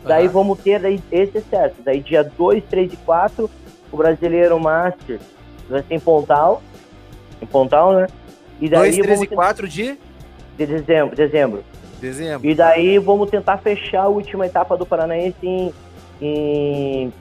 Daí 0.03 0.27
uhum. 0.27 0.33
vamos 0.33 0.59
ter, 0.59 0.79
daí, 0.79 1.01
esse 1.11 1.41
certo. 1.41 1.81
Daí 1.83 1.99
dia 1.99 2.23
2, 2.23 2.63
3 2.69 2.93
e 2.93 2.97
4, 2.97 3.49
o 3.91 3.97
Brasileiro 3.97 4.59
Master 4.59 5.19
vai 5.69 5.83
ser 5.83 5.95
em 5.95 5.99
Pontal. 5.99 6.61
Em 7.41 7.45
Pontal, 7.45 7.93
né? 7.93 8.07
E 8.61 8.69
daí 8.69 8.91
2, 8.91 9.05
3 9.05 9.21
e 9.23 9.27
4 9.27 9.67
de? 9.67 9.97
De 10.57 10.65
dezembro, 10.65 11.15
dezembro. 11.15 11.63
Dezembro. 11.99 12.49
E 12.49 12.55
daí 12.55 12.97
vamos 12.97 13.29
tentar 13.29 13.57
fechar 13.57 14.03
a 14.03 14.07
última 14.07 14.45
etapa 14.45 14.77
do 14.77 14.85
Paranaense 14.85 15.37
em, 15.43 15.73
em, 16.21 17.13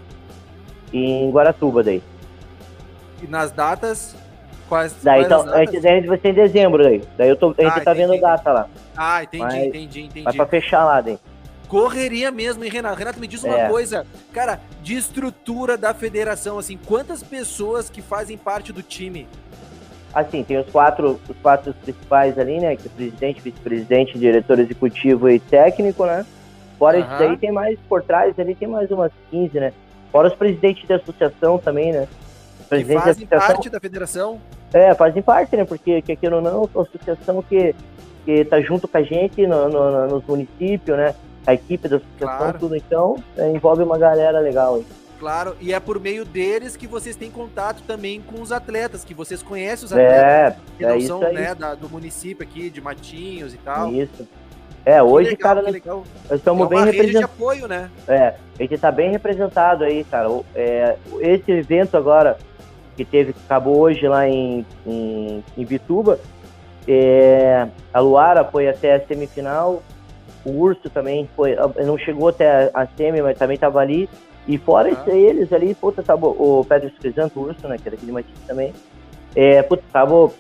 em 0.93 1.31
Guaratuba 1.31 1.83
daí. 1.83 2.03
E 3.21 3.27
nas 3.27 3.51
datas? 3.51 4.15
Quais, 4.69 4.95
daí, 5.03 5.25
quais 5.25 5.27
então, 5.27 5.55
antes 5.55 5.85
a 5.85 5.89
gente 5.89 6.07
vai 6.07 6.19
ser 6.19 6.29
em 6.29 6.35
dezembro 6.35 6.83
daí. 6.83 7.03
Daí 7.17 7.29
eu 7.29 7.37
tô, 7.37 7.55
a 7.57 7.63
gente 7.63 7.79
ah, 7.79 7.81
tá 7.81 7.95
vendo 7.95 8.13
a 8.15 8.17
data 8.17 8.53
lá. 8.53 8.69
Ah, 8.97 9.23
entendi, 9.23 9.45
Mas 9.45 9.55
entendi, 9.55 10.01
entendi. 10.03 10.25
Vai 10.25 10.35
pra 10.35 10.47
fechar 10.47 10.85
lá 10.85 11.01
daí. 11.01 11.19
Correria 11.69 12.31
mesmo, 12.31 12.65
hein, 12.65 12.71
Renato? 12.71 12.99
Renato, 12.99 13.21
me 13.21 13.27
diz 13.27 13.45
uma 13.45 13.59
é. 13.59 13.69
coisa, 13.69 14.07
cara, 14.33 14.59
de 14.83 14.95
estrutura 14.95 15.77
da 15.77 15.93
federação, 15.93 16.59
assim, 16.59 16.79
quantas 16.87 17.23
pessoas 17.23 17.91
que 17.91 18.01
fazem 18.01 18.39
parte 18.39 18.73
do 18.73 18.83
time? 18.83 19.27
Assim, 20.15 20.43
tem 20.43 20.59
os 20.59 20.69
quatro, 20.71 21.21
os 21.29 21.37
quatro 21.43 21.75
principais 21.75 22.39
ali, 22.39 22.59
né? 22.59 22.75
Que 22.77 22.87
é 22.87 22.91
presidente, 22.91 23.41
vice-presidente, 23.43 24.19
diretor 24.19 24.59
executivo 24.59 25.29
e 25.29 25.39
técnico, 25.39 26.07
né? 26.07 26.25
Fora 26.79 26.99
uhum. 26.99 27.05
isso 27.05 27.19
daí, 27.19 27.37
tem 27.37 27.53
mais 27.53 27.79
por 27.89 28.03
trás 28.03 28.39
ali, 28.39 28.55
tem 28.55 28.69
mais 28.69 28.91
umas 28.91 29.13
15, 29.31 29.61
né? 29.61 29.73
Fora 30.11 30.29
os 30.29 30.35
presidentes 30.35 30.89
da 30.89 30.97
associação 30.97 31.59
também, 31.59 31.93
né? 31.93 32.09
Que 32.69 32.85
fazem 32.85 33.27
parte 33.27 33.71
da 33.71 33.81
federação? 33.81 34.41
É, 34.73 34.95
fazem 34.95 35.23
parte, 35.23 35.57
né? 35.57 35.65
Porque, 35.65 36.03
que 36.03 36.13
aquilo 36.13 36.41
não, 36.41 36.51
é 36.51 36.69
uma 36.75 36.83
associação 36.83 37.43
que, 37.43 37.75
que 38.25 38.45
tá 38.45 38.61
junto 38.61 38.87
com 38.87 38.99
a 38.99 39.03
gente 39.03 39.47
no, 39.47 39.69
no, 39.69 40.07
nos 40.09 40.25
municípios, 40.25 40.97
né? 40.97 41.15
A 41.47 41.55
equipe 41.55 41.89
da 41.89 41.97
associação, 41.97 42.39
claro. 42.39 42.59
tudo. 42.59 42.77
Então, 42.77 43.17
é, 43.37 43.51
envolve 43.51 43.83
uma 43.83 43.97
galera 43.97 44.39
legal 44.41 44.77
aí. 44.77 44.87
Claro, 45.19 45.57
e 45.61 45.73
é 45.73 45.81
por 45.81 45.99
meio 45.99 46.25
deles 46.25 46.77
que 46.77 46.87
vocês 46.87 47.17
têm 47.17 47.31
contato 47.31 47.83
também 47.87 48.21
com 48.21 48.41
os 48.41 48.53
atletas, 48.53 49.05
que 49.05 49.15
vocês 49.15 49.43
conhecem 49.43 49.87
os 49.87 49.93
atletas, 49.93 50.23
é, 50.23 50.57
que 50.77 50.87
não 50.87 50.95
é 50.95 51.01
são 51.01 51.21
né, 51.21 51.55
da, 51.57 51.75
do 51.75 51.89
município 51.89 52.47
aqui, 52.47 52.71
de 52.71 52.81
Matinhos 52.81 53.53
e 53.53 53.59
tal. 53.59 53.93
Isso. 53.93 54.29
É, 54.85 55.03
hoje, 55.03 55.31
legal, 55.31 55.57
cara, 55.57 55.63
nós, 55.63 55.83
nós 55.85 56.39
estamos 56.39 56.67
é 56.67 56.69
bem 56.71 56.85
representados. 56.85 57.25
apoio, 57.25 57.67
né? 57.67 57.91
É, 58.07 58.35
a 58.59 58.63
gente 58.63 58.79
tá 58.79 58.93
bem 58.93 59.11
representado 59.11 59.85
aí, 59.85 60.05
cara. 60.05 60.29
É, 60.55 60.97
esse 61.21 61.51
evento 61.51 61.97
agora, 61.97 62.39
que 62.99 63.05
teve, 63.05 63.33
que 63.33 63.41
acabou 63.45 63.79
hoje 63.79 64.07
lá 64.09 64.29
em, 64.29 64.67
em, 64.85 65.45
em 65.57 65.65
Vituba, 65.65 66.19
é, 66.87 67.69
a 67.93 68.01
Luara 68.01 68.45
foi 68.45 68.69
até 68.69 68.95
a 68.95 69.07
semifinal, 69.07 69.83
o 70.45 70.51
Urso 70.51 70.91
também 70.91 71.29
foi, 71.37 71.57
não 71.85 71.97
chegou 71.97 72.29
até 72.29 72.71
a, 72.75 72.83
a 72.83 72.87
semi, 72.87 73.23
mas 73.23 73.39
também 73.39 73.57
tava 73.57 73.81
ali. 73.81 74.09
E 74.47 74.57
fora 74.57 74.91
ah. 74.91 75.11
eles 75.11 75.53
ali, 75.53 75.75
puta, 75.75 76.03
tava 76.03 76.27
o 76.27 76.65
Pedro 76.67 76.89
Escrisanto, 76.89 77.39
o 77.39 77.45
Urso, 77.45 77.69
né, 77.69 77.77
que 77.77 77.87
era 77.87 77.95
aqui 77.95 78.07
de 78.07 78.13
Matisse 78.13 78.47
também, 78.47 78.73
é, 79.37 79.63
puta, 79.63 79.83
tava 79.93 80.31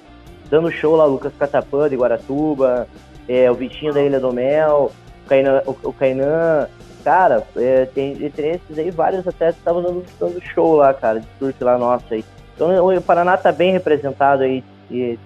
dando 0.51 0.71
show 0.73 0.97
lá, 0.97 1.05
o 1.05 1.11
Lucas 1.11 1.33
Catapã 1.39 1.89
de 1.89 1.97
Guaratuba, 1.97 2.89
é, 3.29 3.51
o 3.51 3.55
Vitinho 3.55 3.93
da 3.93 4.03
Ilha 4.03 4.19
do 4.19 4.33
Mel, 4.33 4.91
o 5.25 5.29
Kainan, 5.29 5.63
o, 5.67 5.77
o 5.89 5.93
Kainan 5.93 6.67
cara, 7.05 7.43
é, 7.57 7.87
tem 7.87 8.23
entre 8.25 8.49
esses 8.49 8.79
aí 8.79 8.91
vários 8.91 9.27
atletas 9.27 9.57
estavam 9.57 9.83
dando, 9.83 10.05
dando 10.19 10.43
show 10.43 10.77
lá, 10.77 10.93
cara, 10.93 11.21
de 11.21 11.27
surf 11.39 11.63
lá 11.63 11.79
nossa 11.79 12.15
aí. 12.15 12.25
Então 12.59 12.85
o 12.85 13.01
Paraná 13.01 13.37
tá 13.37 13.53
bem 13.53 13.71
representado 13.71 14.43
aí, 14.43 14.65
e, 14.91 15.17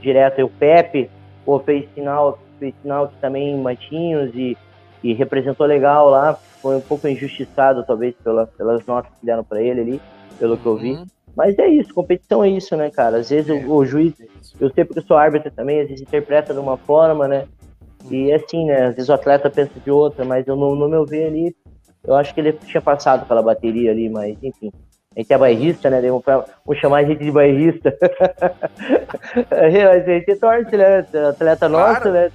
direto 0.00 0.38
aí, 0.38 0.44
o 0.44 0.48
Pepe, 0.48 1.10
pô, 1.44 1.58
fez 1.58 1.84
sinal, 1.96 2.38
fez 2.60 2.72
sinal 2.80 3.08
que 3.08 3.16
também 3.16 3.50
em 3.50 3.60
Matinhos 3.60 4.32
e, 4.36 4.56
e 5.02 5.12
representou 5.12 5.66
legal 5.66 6.08
lá, 6.08 6.38
foi 6.62 6.76
um 6.76 6.80
pouco 6.80 7.08
injustiçado, 7.08 7.84
talvez, 7.84 8.14
pela, 8.22 8.46
pelas 8.46 8.86
notas 8.86 9.10
que 9.18 9.26
deram 9.26 9.42
para 9.42 9.60
ele 9.60 9.80
ali, 9.80 10.00
pelo 10.38 10.56
que 10.56 10.64
eu 10.64 10.76
vi. 10.76 10.92
Uhum. 10.92 11.06
Mas 11.36 11.58
é 11.58 11.66
isso, 11.66 11.92
competição 11.92 12.44
é 12.44 12.50
isso, 12.50 12.76
né, 12.76 12.88
cara? 12.88 13.16
Às 13.18 13.30
vezes 13.30 13.50
é, 13.50 13.66
o, 13.66 13.72
o, 13.72 13.84
juiz, 13.84 14.14
eu 14.60 14.70
sei 14.70 14.84
porque 14.84 15.00
eu 15.00 15.06
sou 15.06 15.16
árbitro 15.16 15.50
também, 15.50 15.80
às 15.80 15.88
vezes 15.88 16.02
interpreta 16.02 16.54
de 16.54 16.60
uma 16.60 16.76
forma, 16.76 17.26
né? 17.26 17.48
E 18.08 18.30
é 18.30 18.36
assim, 18.36 18.64
né? 18.64 18.86
Às 18.86 18.94
vezes 18.94 19.08
o 19.08 19.12
atleta 19.12 19.50
pensa 19.50 19.72
de 19.84 19.90
outra, 19.90 20.24
mas 20.24 20.46
eu, 20.46 20.54
no, 20.54 20.76
no 20.76 20.88
meu 20.88 21.04
ver 21.04 21.26
ali, 21.26 21.56
eu 22.04 22.14
acho 22.14 22.32
que 22.32 22.40
ele 22.40 22.52
tinha 22.52 22.80
passado 22.80 23.26
pela 23.26 23.42
bateria 23.42 23.90
ali, 23.90 24.08
mas 24.08 24.38
enfim. 24.40 24.70
A 25.16 25.20
gente 25.20 25.32
é 25.32 25.38
bairrista, 25.38 25.88
né? 25.88 26.02
Vamos, 26.02 26.24
vamos 26.26 26.80
chamar 26.80 26.98
a 26.98 27.04
gente 27.04 27.24
de 27.24 27.30
bairrista. 27.30 27.96
a 29.50 29.98
gente 30.00 30.36
torce, 30.36 30.76
né? 30.76 31.06
Atleta 31.30 31.68
nosso, 31.70 32.02
claro. 32.02 32.12
né? 32.12 32.30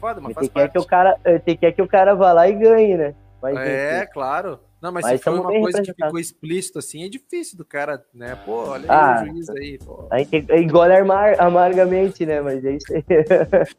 foda, 0.00 0.20
mas 0.20 0.34
faz 0.34 0.48
parte. 0.48 0.72
Que 0.72 0.78
o 0.78 0.84
cara, 0.84 1.18
tem 1.44 1.56
que 1.56 1.72
que 1.72 1.82
o 1.82 1.88
cara 1.88 2.14
vá 2.14 2.32
lá 2.32 2.48
e 2.48 2.52
ganhe, 2.52 2.96
né? 2.96 3.14
Mas, 3.42 3.56
é, 3.58 3.98
enfim. 4.02 4.12
claro. 4.12 4.60
Não, 4.80 4.92
mas, 4.92 5.04
mas 5.04 5.18
se 5.18 5.24
for 5.24 5.40
uma 5.40 5.60
coisa 5.60 5.82
que 5.82 5.92
ficou 5.92 6.18
explícito 6.20 6.78
assim, 6.78 7.04
é 7.04 7.08
difícil 7.08 7.56
do 7.56 7.64
cara, 7.64 8.04
né? 8.14 8.38
Pô, 8.44 8.68
olha 8.68 8.84
ah, 8.88 9.20
aí 9.20 9.30
o 9.30 9.32
juiz 9.32 9.48
aí. 9.50 9.78
Pô. 9.78 10.06
A 10.10 10.18
gente 10.18 10.46
engole 10.52 10.94
amar, 10.94 11.40
amargamente, 11.40 12.24
né? 12.24 12.40
Mas 12.40 12.64
é 12.64 12.72
isso 12.72 12.94
aí. 12.94 13.04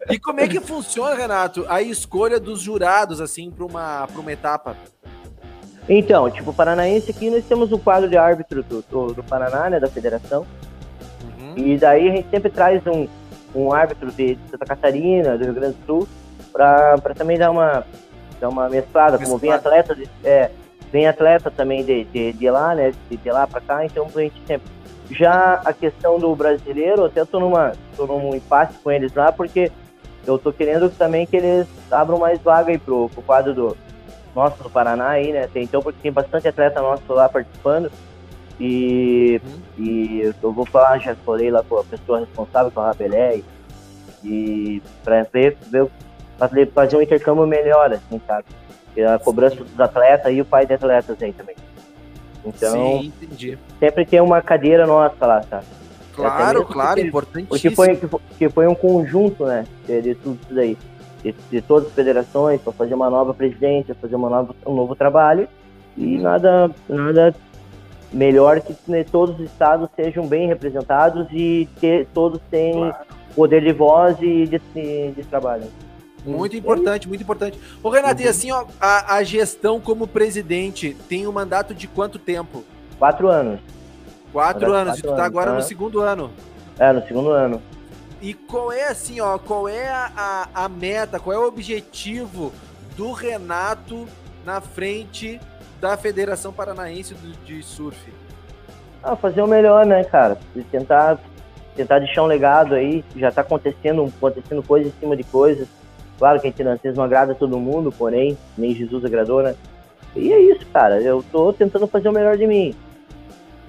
E 0.10 0.20
como 0.20 0.42
é 0.42 0.48
que 0.48 0.60
funciona, 0.60 1.16
Renato, 1.16 1.66
a 1.70 1.82
escolha 1.82 2.40
dos 2.40 2.60
jurados, 2.62 3.22
assim, 3.22 3.50
para 3.52 3.64
uma, 3.64 4.08
pra 4.08 4.20
uma 4.20 4.32
etapa? 4.32 4.76
Então, 5.90 6.30
tipo, 6.30 6.54
Paranaense 6.54 7.12
aqui 7.12 7.30
nós 7.30 7.46
temos 7.46 7.72
o 7.72 7.80
quadro 7.80 8.10
de 8.10 8.18
árbitro 8.18 8.62
do, 8.64 8.84
do, 8.90 9.14
do 9.14 9.24
Paraná, 9.24 9.70
né? 9.70 9.80
Da 9.80 9.88
federação. 9.88 10.46
Uhum. 11.40 11.54
E 11.56 11.78
daí 11.78 12.10
a 12.10 12.16
gente 12.16 12.30
sempre 12.30 12.50
traz 12.50 12.86
um, 12.86 13.08
um 13.56 13.72
árbitro 13.72 14.12
de 14.12 14.38
Santa 14.52 14.66
Catarina, 14.66 15.38
do 15.38 15.46
Rio 15.46 15.54
Grande 15.54 15.78
do 15.78 15.86
Sul, 15.86 16.08
para 16.52 16.98
também 17.16 17.38
dar 17.38 17.52
uma, 17.52 17.86
dar 18.40 18.50
uma 18.50 18.70
mesclada, 18.70 19.18
como 19.18 19.38
vem 19.38 19.52
atleta, 19.52 19.96
de, 19.96 20.10
é, 20.24 20.52
vem 20.92 21.08
atleta 21.08 21.50
também 21.50 21.84
de, 21.84 22.04
de, 22.06 22.34
de 22.34 22.50
lá, 22.50 22.76
né, 22.76 22.94
de, 23.10 23.18
de 23.18 23.30
lá 23.30 23.48
para 23.48 23.62
cá, 23.62 23.86
então 23.86 24.08
a 24.14 24.20
gente 24.20 24.42
sempre. 24.46 24.78
Já 25.10 25.62
a 25.64 25.72
questão 25.72 26.20
do 26.20 26.36
brasileiro, 26.36 27.06
até 27.06 27.24
tô 27.24 27.40
numa, 27.40 27.72
tô 27.96 28.06
num 28.06 28.36
impasse 28.36 28.78
com 28.84 28.92
eles 28.92 29.14
lá, 29.14 29.32
porque 29.32 29.72
eu 30.26 30.38
tô 30.38 30.52
querendo 30.52 30.90
também 30.90 31.26
que 31.26 31.38
eles 31.38 31.66
abram 31.90 32.20
mais 32.20 32.42
vaga 32.42 32.72
aí 32.72 32.78
pro, 32.78 33.08
pro 33.08 33.22
quadro 33.22 33.54
do 33.54 33.78
nosso 34.38 34.62
do 34.62 34.70
Paraná 34.70 35.10
aí, 35.10 35.32
né, 35.32 35.50
tem, 35.52 35.64
então 35.64 35.82
porque 35.82 36.00
tem 36.02 36.12
bastante 36.12 36.48
atleta 36.48 36.82
nosso 36.82 37.12
lá 37.12 37.28
participando, 37.28 37.92
e, 38.60 39.42
uhum. 39.44 39.84
e 39.84 40.34
eu 40.42 40.52
vou 40.52 40.66
falar, 40.66 41.00
já 41.00 41.16
falei 41.16 41.52
lá 41.52 41.64
com 41.64 41.78
a 41.80 41.84
pessoa 41.84 42.20
responsável, 42.20 42.72
com 42.72 42.82
a 42.82 42.88
Rabelé, 42.88 43.42
e 44.24 44.82
para 45.04 45.24
ver, 45.32 45.58
ver 45.70 45.88
fazer, 46.38 46.72
fazer 46.72 46.98
um 46.98 47.02
intercâmbio 47.02 47.46
melhor, 47.48 47.92
assim, 47.92 48.22
sabe? 48.26 48.46
E 48.96 49.04
a 49.04 49.20
cobrança 49.20 49.56
dos 49.56 49.80
atletas 49.80 50.34
e 50.34 50.42
o 50.42 50.46
pai 50.46 50.66
de 50.66 50.74
atletas 50.74 51.22
aí 51.22 51.34
também. 51.34 51.56
Então, 52.46 52.72
Sim, 52.72 53.14
entendi. 53.22 53.58
sempre 53.80 54.06
tem 54.06 54.22
uma 54.22 54.42
cadeira 54.42 54.88
nossa 54.88 55.26
lá, 55.26 55.44
sabe? 55.44 55.66
Claro, 56.16 56.66
claro, 56.66 57.00
importantíssimo. 57.00 57.50
Porque 57.50 57.70
foi, 57.70 58.00
que 58.38 58.50
foi 58.50 58.68
um 58.68 58.74
conjunto, 58.74 59.46
né, 59.46 59.66
de, 59.86 60.02
de 60.02 60.16
tudo 60.16 60.40
isso 60.42 60.54
daí. 60.54 60.78
De, 61.32 61.36
de, 61.52 61.62
todas 61.62 61.90
as 61.90 61.94
federações, 61.94 62.62
para 62.62 62.74
fazer 62.74 62.94
uma 62.94 63.10
nova 63.10 63.34
presidência, 63.34 63.96
fazer 63.96 64.16
uma 64.16 64.30
nova, 64.30 64.56
um 64.66 64.76
novo 64.76 64.96
trabalho. 64.96 65.48
E 65.96 66.18
nada, 66.18 66.70
nada 66.88 67.36
melhor 68.12 68.62
que 68.62 68.76
né, 68.88 69.04
todos 69.04 69.40
os 69.40 69.46
estados 69.46 69.90
sejam 69.96 70.28
bem 70.28 70.48
representados 70.48 71.28
e 71.32 71.68
que 71.80 72.08
todos 72.14 72.40
tenham 72.50 72.92
claro. 72.92 73.06
poder 73.36 73.62
de 73.62 73.74
voz 73.74 74.18
e 74.22 74.46
de, 74.46 74.62
de, 74.74 75.12
de 75.12 75.24
trabalho. 75.24 75.66
Muito 76.26 76.56
importante, 76.58 77.08
muito 77.08 77.22
importante. 77.22 77.60
Ô, 77.82 77.90
Renato, 77.90 78.20
uhum. 78.22 78.28
e 78.28 78.30
assim, 78.30 78.52
ó, 78.52 78.66
a, 78.80 79.16
a, 79.16 79.24
gestão 79.24 79.80
como 79.80 80.08
presidente 80.08 80.96
tem 81.08 81.26
um 81.26 81.32
mandato 81.32 81.74
de 81.74 81.88
quanto 81.88 82.20
tempo? 82.20 82.64
Quatro 83.00 83.30
anos. 83.30 83.60
Quatro 84.34 84.74
anos, 84.74 84.94
quatro 84.96 85.08
e 85.08 85.14
tu 85.14 85.16
tá 85.16 85.26
agora 85.26 85.54
no 85.54 85.62
segundo 85.62 86.02
ano. 86.02 86.30
É, 86.78 86.92
no 86.92 87.02
segundo 87.08 87.32
ano. 87.32 87.62
E 88.22 88.34
qual 88.34 88.72
é, 88.72 88.88
assim, 88.88 89.20
ó, 89.22 89.38
qual 89.38 89.68
é 89.68 89.88
a, 89.90 90.50
a 90.54 90.70
meta, 90.70 91.20
qual 91.20 91.36
é 91.36 91.40
o 91.40 91.48
objetivo 91.48 92.52
do 92.96 93.12
Renato 93.12 94.08
na 94.44 94.60
frente 94.60 95.40
da 95.80 95.96
Federação 95.96 96.52
Paranaense 96.52 97.14
de 97.46 97.62
Surf? 97.62 97.98
Ah, 99.04 99.16
fazer 99.16 99.42
o 99.42 99.48
melhor, 99.48 99.86
né, 99.86 100.04
cara? 100.04 100.38
Tentar, 100.72 101.20
tentar 101.76 102.00
deixar 102.00 102.24
um 102.24 102.28
legado 102.28 102.74
aí. 102.74 103.06
Já 103.16 103.32
tá 103.32 103.42
acontecendo, 103.42 104.12
acontecendo 104.18 104.64
coisa 104.64 104.88
em 104.88 104.94
cima 105.00 105.16
de 105.16 105.24
coisas. 105.24 105.68
Claro 106.18 106.42
que 106.42 106.48
a 106.48 106.50
gente 106.50 106.96
não 106.96 107.04
agrada 107.04 107.36
todo 107.36 107.60
mundo, 107.60 107.92
porém, 107.92 108.36
nem 108.58 108.74
Jesus 108.74 109.06
agradou, 109.06 109.44
né? 109.44 109.56
E 110.16 110.34
é 110.34 110.42
isso, 110.42 110.66
cara. 110.74 111.00
Eu 111.00 111.24
tô 111.32 111.54
tentando 111.54 111.86
fazer 111.86 112.10
o 112.10 112.12
melhor 112.12 112.36
de 112.36 112.48
mim. 112.48 112.74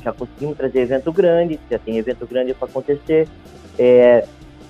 Já 0.03 0.13
conseguimos 0.13 0.57
trazer 0.57 0.81
evento 0.81 1.13
grande, 1.13 1.61
já 1.71 1.79
tem 1.79 1.99
evento 1.99 2.27
grande 2.27 2.55
para 2.55 2.67
acontecer. 2.67 3.29
É, 3.79 4.27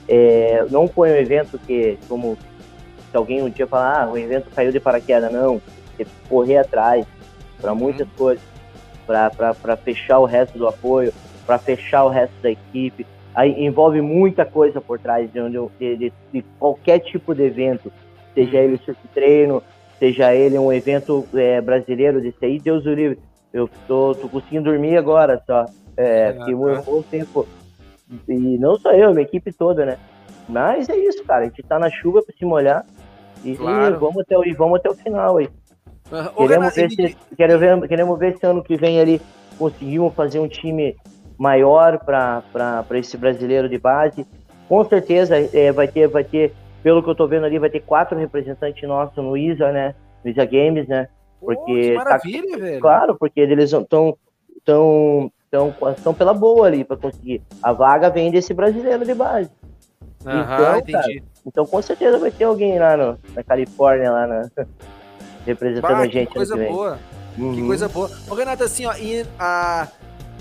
é, 0.09 0.65
não 0.71 0.89
foi 0.89 1.11
um 1.11 1.17
evento 1.17 1.59
que, 1.59 1.99
como 2.09 2.37
se 3.11 3.17
alguém 3.17 3.43
um 3.43 3.51
dia 3.51 3.67
falar, 3.67 4.05
ah, 4.05 4.11
o 4.11 4.17
evento 4.17 4.51
caiu 4.55 4.73
de 4.73 4.81
paraquedas. 4.81 5.31
Não, 5.31 5.61
tem 5.97 6.07
que 6.07 6.13
correr 6.29 6.59
atrás 6.59 7.07
para 7.61 7.75
muitas 7.75 8.07
uhum. 8.09 8.15
coisas, 8.17 8.45
para 9.07 9.77
fechar 9.77 10.19
o 10.19 10.25
resto 10.25 10.57
do 10.59 10.67
apoio, 10.67 11.13
para 11.47 11.59
fechar 11.59 12.05
o 12.05 12.09
resto 12.09 12.35
da 12.43 12.51
equipe. 12.51 13.07
Aí 13.35 13.65
envolve 13.65 14.01
muita 14.01 14.45
coisa 14.45 14.81
por 14.81 14.99
trás 14.99 15.31
de, 15.31 15.41
de, 15.79 15.97
de, 15.97 16.13
de 16.33 16.43
qualquer 16.59 17.01
tipo 17.01 17.35
de 17.35 17.45
evento, 17.45 17.93
seja 18.35 18.57
uhum. 18.57 18.65
ele 18.65 18.77
surf 18.79 19.01
treino, 19.15 19.63
seja 19.99 20.35
ele 20.35 20.59
um 20.59 20.73
evento 20.73 21.27
é, 21.35 21.61
brasileiro 21.61 22.21
de 22.21 22.35
aí, 22.43 22.59
Deus 22.59 22.87
o 22.87 22.95
livre. 22.95 23.19
Eu 23.53 23.69
tô, 23.87 24.15
tô 24.15 24.29
conseguindo 24.29 24.71
dormir 24.71 24.97
agora 24.97 25.43
só, 25.47 25.67
é, 25.97 26.33
porque 26.33 26.55
o 26.55 27.03
tempo. 27.03 27.47
E 28.29 28.59
não 28.59 28.79
só 28.79 28.93
eu, 28.93 29.11
minha 29.11 29.23
equipe 29.23 29.53
toda, 29.53 29.85
né? 29.85 29.99
Mas 30.49 30.89
é 30.89 30.97
isso, 30.97 31.25
cara. 31.25 31.43
A 31.43 31.45
gente 31.45 31.63
tá 31.63 31.79
na 31.79 31.91
chuva 31.91 32.23
para 32.23 32.35
se 32.35 32.45
molhar 32.45 32.87
e, 33.45 33.55
claro. 33.55 33.95
e, 33.95 33.99
vamos 33.99 34.19
até, 34.19 34.35
e 34.49 34.53
vamos 34.55 34.79
até 34.79 34.91
o 34.91 34.95
final 34.95 35.37
aí. 35.37 35.49
Uh, 36.11 36.35
queremos, 36.37 36.75
ver 36.75 36.91
se, 36.91 37.17
queremos, 37.37 37.87
queremos 37.87 38.19
ver 38.19 38.39
se 38.39 38.47
ano 38.47 38.63
que 38.63 38.77
vem 38.77 38.99
ali 38.99 39.21
conseguimos 39.59 40.15
fazer 40.15 40.39
um 40.39 40.49
time 40.49 40.97
maior 41.37 41.99
para 41.99 42.43
esse 42.95 43.17
brasileiro 43.17 43.69
de 43.69 43.79
base. 43.79 44.27
Com 44.69 44.83
certeza 44.85 45.37
é, 45.37 45.71
vai 45.73 45.89
ter, 45.89 46.09
vai 46.09 46.25
ter, 46.25 46.55
pelo 46.83 47.03
que 47.03 47.09
eu 47.09 47.13
estou 47.13 47.29
vendo 47.29 47.45
ali, 47.45 47.59
vai 47.59 47.71
ter 47.71 47.81
quatro 47.81 48.19
representantes 48.19 48.89
nossos 48.89 49.17
no 49.17 49.37
ISA, 49.37 49.71
né? 49.71 49.95
No 50.25 50.31
ISA 50.31 50.45
Games, 50.45 50.89
né? 50.89 51.09
Porque 51.41 51.91
Pô, 51.91 51.99
tá 51.99 52.05
maravilha, 52.05 52.53
tá, 52.53 52.65
velho. 52.65 52.81
Claro, 52.81 53.17
porque 53.19 53.41
eles 53.41 53.73
estão 53.73 54.17
tão, 54.65 55.33
tão, 55.51 55.75
tão 56.03 56.15
pela 56.15 56.35
boa 56.35 56.67
ali 56.67 56.85
para 56.85 56.97
conseguir. 56.97 57.43
A 57.63 57.73
vaga 57.73 58.11
vem 58.11 58.31
desse 58.31 58.53
brasileiro 58.55 59.05
de 59.05 59.15
base. 59.15 59.51
Aham, 60.27 60.79
então, 60.79 61.01
cara, 61.01 61.23
Então 61.47 61.67
com 61.67 61.81
certeza 61.81 62.19
vai 62.19 62.31
ter 62.31 62.45
alguém 62.45 62.79
lá 62.79 62.97
no, 62.97 63.19
na 63.35 63.43
Califórnia, 63.43 64.11
lá 64.11 64.27
na, 64.27 64.51
representando 65.47 65.91
bah, 65.91 65.99
a 65.99 66.07
gente. 66.07 66.29
Que 66.29 66.35
coisa 66.35 66.57
boa. 66.57 66.99
Uhum. 67.37 67.55
Que 67.55 67.63
coisa 67.67 67.89
boa. 67.89 68.11
Ô, 68.29 68.35
Renato, 68.35 68.65
assim, 68.65 68.85
ó, 68.87 68.95
e 68.97 69.25
a, 69.39 69.89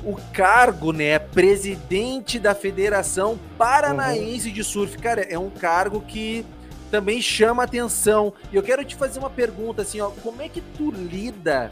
o 0.03 0.15
cargo, 0.33 0.91
né, 0.91 1.19
presidente 1.19 2.39
da 2.39 2.55
Federação 2.55 3.39
Paranaense 3.57 4.49
uhum. 4.49 4.53
de 4.53 4.63
Surf, 4.63 4.97
cara, 4.97 5.21
é 5.21 5.37
um 5.37 5.49
cargo 5.49 6.01
que 6.01 6.45
também 6.89 7.21
chama 7.21 7.63
atenção. 7.63 8.33
E 8.51 8.55
eu 8.55 8.63
quero 8.63 8.83
te 8.83 8.95
fazer 8.95 9.19
uma 9.19 9.29
pergunta, 9.29 9.81
assim, 9.83 10.01
ó, 10.01 10.09
como 10.23 10.41
é 10.41 10.49
que 10.49 10.61
tu 10.61 10.91
lida? 10.91 11.69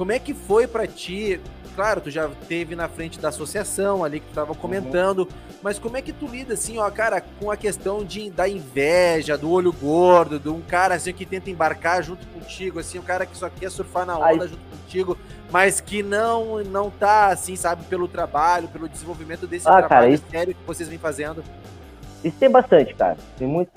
Como 0.00 0.12
é 0.12 0.18
que 0.18 0.32
foi 0.32 0.66
para 0.66 0.86
ti 0.86 1.38
claro, 1.76 2.00
tu 2.00 2.10
já 2.10 2.26
teve 2.48 2.74
na 2.74 2.88
frente 2.88 3.20
da 3.20 3.28
associação 3.28 4.02
ali 4.02 4.18
que 4.20 4.28
tu 4.28 4.34
tava 4.34 4.54
comentando, 4.54 5.20
uhum. 5.20 5.28
mas 5.62 5.78
como 5.78 5.94
é 5.94 6.02
que 6.02 6.10
tu 6.10 6.26
lida 6.26 6.54
assim, 6.54 6.78
ó, 6.78 6.90
cara, 6.90 7.20
com 7.38 7.50
a 7.50 7.56
questão 7.56 8.02
de, 8.02 8.30
da 8.30 8.48
inveja, 8.48 9.36
do 9.36 9.50
olho 9.50 9.70
gordo, 9.70 10.38
de 10.38 10.48
um 10.48 10.62
cara 10.62 10.94
assim 10.94 11.12
que 11.12 11.26
tenta 11.26 11.50
embarcar 11.50 12.02
junto 12.02 12.26
contigo, 12.28 12.78
assim, 12.78 12.98
um 12.98 13.02
cara 13.02 13.26
que 13.26 13.36
só 13.36 13.50
quer 13.50 13.70
surfar 13.70 14.06
na 14.06 14.16
onda 14.16 14.44
Ai. 14.44 14.48
junto 14.48 14.62
contigo, 14.70 15.18
mas 15.50 15.82
que 15.82 16.02
não 16.02 16.64
não 16.64 16.88
tá 16.88 17.26
assim, 17.28 17.54
sabe, 17.54 17.84
pelo 17.84 18.08
trabalho, 18.08 18.68
pelo 18.68 18.88
desenvolvimento 18.88 19.46
desse 19.46 19.68
ah, 19.68 19.82
trabalho 19.82 19.88
cara, 19.88 20.08
isso... 20.08 20.24
sério 20.30 20.54
que 20.54 20.66
vocês 20.66 20.88
vêm 20.88 20.98
fazendo? 20.98 21.44
Isso 22.24 22.36
tem 22.38 22.50
bastante, 22.50 22.94
cara. 22.94 23.18
Tem 23.38 23.46
muito, 23.46 23.70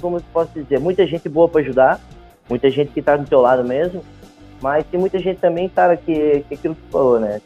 como 0.00 0.18
eu 0.18 0.22
posso 0.32 0.52
dizer, 0.54 0.78
muita 0.78 1.04
gente 1.06 1.28
boa 1.28 1.48
para 1.48 1.60
ajudar, 1.60 2.00
muita 2.48 2.70
gente 2.70 2.92
que 2.92 3.02
tá 3.02 3.16
do 3.16 3.26
teu 3.26 3.40
lado 3.40 3.64
mesmo, 3.64 4.04
mas 4.60 4.86
tem 4.86 4.98
muita 4.98 5.18
gente 5.18 5.38
também, 5.38 5.68
cara, 5.68 5.96
que, 5.96 6.44
que 6.48 6.54
aquilo 6.54 6.74
que 6.74 6.90
falou, 6.90 7.20
né? 7.20 7.40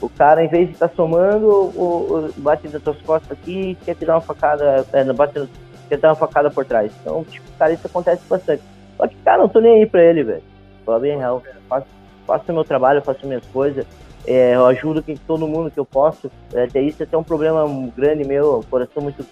O 0.00 0.08
cara, 0.08 0.44
em 0.44 0.48
vez 0.48 0.68
de 0.68 0.74
estar 0.74 0.88
tá 0.88 0.94
somando, 0.94 1.46
o, 1.46 2.28
o, 2.28 2.32
bate 2.36 2.68
nas 2.68 2.82
tuas 2.82 3.00
costas 3.02 3.32
aqui 3.32 3.70
e 3.70 3.74
quer 3.76 3.94
te 3.94 4.04
dar 4.04 4.14
uma 4.14 4.20
facada, 4.20 4.86
é, 4.92 5.04
bate 5.12 5.48
quer 5.88 5.98
dar 5.98 6.08
uma 6.10 6.14
facada 6.14 6.50
por 6.50 6.64
trás. 6.64 6.92
Então, 7.00 7.24
tipo, 7.24 7.46
cara, 7.58 7.72
isso 7.72 7.86
acontece 7.86 8.22
bastante. 8.28 8.62
Só 8.96 9.06
que, 9.06 9.16
cara, 9.16 9.38
não 9.38 9.48
tô 9.48 9.60
nem 9.60 9.76
aí 9.76 9.86
pra 9.86 10.02
ele, 10.02 10.22
velho. 10.22 10.42
Fala 10.84 11.00
bem 11.00 11.16
real. 11.16 11.42
Faço, 11.68 11.86
faço 12.26 12.52
meu 12.52 12.64
trabalho, 12.64 13.02
faço 13.02 13.26
minhas 13.26 13.44
coisas. 13.46 13.86
É, 14.26 14.54
eu 14.54 14.66
ajudo 14.66 15.02
quem, 15.02 15.16
todo 15.16 15.46
mundo 15.46 15.70
que 15.70 15.78
eu 15.78 15.84
posso. 15.84 16.30
É, 16.52 16.64
até 16.64 16.80
isso 16.80 17.02
é 17.02 17.06
até 17.06 17.16
um 17.16 17.22
problema 17.22 17.64
grande 17.96 18.26
meu, 18.26 18.64
coração 18.68 19.02
muito, 19.02 19.24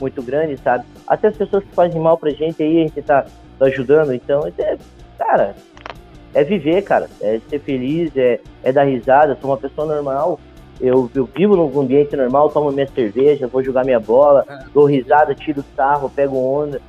muito 0.00 0.22
grande, 0.22 0.56
sabe? 0.58 0.84
Até 1.06 1.28
as 1.28 1.36
pessoas 1.36 1.64
que 1.64 1.74
fazem 1.74 2.00
mal 2.00 2.16
pra 2.16 2.30
gente 2.30 2.62
aí, 2.62 2.78
a 2.78 2.82
gente 2.82 3.02
tá, 3.02 3.26
tá 3.58 3.66
ajudando. 3.66 4.14
Então, 4.14 4.50
é, 4.58 4.78
cara, 5.18 5.54
é 6.34 6.44
viver, 6.44 6.82
cara. 6.82 7.08
É 7.20 7.40
ser 7.48 7.58
feliz, 7.60 8.16
é, 8.16 8.40
é 8.62 8.72
dar 8.72 8.84
risada. 8.84 9.36
Sou 9.40 9.50
uma 9.50 9.56
pessoa 9.56 9.86
normal. 9.86 10.38
Eu, 10.80 11.10
eu 11.14 11.28
vivo 11.34 11.56
num 11.56 11.80
ambiente 11.80 12.16
normal, 12.16 12.50
tomo 12.50 12.70
minha 12.70 12.86
cerveja, 12.86 13.48
vou 13.48 13.64
jogar 13.64 13.84
minha 13.84 13.98
bola, 13.98 14.44
é. 14.48 14.64
dou 14.72 14.84
risada, 14.84 15.34
tiro 15.34 15.64
sarro, 15.74 16.08
pego 16.08 16.36
onda. 16.36 16.80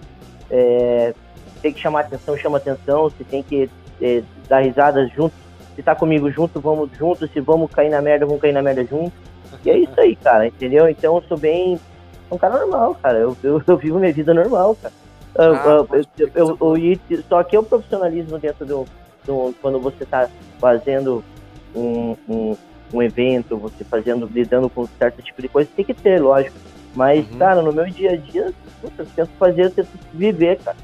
É, 0.52 1.14
tem 1.62 1.74
que 1.74 1.80
chamar 1.80 2.02
atenção, 2.02 2.38
chama 2.38 2.58
atenção. 2.58 3.10
Se 3.10 3.24
tem 3.24 3.42
que 3.42 3.70
é, 4.02 4.22
dar 4.48 4.60
risada 4.60 5.08
junto, 5.08 5.34
se 5.76 5.82
tá 5.82 5.96
comigo 5.96 6.30
junto, 6.30 6.60
vamos 6.60 6.90
junto. 6.98 7.28
Se 7.28 7.40
vamos 7.40 7.72
cair 7.72 7.90
na 7.90 8.02
merda, 8.02 8.26
vamos 8.26 8.42
cair 8.42 8.54
na 8.54 8.62
merda 8.62 8.86
junto. 8.86 9.14
E 9.66 9.70
é 9.70 9.78
isso 9.80 10.00
aí, 10.00 10.16
cara, 10.16 10.48
entendeu? 10.48 10.88
Então 10.88 11.16
eu 11.16 11.24
sou 11.24 11.38
bem. 11.38 11.80
um 12.32 12.38
cara 12.38 12.60
normal, 12.60 12.96
cara. 13.02 13.18
Eu, 13.18 13.36
eu, 13.44 13.62
eu 13.66 13.78
vivo 13.78 13.98
minha 13.98 14.14
vida 14.14 14.34
normal, 14.34 14.78
cara. 14.80 14.94
Ah, 15.36 15.86
eu, 15.92 16.06
eu, 16.36 16.58
eu, 16.60 17.24
só 17.28 17.42
que 17.44 17.56
é 17.56 17.60
o 17.60 17.64
profissionalismo 17.64 18.38
dentro 18.38 18.66
do, 18.66 18.86
do, 19.30 19.54
quando 19.62 19.80
você 19.80 20.04
está 20.04 20.28
fazendo 20.60 21.24
um, 21.76 22.16
um, 22.28 22.58
um, 22.92 23.02
evento, 23.02 23.56
você 23.56 23.84
fazendo, 23.84 24.26
lidando 24.26 24.68
com 24.70 24.88
certo 24.98 25.22
tipo 25.22 25.40
de 25.40 25.48
coisa, 25.48 25.70
tem 25.76 25.86
que 25.86 25.94
ter, 25.94 26.20
lógico. 26.20 26.58
Mas, 26.96 27.30
uhum. 27.32 27.38
cara, 27.38 27.62
no 27.62 27.72
meu 27.72 27.86
dia 27.86 28.14
a 28.14 28.16
dia, 28.16 28.52
eu 28.84 28.92
tento 29.16 29.30
fazer, 29.38 29.66
eu 29.66 29.72
tento 29.72 29.90
viver, 30.12 30.58
cara. 30.58 30.78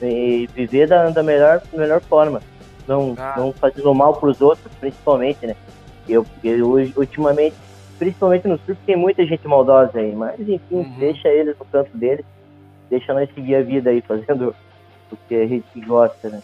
E 0.00 0.48
viver 0.54 0.88
da, 0.88 1.10
da 1.10 1.22
melhor, 1.22 1.62
melhor 1.72 2.00
forma. 2.00 2.40
Não, 2.88 3.14
ah. 3.18 3.34
não 3.36 3.52
fazendo 3.52 3.94
mal 3.94 4.14
para 4.14 4.30
os 4.30 4.40
outros, 4.40 4.72
principalmente, 4.80 5.46
né? 5.46 5.54
Eu, 6.08 6.26
eu, 6.42 6.70
ultimamente, 6.96 7.54
principalmente 7.98 8.48
no 8.48 8.58
surf, 8.58 8.80
tem 8.86 8.96
muita 8.96 9.24
gente 9.24 9.46
maldosa 9.46 9.98
aí, 9.98 10.14
mas 10.14 10.40
enfim, 10.40 10.60
uhum. 10.70 10.98
deixa 10.98 11.28
eles 11.28 11.56
no 11.58 11.64
canto 11.64 11.96
deles, 11.96 12.24
deixa 12.90 13.14
nós 13.14 13.28
seguir 13.34 13.54
a 13.54 13.62
vida 13.62 13.88
aí, 13.90 14.02
fazendo 14.02 14.54
o 15.10 15.16
que 15.28 15.34
a 15.34 15.46
gente 15.46 15.80
gosta, 15.80 16.28
né? 16.28 16.42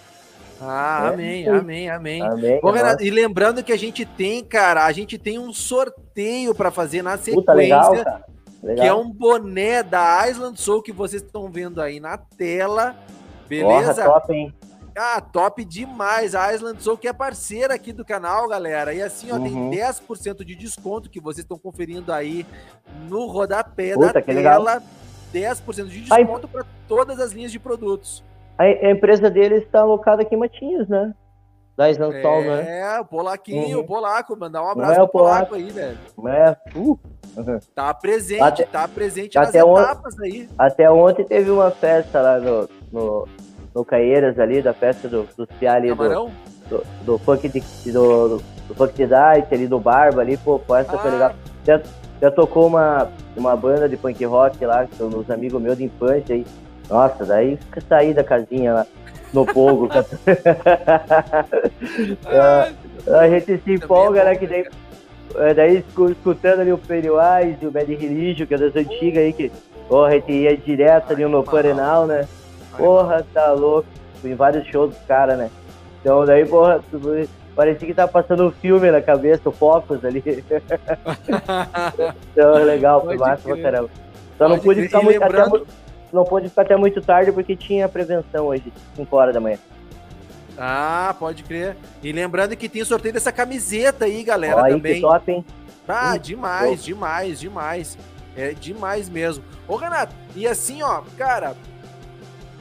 Ah, 0.61 1.07
é. 1.07 1.15
amém, 1.15 1.49
amém, 1.49 1.91
amém. 1.91 2.23
amém 2.23 2.61
Bom, 2.61 2.71
Renato, 2.71 3.03
e 3.03 3.11
lembrando 3.11 3.63
que 3.65 3.73
a 3.73 3.79
gente 3.79 4.05
tem, 4.05 4.45
cara, 4.45 4.85
a 4.85 4.93
gente 4.93 5.17
tem 5.17 5.39
um 5.39 5.53
sorteio 5.53 6.55
para 6.55 6.71
fazer 6.71 7.03
na 7.03 7.17
sequência. 7.17 7.41
Puta, 7.41 7.53
legal, 7.55 7.93
cara. 7.93 8.25
Legal. 8.63 8.85
Que 8.85 8.91
é 8.91 8.95
um 8.95 9.11
boné 9.11 9.83
da 9.83 10.29
Island 10.29 10.61
Soul 10.61 10.83
que 10.83 10.93
vocês 10.93 11.23
estão 11.23 11.51
vendo 11.51 11.81
aí 11.81 11.99
na 11.99 12.19
tela. 12.19 12.95
Beleza? 13.49 14.05
Porra, 14.05 14.21
top, 14.21 14.33
hein? 14.35 14.55
Ah, 14.95 15.21
top 15.21 15.65
demais. 15.65 16.35
A 16.35 16.53
Island 16.55 16.83
Soul 16.83 16.99
que 16.99 17.09
é 17.09 17.13
parceira 17.13 17.75
aqui 17.75 17.93
do 17.93 18.05
canal, 18.05 18.47
galera. 18.47 18.93
E 18.93 19.01
assim, 19.01 19.33
ó, 19.33 19.37
uhum. 19.37 19.71
tem 19.71 19.81
10% 19.81 20.45
de 20.45 20.55
desconto 20.55 21.09
que 21.09 21.21
vocês 21.21 21.43
estão 21.43 21.59
conferindo 21.59 22.13
aí 22.13 22.45
no 23.09 23.27
rodapé 23.27 23.95
Puta, 23.95 24.13
da 24.13 24.23
tela. 24.23 24.75
Legal. 24.75 24.83
10% 25.33 25.87
de 25.87 26.03
desconto 26.03 26.49
para 26.49 26.67
todas 26.87 27.19
as 27.19 27.33
linhas 27.33 27.53
de 27.53 27.59
produtos. 27.59 28.23
A, 28.61 28.65
a 28.65 28.91
empresa 28.91 29.31
dele 29.31 29.55
está 29.55 29.81
alocada 29.81 30.21
aqui 30.21 30.35
em 30.35 30.39
Matinhos, 30.39 30.87
né? 30.87 31.15
Da 31.79 31.89
Islandsol, 31.89 32.43
é, 32.43 32.45
né? 32.45 32.81
É, 32.81 33.01
o 33.01 33.07
Polaquinho, 33.07 33.79
uhum. 33.79 33.85
o 33.85 33.87
Polaco. 33.87 34.37
Mandar 34.37 34.63
um 34.63 34.69
abraço 34.69 34.93
é 34.93 34.97
pro 34.97 35.09
Polaco. 35.09 35.47
Polaco 35.47 35.55
aí, 35.55 35.71
velho. 35.71 35.99
É, 36.29 36.57
uh. 36.77 36.99
Uhum. 37.37 37.59
Tá 37.75 37.95
presente, 37.95 38.43
até, 38.43 38.65
tá 38.65 38.87
presente 38.87 39.37
nas 39.37 39.55
etapas 39.55 40.15
on... 40.19 40.25
aí. 40.25 40.49
Até 40.59 40.91
ontem 40.91 41.25
teve 41.25 41.49
uma 41.49 41.71
festa 41.71 42.21
lá 42.21 42.39
no, 42.39 42.69
no, 42.93 43.29
no 43.75 43.85
Caeiras 43.85 44.39
ali, 44.39 44.61
da 44.61 44.75
festa 44.75 45.09
do, 45.09 45.27
dos 45.35 45.47
Piá 45.59 45.75
ali 45.77 45.95
do, 45.95 46.31
do, 46.69 46.85
do, 47.03 47.19
funk 47.19 47.49
de, 47.49 47.93
do, 47.93 48.43
do 48.69 48.75
funk 48.75 48.93
de 48.93 49.15
ali 49.15 49.67
do 49.67 49.79
Barba 49.79 50.21
ali, 50.21 50.37
pô, 50.37 50.59
pô 50.59 50.77
essa 50.77 50.97
ah. 50.97 50.99
foi 50.99 51.11
legal. 51.13 51.33
Já, 51.65 51.81
já 52.21 52.31
tocou 52.31 52.67
uma, 52.67 53.09
uma 53.37 53.57
banda 53.57 53.89
de 53.89 53.97
punk 53.97 54.23
rock 54.27 54.67
lá, 54.67 54.87
que 54.87 54.97
são 54.97 55.09
os 55.09 55.31
amigos 55.31 55.63
meus 55.63 55.79
de 55.79 55.85
infância 55.85 56.35
aí. 56.35 56.45
Nossa, 56.91 57.25
daí 57.25 57.57
saí 57.89 58.13
da 58.13 58.25
casinha 58.25 58.75
lá 58.75 58.85
no 59.33 59.47
povo. 59.47 59.89
a 63.07 63.29
gente 63.29 63.59
se 63.59 63.75
empolga, 63.75 64.25
né? 64.25 64.35
Que 64.35 64.49
daí, 64.49 64.67
é, 65.37 65.55
daí 65.55 65.85
escutando 66.11 66.61
ali 66.61 66.73
o 66.73 66.79
Pennywise 66.79 67.59
e 67.63 67.67
o 67.67 67.71
Bad 67.71 67.95
Religion, 67.95 68.45
que 68.45 68.55
é 68.55 68.59
das 68.59 68.75
antigas 68.75 69.23
aí, 69.23 69.33
que 69.33 69.53
porra, 69.89 70.09
a 70.09 70.13
gente 70.15 70.33
ia 70.33 70.57
direto 70.57 71.13
ali 71.13 71.25
no 71.27 71.45
Parenal, 71.45 72.09
né? 72.09 72.27
Porra, 72.77 73.25
tá 73.33 73.53
louco. 73.53 73.87
Em 74.25 74.35
vários 74.35 74.67
shows 74.67 74.91
dos 74.91 74.99
caras, 75.07 75.39
né? 75.39 75.49
Então 76.01 76.27
daí, 76.27 76.45
porra, 76.45 76.83
parecia 77.55 77.87
que 77.87 77.95
tava 77.95 78.11
passando 78.11 78.49
um 78.49 78.51
filme 78.51 78.91
na 78.91 79.01
cabeça, 79.01 79.49
o 79.49 79.53
Focus 79.53 80.05
ali. 80.05 80.25
então, 82.33 82.55
legal, 82.65 83.05
foi 83.05 83.17
massa 83.17 83.43
pra 83.45 83.57
caramba. 83.63 83.89
Só 84.37 84.49
não 84.49 84.59
pude 84.59 84.83
ficar 84.83 85.03
muito, 85.03 85.23
até 85.23 85.47
muito 85.47 85.67
não 86.13 86.25
pôde 86.25 86.49
ficar 86.49 86.63
até 86.63 86.77
muito 86.77 87.01
tarde 87.01 87.33
porque 87.33 87.57
tinha 87.57 87.89
prevenção 87.89 88.47
hoje, 88.47 88.73
5 88.97 89.17
horas 89.17 89.35
da 89.35 89.41
manhã. 89.41 89.59
Ah, 90.59 91.15
pode 91.19 91.43
crer. 91.43 91.77
E 92.03 92.13
lembrando 92.13 92.57
que 92.57 92.69
tem 92.69 92.85
sorteio 92.85 93.15
dessa 93.15 93.33
camiseta 93.33 94.05
aí, 94.05 94.23
galera, 94.23 94.65
aí, 94.65 94.73
também. 94.73 94.95
Que 94.95 95.01
top, 95.01 95.33
hein? 95.33 95.45
Ah, 95.89 96.13
hum, 96.15 96.19
demais, 96.19 96.85
demais, 96.85 97.41
demais. 97.41 97.99
É 98.37 98.53
demais 98.53 99.09
mesmo. 99.09 99.43
Ô, 99.67 99.77
Renato, 99.77 100.15
e 100.37 100.47
assim, 100.47 100.83
ó, 100.83 101.03
cara, 101.17 101.57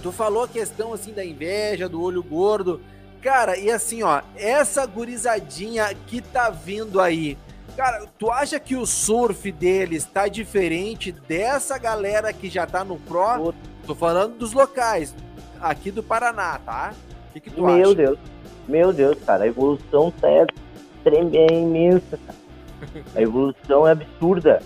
tu 0.02 0.12
falou 0.12 0.44
a 0.44 0.48
questão 0.48 0.94
assim 0.94 1.14
da 1.14 1.24
inveja, 1.24 1.90
do 1.90 2.02
olho 2.02 2.24
gordo. 2.24 2.82
Cara, 3.22 3.58
e 3.58 3.70
assim, 3.70 4.02
ó, 4.02 4.22
essa 4.36 4.86
gurizadinha 4.86 5.94
que 6.08 6.22
tá 6.22 6.50
vindo 6.50 7.02
aí, 7.02 7.38
Cara, 7.80 8.06
tu 8.20 8.30
acha 8.30 8.60
que 8.60 8.76
o 8.76 8.86
surf 8.86 9.50
deles 9.54 10.04
tá 10.04 10.28
diferente 10.28 11.14
dessa 11.14 11.78
galera 11.78 12.34
que 12.34 12.50
já 12.50 12.68
tá 12.68 12.84
no 12.84 12.98
Pro? 12.98 13.54
Tô 13.88 13.96
falando 13.96 14.38
dos 14.38 14.52
locais, 14.52 15.16
aqui 15.62 15.90
do 15.90 16.04
Paraná, 16.04 16.60
tá? 16.60 16.94
O 17.30 17.34
que, 17.34 17.40
que 17.40 17.50
tu 17.50 17.64
Meu 17.64 17.86
acha? 17.86 17.96
Deus, 17.96 18.20
meu 18.68 18.92
Deus, 18.92 19.18
cara, 19.26 19.46
a 19.46 19.48
evolução 19.48 20.12
tá 20.12 20.28
é 20.28 21.54
imensa, 21.54 22.20
cara. 22.28 22.38
A 23.16 23.22
evolução 23.22 23.88
é 23.88 23.92
absurda. 23.92 24.62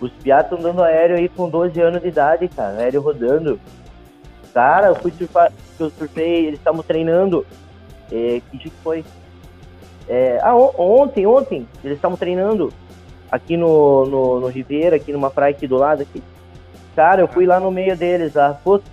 Os 0.00 0.10
piatos 0.10 0.52
estão 0.56 0.72
dando 0.72 0.82
aéreo 0.82 1.18
aí 1.18 1.28
com 1.28 1.50
12 1.50 1.78
anos 1.78 2.00
de 2.00 2.08
idade, 2.08 2.48
cara, 2.48 2.78
aéreo 2.78 3.02
rodando. 3.02 3.60
Cara, 4.54 4.86
eu 4.86 4.94
fui 4.94 5.10
surfar, 5.10 5.52
eu 5.78 5.90
surfei, 5.90 6.46
eles 6.46 6.58
estavam 6.58 6.82
treinando. 6.82 7.46
É, 8.10 8.40
que 8.50 8.56
dia 8.56 8.70
que 8.70 8.82
foi? 8.82 9.04
É, 10.08 10.38
ah, 10.42 10.54
ontem, 10.54 11.26
ontem, 11.26 11.66
eles 11.82 11.96
estavam 11.96 12.16
treinando 12.16 12.72
aqui 13.30 13.56
no, 13.56 14.06
no, 14.06 14.40
no 14.40 14.46
Ribeira, 14.48 14.96
aqui 14.96 15.12
numa 15.12 15.30
praia 15.30 15.52
aqui 15.52 15.66
do 15.66 15.76
lado. 15.76 16.02
Aqui. 16.02 16.22
Cara, 16.94 17.22
eu 17.22 17.28
fui 17.28 17.46
lá 17.46 17.58
no 17.58 17.70
meio 17.70 17.96
deles 17.96 18.34
lá. 18.34 18.52
Putz, 18.62 18.84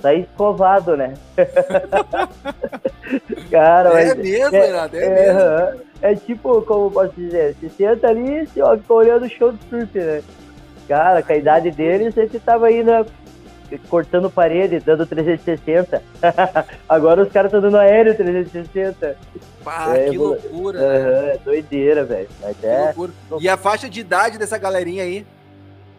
saí 0.00 0.20
escovado, 0.22 0.96
né? 0.96 1.14
Cara, 3.50 3.90
é 3.90 3.92
mas, 3.92 4.14
mesmo, 4.16 4.56
é, 4.56 4.66
Renato, 4.66 4.96
é, 4.96 5.04
é, 5.04 5.10
mesmo. 5.10 5.80
É 6.00 6.14
tipo, 6.14 6.62
como 6.62 6.90
posso 6.90 7.12
dizer, 7.14 7.54
você 7.54 7.68
senta 7.68 8.08
ali 8.08 8.48
e 8.56 8.62
olhando 8.88 9.26
o 9.26 9.30
show 9.30 9.52
de 9.52 9.58
surf, 9.68 9.98
né? 9.98 10.22
Cara, 10.88 11.22
com 11.22 11.32
a 11.32 11.36
idade 11.36 11.70
deles, 11.70 12.14
você 12.14 12.40
tava 12.40 12.72
indo 12.72 12.90
cortando 13.78 14.30
parede, 14.30 14.80
dando 14.80 15.06
360. 15.06 16.02
Agora 16.88 17.22
os 17.22 17.32
caras 17.32 17.50
estão 17.52 17.60
dando 17.60 17.78
aéreo 17.78 18.16
360. 18.16 19.16
Pá, 19.64 19.96
é, 19.96 20.10
que 20.10 20.18
loucura. 20.18 20.80
É, 20.80 21.38
doideira, 21.44 22.04
velho. 22.04 22.28
Mas 22.40 22.64
é. 22.64 22.94
E 23.40 23.48
a 23.48 23.56
faixa 23.56 23.88
de 23.88 24.00
idade 24.00 24.38
dessa 24.38 24.58
galerinha 24.58 25.04
aí? 25.04 25.26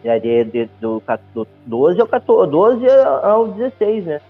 É 0.04 0.18
de, 0.18 0.44
de, 0.44 0.70
do, 0.80 1.02
do 1.32 1.46
12 1.64 2.00
ao 2.00 2.06
14, 2.06 2.50
12 2.50 2.86
ao 3.22 3.48
16, 3.48 4.04
né? 4.04 4.20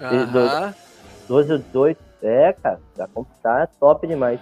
Aham. 0.00 0.74
12 1.28 1.52
ao 1.52 1.58
18. 1.58 1.98
É, 2.22 2.54
cara, 2.60 2.80
tá, 2.96 3.08
tá 3.42 3.68
top 3.78 4.06
demais. 4.06 4.40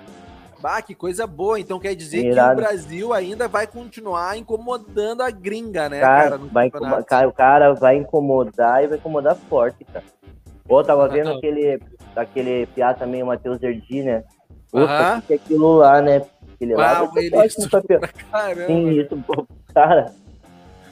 Bah, 0.63 0.81
que 0.81 0.95
coisa 0.95 1.27
boa. 1.27 1.59
Então 1.59 1.81
quer 1.81 1.97
dizer 1.97 2.25
Irado. 2.25 2.55
que 2.55 2.63
o 2.63 2.65
Brasil 2.65 3.13
ainda 3.13 3.49
vai 3.49 3.67
continuar 3.67 4.39
incomodando 4.39 5.21
a 5.21 5.31
gringa, 5.31 5.89
né, 5.89 6.01
cara? 6.01 6.31
cara, 6.31 6.41
vai 6.53 6.71
cara 7.05 7.29
o 7.29 7.33
cara 7.33 7.75
vai 7.75 7.97
incomodar 7.97 8.85
e 8.85 8.87
vai 8.87 8.97
incomodar 8.97 9.35
forte, 9.35 9.85
cara. 9.85 10.05
Pô, 10.65 10.85
tava 10.85 11.09
vendo 11.09 11.33
aquele, 11.33 11.81
aquele 12.15 12.67
piá 12.67 12.95
também, 12.95 13.25
o 13.25 13.27
Matheus 13.27 13.61
Erdi, 13.61 14.05
né? 14.05 14.23
Puta, 14.71 15.23
que 15.27 15.33
é 15.33 15.37
aquilo 15.37 15.77
lá, 15.79 16.01
né? 16.01 16.23
Aquele 16.55 16.77
lá 16.77 17.01
ah, 17.01 17.11
ele 17.17 17.31
caramba. 18.31 18.67
Sim, 18.67 18.89
isso, 18.91 19.17
pô, 19.27 19.47
cara. 19.75 20.13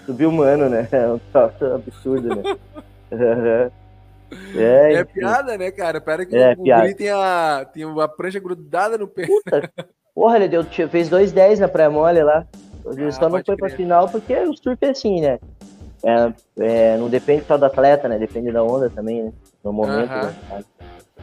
Subiu 0.05 0.33
mano, 0.33 0.69
né? 0.69 0.89
É 0.91 1.07
um 1.07 1.21
troço 1.33 1.65
absurdo, 1.65 2.35
né? 2.35 2.43
É, 4.55 4.95
é 4.95 5.05
piada, 5.05 5.59
né, 5.59 5.71
cara? 5.71 6.01
Pera 6.01 6.25
que 6.25 6.37
é, 6.37 6.53
o 6.53 6.57
Guri 6.57 6.95
tem, 6.95 7.11
a, 7.11 7.67
tem 7.73 7.85
uma 7.85 8.09
prancha 8.09 8.39
grudada 8.39 8.97
no 8.97 9.09
pé. 9.09 9.27
Puta, 9.27 9.71
porra, 10.15 10.37
ele 10.37 10.49
deu, 10.49 10.65
fez 10.65 11.11
2,10 11.11 11.59
na 11.59 11.69
praia 11.69 11.91
mole 11.91 12.23
lá. 12.23 12.47
Ele 12.87 13.07
ah, 13.07 13.13
só 13.13 13.23
não 13.23 13.31
foi 13.31 13.43
crer. 13.43 13.57
pra 13.57 13.71
final 13.71 14.09
porque 14.09 14.35
o 14.35 14.55
surf 14.57 14.79
é 14.83 14.91
assim, 14.91 15.21
né? 15.21 15.39
É, 16.03 16.33
é, 16.59 16.97
não 16.97 17.09
depende 17.09 17.45
só 17.45 17.57
do 17.59 17.65
atleta, 17.65 18.09
né? 18.09 18.19
Depende 18.19 18.51
da 18.51 18.63
onda 18.63 18.89
também, 18.89 19.25
né? 19.25 19.33
No 19.63 19.73
momento. 19.73 20.11
Uh 20.11 20.17
-huh. 20.17 20.33
né? 20.51 20.65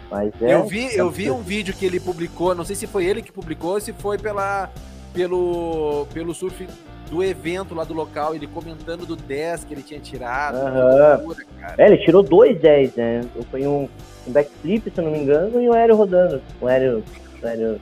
Mas 0.09 0.41
é, 0.41 0.53
eu 0.53 0.65
vi, 0.65 0.95
eu 0.95 1.09
vi 1.09 1.29
um 1.29 1.41
vídeo 1.41 1.73
que 1.73 1.85
ele 1.85 1.99
publicou, 1.99 2.55
não 2.55 2.63
sei 2.63 2.75
se 2.75 2.87
foi 2.87 3.05
ele 3.05 3.21
que 3.21 3.31
publicou 3.31 3.73
ou 3.73 3.81
se 3.81 3.91
foi 3.91 4.17
pela, 4.17 4.69
pelo, 5.13 6.05
pelo 6.13 6.33
surf 6.33 6.67
do 7.09 7.23
evento 7.23 7.73
lá 7.73 7.83
do 7.83 7.93
local, 7.93 8.35
ele 8.35 8.47
comentando 8.47 9.05
do 9.05 9.15
10 9.15 9.63
que 9.63 9.73
ele 9.73 9.81
tinha 9.81 9.99
tirado. 9.99 10.57
Uhum. 10.57 11.17
Loucura, 11.17 11.45
é, 11.77 11.87
ele 11.87 11.97
tirou 11.97 12.21
dois 12.21 12.59
10, 12.59 12.95
né? 12.95 13.21
Foi 13.49 13.65
um, 13.65 13.87
um 14.27 14.31
backflip, 14.31 14.91
se 14.91 14.99
eu 14.99 15.05
não 15.05 15.11
me 15.11 15.19
engano, 15.19 15.61
e 15.61 15.69
um 15.69 15.73
aéreo 15.73 15.95
rodando. 15.95 16.41
Um 16.61 16.67
aéreo. 16.67 17.03
Um 17.41 17.47
aéreo. 17.47 17.81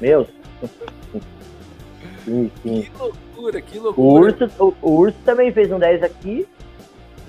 Meu. 0.00 0.26
sim, 2.24 2.50
sim. 2.62 2.82
Que 2.82 2.98
loucura, 2.98 3.60
que 3.60 3.78
loucura. 3.78 4.06
O 4.06 4.12
Urso, 4.12 4.50
o, 4.58 4.74
o 4.82 4.90
Urso 4.96 5.18
também 5.24 5.52
fez 5.52 5.70
um 5.70 5.78
10 5.78 6.02
aqui. 6.02 6.46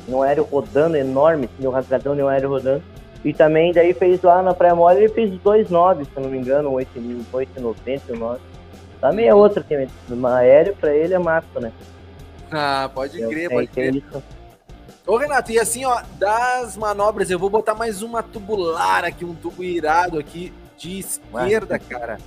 Um 0.07 0.21
aéreo 0.21 0.43
rodando 0.43 0.97
enorme, 0.97 1.45
assim, 1.45 1.67
um 1.67 1.71
rasgadão 1.71 2.15
de 2.15 2.21
um 2.21 2.27
aéreo 2.27 2.49
rodando. 2.49 2.83
E 3.23 3.33
também 3.33 3.71
daí 3.71 3.93
fez 3.93 4.21
lá 4.21 4.41
na 4.41 4.53
Praia 4.53 4.75
Mole, 4.75 4.97
ele 4.97 5.09
fez 5.09 5.31
2,9, 5.31 6.03
se 6.03 6.09
eu 6.15 6.23
não 6.23 6.29
me 6.29 6.37
engano, 6.37 6.71
8,90, 6.71 8.17
9. 8.17 8.39
Também 9.03 9.27
é 9.27 9.35
outra 9.35 9.61
que 9.61 9.89
uma 10.07 10.37
aéreo 10.37 10.77
pra 10.79 10.95
ele 10.95 11.13
é 11.13 11.19
mato, 11.19 11.59
né? 11.59 11.73
Ah, 12.49 12.89
pode 12.93 13.21
crer, 13.27 13.49
pode 13.49 13.67
crer. 13.67 13.95
Isso. 13.95 14.23
Ô 15.05 15.17
Renato, 15.17 15.51
e 15.51 15.59
assim, 15.59 15.83
ó, 15.83 16.01
das 16.17 16.77
manobras, 16.77 17.29
eu 17.29 17.37
vou 17.37 17.49
botar 17.49 17.75
mais 17.75 18.01
uma 18.01 18.23
tubular 18.23 19.03
aqui, 19.03 19.25
um 19.25 19.35
tubo 19.35 19.61
irado 19.61 20.17
aqui 20.17 20.53
de 20.77 20.99
esquerda, 20.99 21.77
cara. 21.77 22.17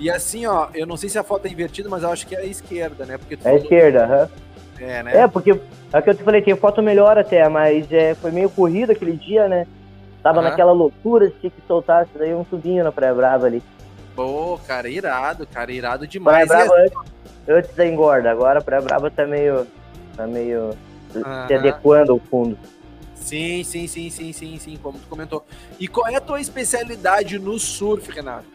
E 0.00 0.10
assim, 0.10 0.44
ó, 0.44 0.70
eu 0.74 0.88
não 0.88 0.96
sei 0.96 1.08
se 1.08 1.20
a 1.20 1.22
foto 1.22 1.46
é 1.46 1.50
invertida, 1.50 1.88
mas 1.88 2.02
eu 2.02 2.10
acho 2.10 2.26
que 2.26 2.34
é 2.34 2.40
a 2.40 2.46
esquerda, 2.46 3.06
né? 3.06 3.16
Porque 3.16 3.38
é 3.44 3.48
a 3.48 3.54
esquerda, 3.54 4.04
aham. 4.04 4.28
Uhum. 4.80 4.88
É, 4.88 5.02
né? 5.04 5.16
É, 5.18 5.28
porque 5.28 5.52
é 5.92 6.02
que 6.02 6.10
eu 6.10 6.14
te 6.16 6.24
falei, 6.24 6.42
tem 6.42 6.56
foto 6.56 6.82
melhor 6.82 7.16
até, 7.16 7.48
mas 7.48 7.86
é, 7.92 8.16
foi 8.16 8.32
meio 8.32 8.50
corrido 8.50 8.90
aquele 8.90 9.12
dia, 9.12 9.46
né? 9.46 9.68
Tava 10.20 10.38
uhum. 10.38 10.46
naquela 10.46 10.72
loucura, 10.72 11.32
tinha 11.40 11.48
que 11.48 11.62
soltar, 11.68 12.08
daí 12.16 12.34
um 12.34 12.42
tubinho 12.42 12.82
na 12.82 12.90
Praia 12.90 13.14
Brava 13.14 13.46
ali. 13.46 13.62
Pô, 14.14 14.58
cara, 14.66 14.88
irado, 14.88 15.46
cara, 15.46 15.72
irado 15.72 16.06
demais. 16.06 16.46
Praia 16.46 16.66
Brava 16.66 16.82
antes, 16.82 17.12
antes 17.48 17.74
da 17.74 17.86
engorda, 17.86 18.30
agora 18.30 18.58
a 18.58 18.62
Praia 18.62 18.82
Brava 18.82 19.10
tá 19.10 19.26
meio. 19.26 19.66
tá 20.16 20.26
meio. 20.26 20.70
Uhum. 21.14 21.46
se 21.46 21.54
adequando 21.54 22.12
ao 22.12 22.18
fundo. 22.18 22.58
Sim, 23.14 23.62
sim, 23.62 23.86
sim, 23.86 24.10
sim, 24.10 24.32
sim, 24.32 24.58
sim, 24.58 24.76
como 24.82 24.98
tu 24.98 25.06
comentou. 25.08 25.44
E 25.78 25.86
qual 25.86 26.08
é 26.08 26.16
a 26.16 26.20
tua 26.20 26.40
especialidade 26.40 27.38
no 27.38 27.58
surf, 27.58 28.10
Renato? 28.10 28.46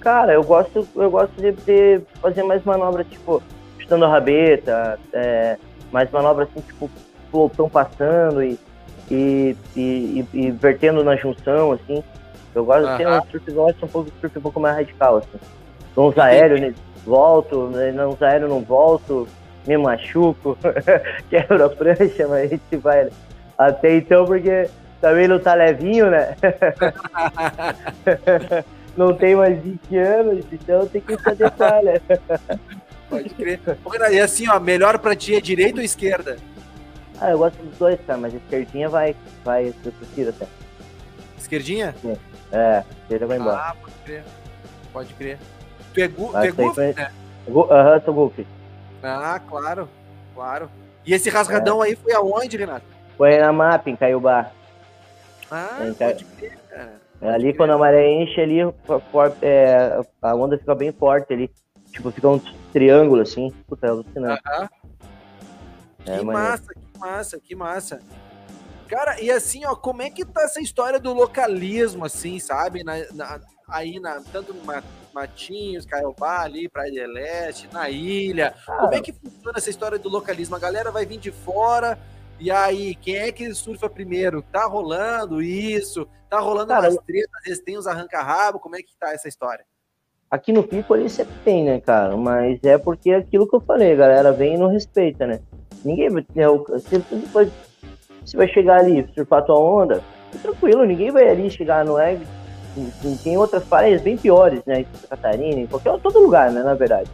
Cara, 0.00 0.32
eu 0.32 0.42
gosto, 0.42 0.88
eu 0.96 1.10
gosto 1.10 1.32
de, 1.40 1.52
de 1.52 2.00
fazer 2.20 2.42
mais 2.42 2.64
manobras, 2.64 3.06
tipo, 3.06 3.42
chutando 3.78 4.06
a 4.06 4.08
rabeta, 4.08 4.98
é, 5.12 5.58
mais 5.92 6.10
manobras 6.10 6.48
assim, 6.48 6.60
tipo, 6.62 6.90
estão 7.46 7.68
passando 7.68 8.42
e, 8.42 8.58
e, 9.10 9.56
e, 9.76 10.26
e, 10.32 10.50
vertendo 10.50 11.04
na 11.04 11.16
junção, 11.16 11.72
assim. 11.72 12.02
Eu 12.54 12.64
gosto 12.64 12.90
de 12.90 12.98
ter 12.98 13.08
um 13.08 13.22
surf, 13.30 13.52
gosto 13.52 13.84
um 13.84 13.88
pouco 13.88 14.10
surf 14.20 14.38
um 14.38 14.42
pouco 14.42 14.60
mais 14.60 14.76
radical, 14.76 15.18
assim. 15.18 16.20
Aéreos, 16.20 16.60
né, 16.60 16.74
volto, 17.04 17.68
né, 17.68 17.92
uns 18.06 18.22
aéreos 18.22 18.50
não 18.50 18.62
volto, 18.62 19.28
me 19.66 19.76
machuco, 19.76 20.56
quebro 21.28 21.64
a 21.64 21.68
prancha, 21.68 22.28
mas 22.28 22.44
a 22.44 22.46
gente 22.46 22.76
vai 22.76 23.10
até 23.58 23.96
então, 23.96 24.24
porque 24.24 24.68
também 25.00 25.28
não 25.28 25.38
tá 25.38 25.54
levinho, 25.54 26.10
né? 26.10 26.36
não 28.96 29.14
tem 29.14 29.34
mais 29.34 29.62
20 29.62 29.96
anos, 29.96 30.44
então 30.52 30.86
tem 30.86 31.00
que 31.00 31.16
se 31.16 31.28
adequar, 31.28 31.82
né? 31.82 32.00
Pode 33.08 33.30
crer. 33.30 33.60
E 34.12 34.20
assim, 34.20 34.48
ó, 34.48 34.60
melhor 34.60 34.98
pra 34.98 35.16
ti 35.16 35.34
é 35.34 35.40
direita 35.40 35.78
ou 35.78 35.84
esquerda? 35.84 36.36
Ah, 37.20 37.30
eu 37.30 37.38
gosto 37.38 37.62
dos 37.62 37.76
dois, 37.76 37.98
cara, 38.06 38.18
mas 38.18 38.32
a 38.32 38.38
esquerdinha 38.38 38.88
vai, 38.88 39.14
vai, 39.44 39.74
eu 39.84 39.92
prefiro 39.92 40.30
até. 40.30 40.46
Esquerdinha? 41.38 41.94
Sim. 42.00 42.16
É, 42.52 42.84
esquerda 43.02 43.26
vai 43.26 43.38
embora. 43.38 43.56
Ah, 43.56 43.76
pode 43.80 43.94
crer. 44.04 44.24
Pode 44.92 45.14
crer. 45.14 45.38
Tu 45.94 46.00
é, 46.00 46.08
gu, 46.08 46.28
tu 46.28 46.36
é 46.38 46.50
Goofy, 46.50 46.74
foi... 46.74 46.92
né? 46.92 47.12
Aham, 47.48 47.94
uhum, 47.94 48.00
sou 48.04 48.14
Goofy. 48.14 48.46
Ah, 49.02 49.40
claro, 49.48 49.88
claro. 50.34 50.70
E 51.06 51.14
esse 51.14 51.30
rasgadão 51.30 51.82
é. 51.82 51.88
aí 51.88 51.96
foi 51.96 52.12
aonde, 52.12 52.56
Renato? 52.56 52.84
Foi 53.16 53.38
na 53.38 53.52
MAP, 53.52 53.88
em 53.88 53.96
Caiobá. 53.96 54.50
Ah, 55.50 55.78
em 55.82 55.94
pode 55.94 56.24
crer, 56.24 56.58
cara. 56.68 57.00
Pode 57.18 57.34
ali, 57.34 57.44
crer. 57.44 57.56
quando 57.56 57.70
a 57.70 57.78
maré 57.78 58.10
enche, 58.10 58.40
ali, 58.40 58.60
é, 59.42 60.00
a 60.22 60.34
onda 60.34 60.58
fica 60.58 60.74
bem 60.74 60.92
forte 60.92 61.32
ali. 61.32 61.50
Tipo, 61.92 62.10
fica 62.10 62.28
um 62.28 62.40
triângulo, 62.72 63.22
assim. 63.22 63.50
Puta, 63.66 63.86
é 63.86 63.90
alucinante. 63.90 64.42
Aham. 64.46 64.68
É, 66.06 66.18
que 66.18 66.24
massa, 66.24 66.74
que 66.74 66.98
massa, 66.98 67.40
que 67.40 67.54
massa. 67.54 68.00
Cara, 68.90 69.20
e 69.22 69.30
assim, 69.30 69.64
ó, 69.64 69.76
como 69.76 70.02
é 70.02 70.10
que 70.10 70.24
tá 70.24 70.42
essa 70.42 70.60
história 70.60 70.98
do 70.98 71.14
localismo, 71.14 72.04
assim, 72.04 72.40
sabe? 72.40 72.82
Na, 72.82 72.94
na, 73.14 73.40
aí, 73.68 74.00
na, 74.00 74.20
tanto 74.32 74.52
no 74.52 74.62
Matinhos, 75.14 75.86
Caiobá, 75.86 76.40
ali, 76.40 76.68
Praia 76.68 76.90
de 76.90 77.06
Leste, 77.06 77.68
na 77.72 77.88
ilha. 77.88 78.52
Como 78.66 78.92
é 78.92 79.00
que 79.00 79.12
funciona 79.12 79.58
essa 79.58 79.70
história 79.70 79.96
do 79.96 80.08
localismo? 80.08 80.56
A 80.56 80.58
galera 80.58 80.90
vai 80.90 81.06
vir 81.06 81.18
de 81.18 81.30
fora, 81.30 81.96
e 82.40 82.50
aí, 82.50 82.96
quem 82.96 83.14
é 83.14 83.30
que 83.30 83.54
surfa 83.54 83.88
primeiro? 83.88 84.42
Tá 84.42 84.64
rolando 84.64 85.40
isso? 85.40 86.08
Tá 86.28 86.40
rolando 86.40 86.70
Cara, 86.70 86.90
umas 86.90 87.04
tretas, 87.04 87.30
às 87.36 87.44
vezes 87.44 87.62
tem 87.62 87.78
os 87.78 87.86
arranca-rabo, 87.86 88.58
como 88.58 88.74
é 88.74 88.80
que 88.80 88.96
tá 88.98 89.12
essa 89.12 89.28
história? 89.28 89.64
Aqui 90.28 90.52
no 90.52 90.64
Pico 90.64 90.94
ali 90.94 91.08
sempre 91.08 91.34
tem, 91.44 91.64
né, 91.64 91.80
cara? 91.80 92.16
Mas 92.16 92.58
é 92.64 92.76
porque 92.76 93.10
é 93.10 93.16
aquilo 93.18 93.48
que 93.48 93.54
eu 93.54 93.60
falei, 93.60 93.92
a 93.92 93.96
galera 93.96 94.32
vem 94.32 94.54
e 94.54 94.58
não 94.58 94.66
respeita, 94.66 95.28
né? 95.28 95.40
Ninguém 95.84 96.10
vai. 96.10 96.26
Você, 96.26 97.00
você 98.24 98.36
vai 98.36 98.48
chegar 98.48 98.80
ali, 98.80 99.08
surfar 99.14 99.44
tua 99.44 99.58
onda, 99.58 100.02
tranquilo, 100.42 100.84
ninguém 100.84 101.10
vai 101.10 101.28
ali 101.28 101.50
chegar, 101.50 101.84
não 101.84 101.98
é? 101.98 102.18
Tem 103.24 103.36
outras 103.36 103.64
praias 103.64 104.00
bem 104.00 104.16
piores, 104.16 104.60
né? 104.64 104.80
Em 104.80 104.86
Santa 104.92 105.08
Catarina, 105.08 105.60
em 105.60 105.66
qualquer 105.66 105.98
todo 105.98 106.20
lugar, 106.20 106.50
né? 106.50 106.62
Na 106.62 106.74
verdade. 106.74 107.10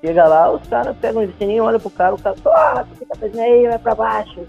Chega 0.00 0.26
lá, 0.26 0.52
os 0.52 0.66
caras 0.68 0.96
pegam, 1.00 1.26
você 1.26 1.46
nem 1.46 1.60
olha 1.60 1.78
pro 1.78 1.90
cara, 1.90 2.14
o 2.14 2.18
cara, 2.18 2.36
porra, 2.36 2.86
tu 2.88 2.98
fica 2.98 3.16
fazendo 3.16 3.40
aí, 3.40 3.66
vai 3.66 3.78
pra 3.78 3.94
baixo. 3.94 4.42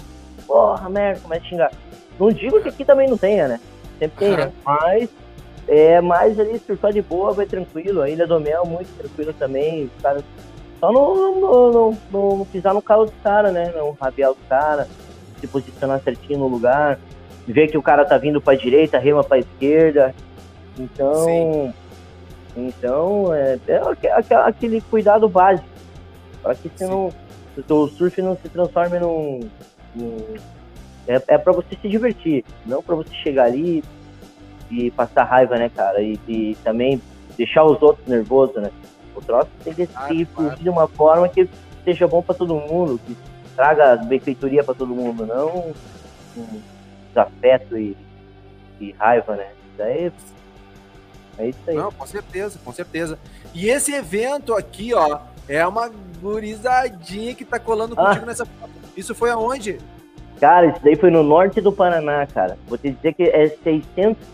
Porra, 0.46 0.90
merda, 0.90 1.22
começa 1.22 1.46
a 1.46 1.50
xingar. 1.50 1.72
Não 2.20 2.30
digo 2.30 2.62
que 2.62 2.70
aqui 2.70 2.86
também 2.86 3.10
não 3.10 3.18
tenha, 3.18 3.48
né? 3.48 3.60
Sempre 3.98 4.18
tem, 4.18 4.38
né? 4.38 4.52
Mas 4.64 5.10
é 5.68 6.02
mais 6.02 6.40
ali, 6.40 6.60
surfar 6.60 6.94
de 6.94 7.02
boa, 7.02 7.32
vai 7.32 7.46
tranquilo. 7.46 8.02
A 8.02 8.10
Ilha 8.10 8.28
do 8.28 8.40
Mel, 8.40 8.66
muito 8.66 8.96
tranquilo 8.98 9.34
também. 9.34 9.86
Os 9.86 10.02
caras 10.02 10.24
só 10.80 10.92
não, 10.92 11.16
não, 11.16 11.40
não, 11.40 11.72
não, 11.72 12.38
não 12.38 12.46
pisar 12.46 12.74
no 12.74 12.82
calo 12.82 13.06
dos 13.06 13.16
caras, 13.24 13.52
né? 13.52 13.74
Não 13.76 13.98
rabiar 14.00 14.32
os 14.32 14.38
caras 14.48 14.88
se 15.46 15.52
posicionar 15.52 16.02
certinho 16.02 16.40
no 16.40 16.48
lugar, 16.48 17.00
ver 17.48 17.68
que 17.68 17.78
o 17.78 17.82
cara 17.82 18.04
tá 18.06 18.18
vindo 18.18 18.42
para 18.42 18.58
direita, 18.58 18.98
rema 18.98 19.24
para 19.24 19.40
esquerda. 19.40 20.14
Então, 20.78 21.14
Sim. 21.24 21.74
então 22.58 23.34
é, 23.34 23.58
é, 23.68 24.36
aquele 24.36 24.82
cuidado 24.82 25.30
básico 25.30 25.68
para 26.42 26.56
que 26.56 26.70
você 26.70 26.86
não, 26.86 27.12
o 27.70 27.88
surf 27.88 28.22
não 28.22 28.36
se 28.36 28.50
transforme 28.50 29.00
num, 29.00 29.40
num 29.96 30.18
é, 31.08 31.22
é 31.28 31.38
para 31.38 31.54
você 31.54 31.78
se 31.82 31.88
divertir, 31.88 32.44
não 32.66 32.82
para 32.82 32.96
você 32.96 33.14
chegar 33.16 33.46
ali 33.46 33.84
e 34.70 34.92
passar 34.92 35.24
raiva, 35.24 35.56
né, 35.56 35.70
cara? 35.70 36.02
E, 36.02 36.20
e, 36.28 36.58
também 36.64 37.02
deixar 37.38 37.64
os 37.64 37.82
outros 37.82 38.06
nervosos, 38.08 38.56
né? 38.56 38.72
O 39.16 39.22
troço 39.22 39.50
tem 39.64 39.74
que 39.74 39.88
ah, 39.96 40.08
ser 40.08 40.26
claro. 40.26 40.58
de 40.58 40.70
uma 40.70 40.88
forma 40.88 41.30
que 41.30 41.48
seja 41.84 42.08
bom 42.08 42.22
para 42.22 42.36
todo 42.36 42.56
mundo, 42.56 43.00
que 43.06 43.16
traga 43.56 43.96
benfeitoria 43.98 44.64
para 44.64 44.74
todo 44.74 44.94
mundo, 44.94 45.26
não 45.26 45.74
um 46.38 46.62
desafeto 47.10 47.78
e, 47.78 47.96
e 48.80 48.92
raiva, 48.92 49.36
né? 49.36 49.48
Daí 49.78 50.12
é 51.38 51.50
isso 51.50 51.60
aí. 51.68 51.76
Não, 51.76 51.92
com 51.92 52.06
certeza, 52.06 52.60
com 52.64 52.72
certeza. 52.72 53.20
E 53.54 53.68
esse 53.68 53.94
evento 53.94 54.54
aqui, 54.54 54.94
ó, 54.94 55.20
é 55.48 55.66
uma 55.66 55.92
gurizadinha 56.22 57.36
que 57.36 57.46
tá 57.46 57.60
colando 57.60 57.96
contigo 57.96 58.24
ah. 58.24 58.28
nessa 58.28 58.48
Isso 58.96 59.14
foi 59.14 59.30
aonde? 59.30 59.78
Cara, 60.40 60.68
isso 60.68 60.80
daí 60.84 60.96
foi 60.96 61.10
no 61.10 61.24
norte 61.24 61.62
do 61.62 61.72
Paraná, 61.72 62.26
cara. 62.26 62.58
Vou 62.68 62.78
te 62.78 62.92
dizer 62.92 63.14
que 63.14 63.24
é 63.24 63.50
600, 63.64 64.28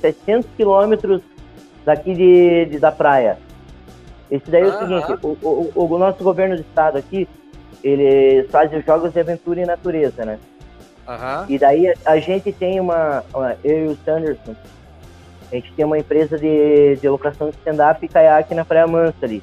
700 0.00 0.50
é 0.50 0.56
quilômetros 0.56 1.22
daqui 1.84 2.14
de, 2.14 2.66
de, 2.66 2.78
da 2.78 2.92
praia. 2.92 3.38
Esse 4.30 4.50
daí 4.50 4.62
é 4.62 4.66
o 4.66 4.78
seguinte, 4.78 5.18
o, 5.22 5.28
o, 5.42 5.72
o, 5.74 5.98
nosso 5.98 6.22
governo 6.22 6.56
do 6.56 6.60
estado 6.60 6.98
aqui, 6.98 7.26
ele 7.82 8.46
faz 8.48 8.72
os 8.72 8.84
jogos 8.84 9.12
de 9.12 9.20
aventura 9.20 9.60
e 9.60 9.66
natureza, 9.66 10.24
né? 10.24 10.38
Uhum. 11.08 11.46
E 11.48 11.58
daí 11.58 11.92
a 12.04 12.18
gente 12.18 12.52
tem 12.52 12.78
uma, 12.78 13.24
uma, 13.34 13.56
eu 13.64 13.86
e 13.86 13.88
o 13.88 13.98
Sanderson, 14.04 14.54
a 15.50 15.54
gente 15.54 15.72
tem 15.72 15.84
uma 15.84 15.98
empresa 15.98 16.38
de, 16.38 16.96
de 16.96 17.08
locação 17.08 17.50
de 17.50 17.56
stand-up 17.56 18.04
e 18.04 18.08
caiaque 18.08 18.54
na 18.54 18.64
Praia 18.64 18.86
Mansa 18.86 19.16
ali. 19.22 19.42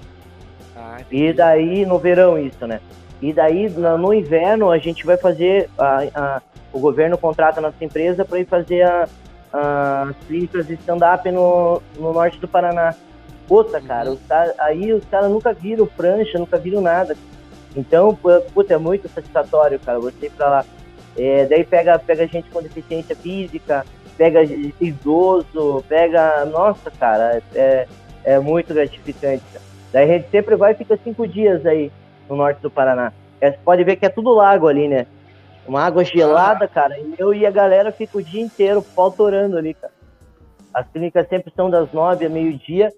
Ah, 0.76 1.02
e 1.12 1.34
daí, 1.34 1.86
no 1.86 2.00
verão 2.00 2.40
isso, 2.40 2.66
né? 2.66 2.80
E 3.22 3.34
daí, 3.34 3.70
no, 3.70 3.98
no 3.98 4.14
inverno, 4.14 4.72
a 4.72 4.78
gente 4.78 5.06
vai 5.06 5.18
fazer, 5.18 5.70
a, 5.78 6.04
a, 6.16 6.42
o 6.72 6.80
governo 6.80 7.18
contrata 7.18 7.60
a 7.60 7.62
nossa 7.62 7.84
empresa 7.84 8.24
para 8.24 8.40
ir 8.40 8.46
fazer 8.46 8.84
a, 8.84 9.08
as 9.52 10.16
clínicas 10.28 10.68
de 10.68 10.76
stand-up 10.76 11.30
no, 11.32 11.82
no 11.98 12.14
norte 12.14 12.40
do 12.40 12.48
Paraná. 12.48 12.94
Puta, 13.48 13.82
cara, 13.82 14.10
uhum. 14.10 14.16
os 14.16 14.32
aí 14.60 14.94
os 14.94 15.04
caras 15.06 15.32
nunca 15.32 15.54
viram 15.54 15.86
prancha, 15.86 16.38
nunca 16.38 16.58
viram 16.58 16.82
nada. 16.82 17.16
Então, 17.76 18.18
puta, 18.54 18.74
é 18.74 18.78
muito 18.78 19.08
satisfatório, 19.10 19.80
cara, 19.80 20.00
você 20.00 20.28
ir 20.28 20.32
pra 20.32 20.50
lá. 20.50 20.66
É, 21.18 21.46
daí 21.46 21.64
pega, 21.64 21.98
pega 21.98 22.28
gente 22.28 22.50
com 22.50 22.62
deficiência 22.62 23.16
física, 23.16 23.86
pega 24.18 24.44
idoso, 24.80 25.84
pega. 25.88 26.46
Nossa, 26.46 26.92
cara, 26.92 27.42
é, 27.54 27.88
é 28.24 28.40
muito 28.40 28.74
gratificante. 28.74 29.44
Daí 29.92 30.04
a 30.04 30.18
gente 30.18 30.30
sempre 30.30 30.56
vai 30.56 30.74
e 30.74 30.76
fica 30.76 30.98
cinco 31.04 31.28
dias 31.28 31.66
aí 31.66 31.92
no 32.30 32.36
norte 32.36 32.62
do 32.62 32.70
Paraná. 32.70 33.14
É, 33.40 33.52
você 33.52 33.58
pode 33.64 33.84
ver 33.84 33.96
que 33.96 34.06
é 34.06 34.10
tudo 34.10 34.34
lago 34.34 34.68
ali, 34.68 34.88
né? 34.88 35.06
Uma 35.68 35.84
água 35.84 36.04
gelada, 36.04 36.66
ah. 36.66 36.68
cara. 36.68 37.00
E 37.00 37.16
eu 37.18 37.34
e 37.34 37.46
a 37.46 37.52
galera 37.52 37.92
fica 37.92 38.18
o 38.18 38.24
dia 38.24 38.42
inteiro 38.42 38.82
faltorando 38.82 39.58
ali, 39.58 39.74
cara. 39.74 39.94
As 40.74 40.88
clínicas 40.90 41.28
sempre 41.28 41.52
são 41.56 41.70
das 41.70 41.92
nove 41.92 42.26
a 42.26 42.30
meio-dia 42.30 42.92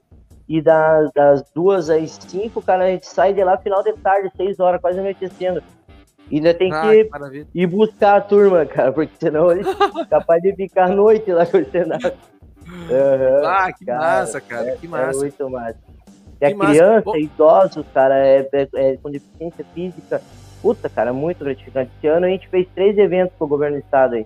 e 0.49 0.59
das, 0.63 1.11
das 1.13 1.43
duas 1.53 1.91
às 1.91 2.09
cinco, 2.13 2.59
cara, 2.59 2.85
a 2.85 2.87
gente 2.87 3.05
sai 3.05 3.31
de 3.35 3.43
lá 3.43 3.55
final 3.59 3.83
de 3.83 3.93
tarde, 3.93 4.31
seis 4.35 4.59
horas, 4.59 4.81
quase 4.81 4.99
anoitecendo. 4.99 5.61
E 6.31 6.37
ainda 6.37 6.55
tem 6.55 6.73
ah, 6.73 6.81
que, 6.81 7.05
que 7.05 7.47
ir 7.53 7.67
buscar 7.67 8.17
a 8.17 8.21
turma, 8.21 8.65
cara, 8.65 8.91
porque 8.91 9.13
senão 9.19 9.51
eles 9.51 9.67
capaz 10.09 10.41
de 10.41 10.55
ficar 10.55 10.85
à 10.85 10.89
noite 10.89 11.31
lá 11.31 11.45
com 11.45 11.59
o 11.59 11.65
cenário. 11.65 12.13
Uhum, 12.67 13.45
ah, 13.45 13.71
que 13.71 13.85
cara, 13.85 13.99
massa, 13.99 14.41
cara, 14.41 14.69
é, 14.69 14.75
que 14.75 14.87
massa. 14.87 15.19
É 15.19 15.21
muito 15.21 15.49
massa. 15.51 15.79
E 16.41 16.45
a 16.45 16.55
criança, 16.55 17.05
massa. 17.05 17.19
idosos, 17.19 17.85
cara, 17.93 18.17
é, 18.17 18.49
é, 18.51 18.67
é, 18.73 18.97
com 18.97 19.11
deficiência 19.11 19.65
física. 19.75 20.21
Puta, 20.63 20.89
cara, 20.89 21.13
muito 21.13 21.43
gratificante. 21.43 21.91
Esse 21.97 22.07
ano 22.07 22.25
a 22.25 22.29
gente 22.29 22.47
fez 22.49 22.67
três 22.73 22.97
eventos 22.97 23.35
com 23.37 23.45
o 23.45 23.47
governo 23.47 23.77
do 23.77 23.83
estado 23.83 24.15
aí. 24.15 24.25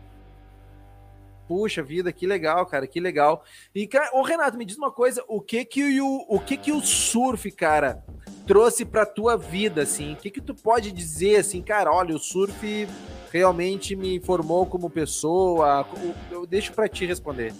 Puxa 1.53 1.83
vida, 1.83 2.11
que 2.11 2.25
legal, 2.25 2.65
cara, 2.65 2.87
que 2.87 2.99
legal. 2.99 3.43
E, 3.75 3.85
cara, 3.85 4.09
ô 4.11 4.23
Renato, 4.23 4.57
me 4.57 4.65
diz 4.65 4.75
uma 4.75 4.89
coisa, 4.89 5.23
o 5.27 5.39
que 5.39 5.63
que 5.63 6.01
o, 6.01 6.25
o 6.27 6.39
que 6.39 6.57
que 6.57 6.71
o 6.71 6.81
surf, 6.81 7.51
cara, 7.51 8.03
trouxe 8.47 8.83
para 8.83 9.05
tua 9.05 9.37
vida, 9.37 9.83
assim? 9.83 10.13
O 10.13 10.15
que 10.15 10.31
que 10.31 10.41
tu 10.41 10.55
pode 10.55 10.91
dizer, 10.91 11.35
assim, 11.35 11.61
cara, 11.61 11.91
olha, 11.93 12.15
o 12.15 12.17
surf 12.17 12.87
realmente 13.31 13.95
me 13.95 14.19
formou 14.19 14.65
como 14.65 14.89
pessoa? 14.89 15.85
Eu 16.31 16.47
deixo 16.47 16.73
para 16.73 16.89
ti 16.89 17.05
responder. 17.05 17.53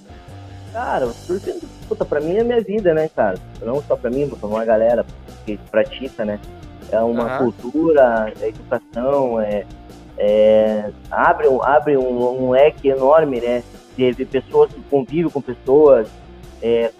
Cara, 0.72 1.06
o 1.06 1.14
surf, 1.14 1.62
puta, 1.88 2.04
pra 2.04 2.20
mim 2.20 2.38
é 2.38 2.44
minha 2.44 2.62
vida, 2.64 2.96
né, 2.96 3.08
cara? 3.16 3.38
Não 3.62 3.80
só 3.84 3.96
pra 3.96 4.10
mim, 4.10 4.28
pra 4.28 4.50
uma 4.50 4.66
galera 4.66 5.06
que 5.46 5.56
pratica, 5.70 6.26
né? 6.26 6.40
É 6.92 7.00
uma 7.00 7.32
uhum. 7.34 7.52
cultura, 7.52 8.34
é 8.42 8.48
educação, 8.48 9.40
é, 9.40 9.68
é, 10.18 10.90
abre, 11.12 11.48
abre 11.62 11.96
um, 11.96 12.46
um 12.46 12.50
leque 12.50 12.88
enorme, 12.88 13.40
né? 13.40 13.64
De 13.96 14.26
pessoas 14.26 14.72
que 14.74 14.82
convivem 14.90 15.30
com 15.30 15.42
pessoas, 15.42 16.08
é, 16.62 16.92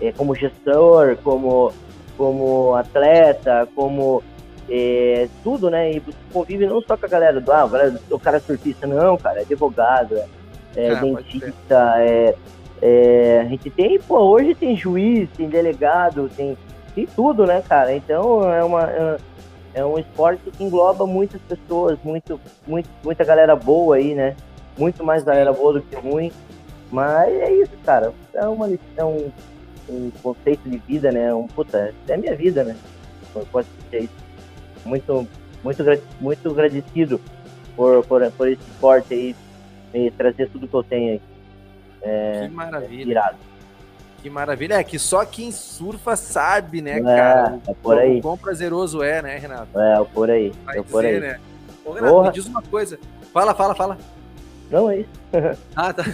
é, 0.00 0.12
como 0.12 0.34
gestor, 0.34 1.16
como 1.22 1.72
como 2.16 2.74
atleta, 2.74 3.66
como 3.74 4.22
é, 4.68 5.26
tudo, 5.42 5.70
né? 5.70 5.92
E 5.92 6.00
você 6.00 6.18
convive 6.30 6.66
não 6.66 6.82
só 6.82 6.96
com 6.96 7.06
a 7.06 7.08
galera 7.08 7.40
do, 7.40 7.50
ah, 7.50 7.68
o 8.10 8.18
cara 8.18 8.36
é 8.36 8.40
surfista, 8.40 8.86
não, 8.86 9.16
cara, 9.16 9.38
é 9.38 9.42
advogado, 9.42 10.16
é, 10.16 10.26
é 10.76 10.90
ah, 10.90 11.00
dentista, 11.00 11.94
é, 11.98 12.34
é, 12.82 13.40
a 13.40 13.44
gente 13.44 13.70
tem, 13.70 13.98
pô, 14.00 14.18
hoje 14.18 14.54
tem 14.54 14.76
juiz, 14.76 15.28
tem 15.36 15.48
delegado, 15.48 16.30
tem, 16.36 16.56
tem 16.94 17.06
tudo, 17.06 17.46
né, 17.46 17.62
cara? 17.66 17.94
Então 17.94 18.52
é 18.52 18.62
uma. 18.62 18.82
É, 18.82 19.16
é 19.72 19.84
um 19.84 19.98
esporte 19.98 20.42
que 20.50 20.64
engloba 20.64 21.06
muitas 21.06 21.40
pessoas, 21.42 21.96
muito, 22.02 22.40
muito, 22.66 22.88
muita 23.04 23.24
galera 23.24 23.54
boa 23.54 23.96
aí, 23.96 24.16
né? 24.16 24.34
Muito 24.80 25.04
mais 25.04 25.22
galera 25.22 25.52
boa 25.52 25.74
do 25.74 25.82
que 25.82 25.94
ruim. 25.94 26.32
Mas 26.90 27.28
é 27.28 27.52
isso, 27.52 27.76
cara. 27.84 28.14
É 28.32 28.46
uma 28.46 28.66
lição, 28.66 29.30
um 29.86 30.10
conceito 30.22 30.68
de 30.68 30.78
vida, 30.78 31.12
né? 31.12 31.32
Um 31.34 31.46
puta, 31.46 31.94
é 32.08 32.16
minha 32.16 32.34
vida, 32.34 32.64
né? 32.64 32.74
Pode 33.52 33.68
ser 33.90 34.04
isso. 34.04 34.14
Muito, 34.86 35.28
muito, 35.62 35.84
muito 36.18 36.50
agradecido 36.50 37.20
por, 37.76 38.02
por, 38.06 38.32
por 38.32 38.48
esse 38.48 38.62
esporte 38.62 39.12
aí 39.12 39.36
e 39.92 40.10
trazer 40.12 40.48
tudo 40.48 40.66
que 40.66 40.74
eu 40.74 40.82
tenho 40.82 41.12
aí. 41.12 41.20
É, 42.00 42.46
que 42.48 42.54
maravilha. 42.54 43.10
Irado. 43.10 43.36
Que 44.22 44.30
maravilha. 44.30 44.74
É 44.74 44.84
que 44.84 44.98
só 44.98 45.26
quem 45.26 45.52
surfa 45.52 46.16
sabe, 46.16 46.80
né, 46.80 46.98
é, 46.98 47.02
cara? 47.02 47.60
É 47.68 47.74
por 47.74 47.98
aí. 47.98 48.18
O 48.18 48.22
quão 48.22 48.38
prazeroso 48.38 49.02
é, 49.02 49.20
né, 49.20 49.36
Renato? 49.36 49.78
É, 49.78 50.02
por 50.04 50.30
aí. 50.30 50.52
Vai 50.64 50.78
é 50.78 50.82
por 50.82 51.02
dizer, 51.02 51.14
aí. 51.14 51.20
né? 51.20 51.40
Ô, 51.84 51.92
Renato, 51.92 52.14
Porra. 52.14 52.26
me 52.28 52.32
diz 52.32 52.46
uma 52.46 52.62
coisa. 52.62 52.98
Fala, 53.32 53.54
fala, 53.54 53.74
fala. 53.74 53.98
Não, 54.70 54.88
é 54.88 54.98
isso. 54.98 55.10
ah, 55.74 55.92
tá. 55.92 56.04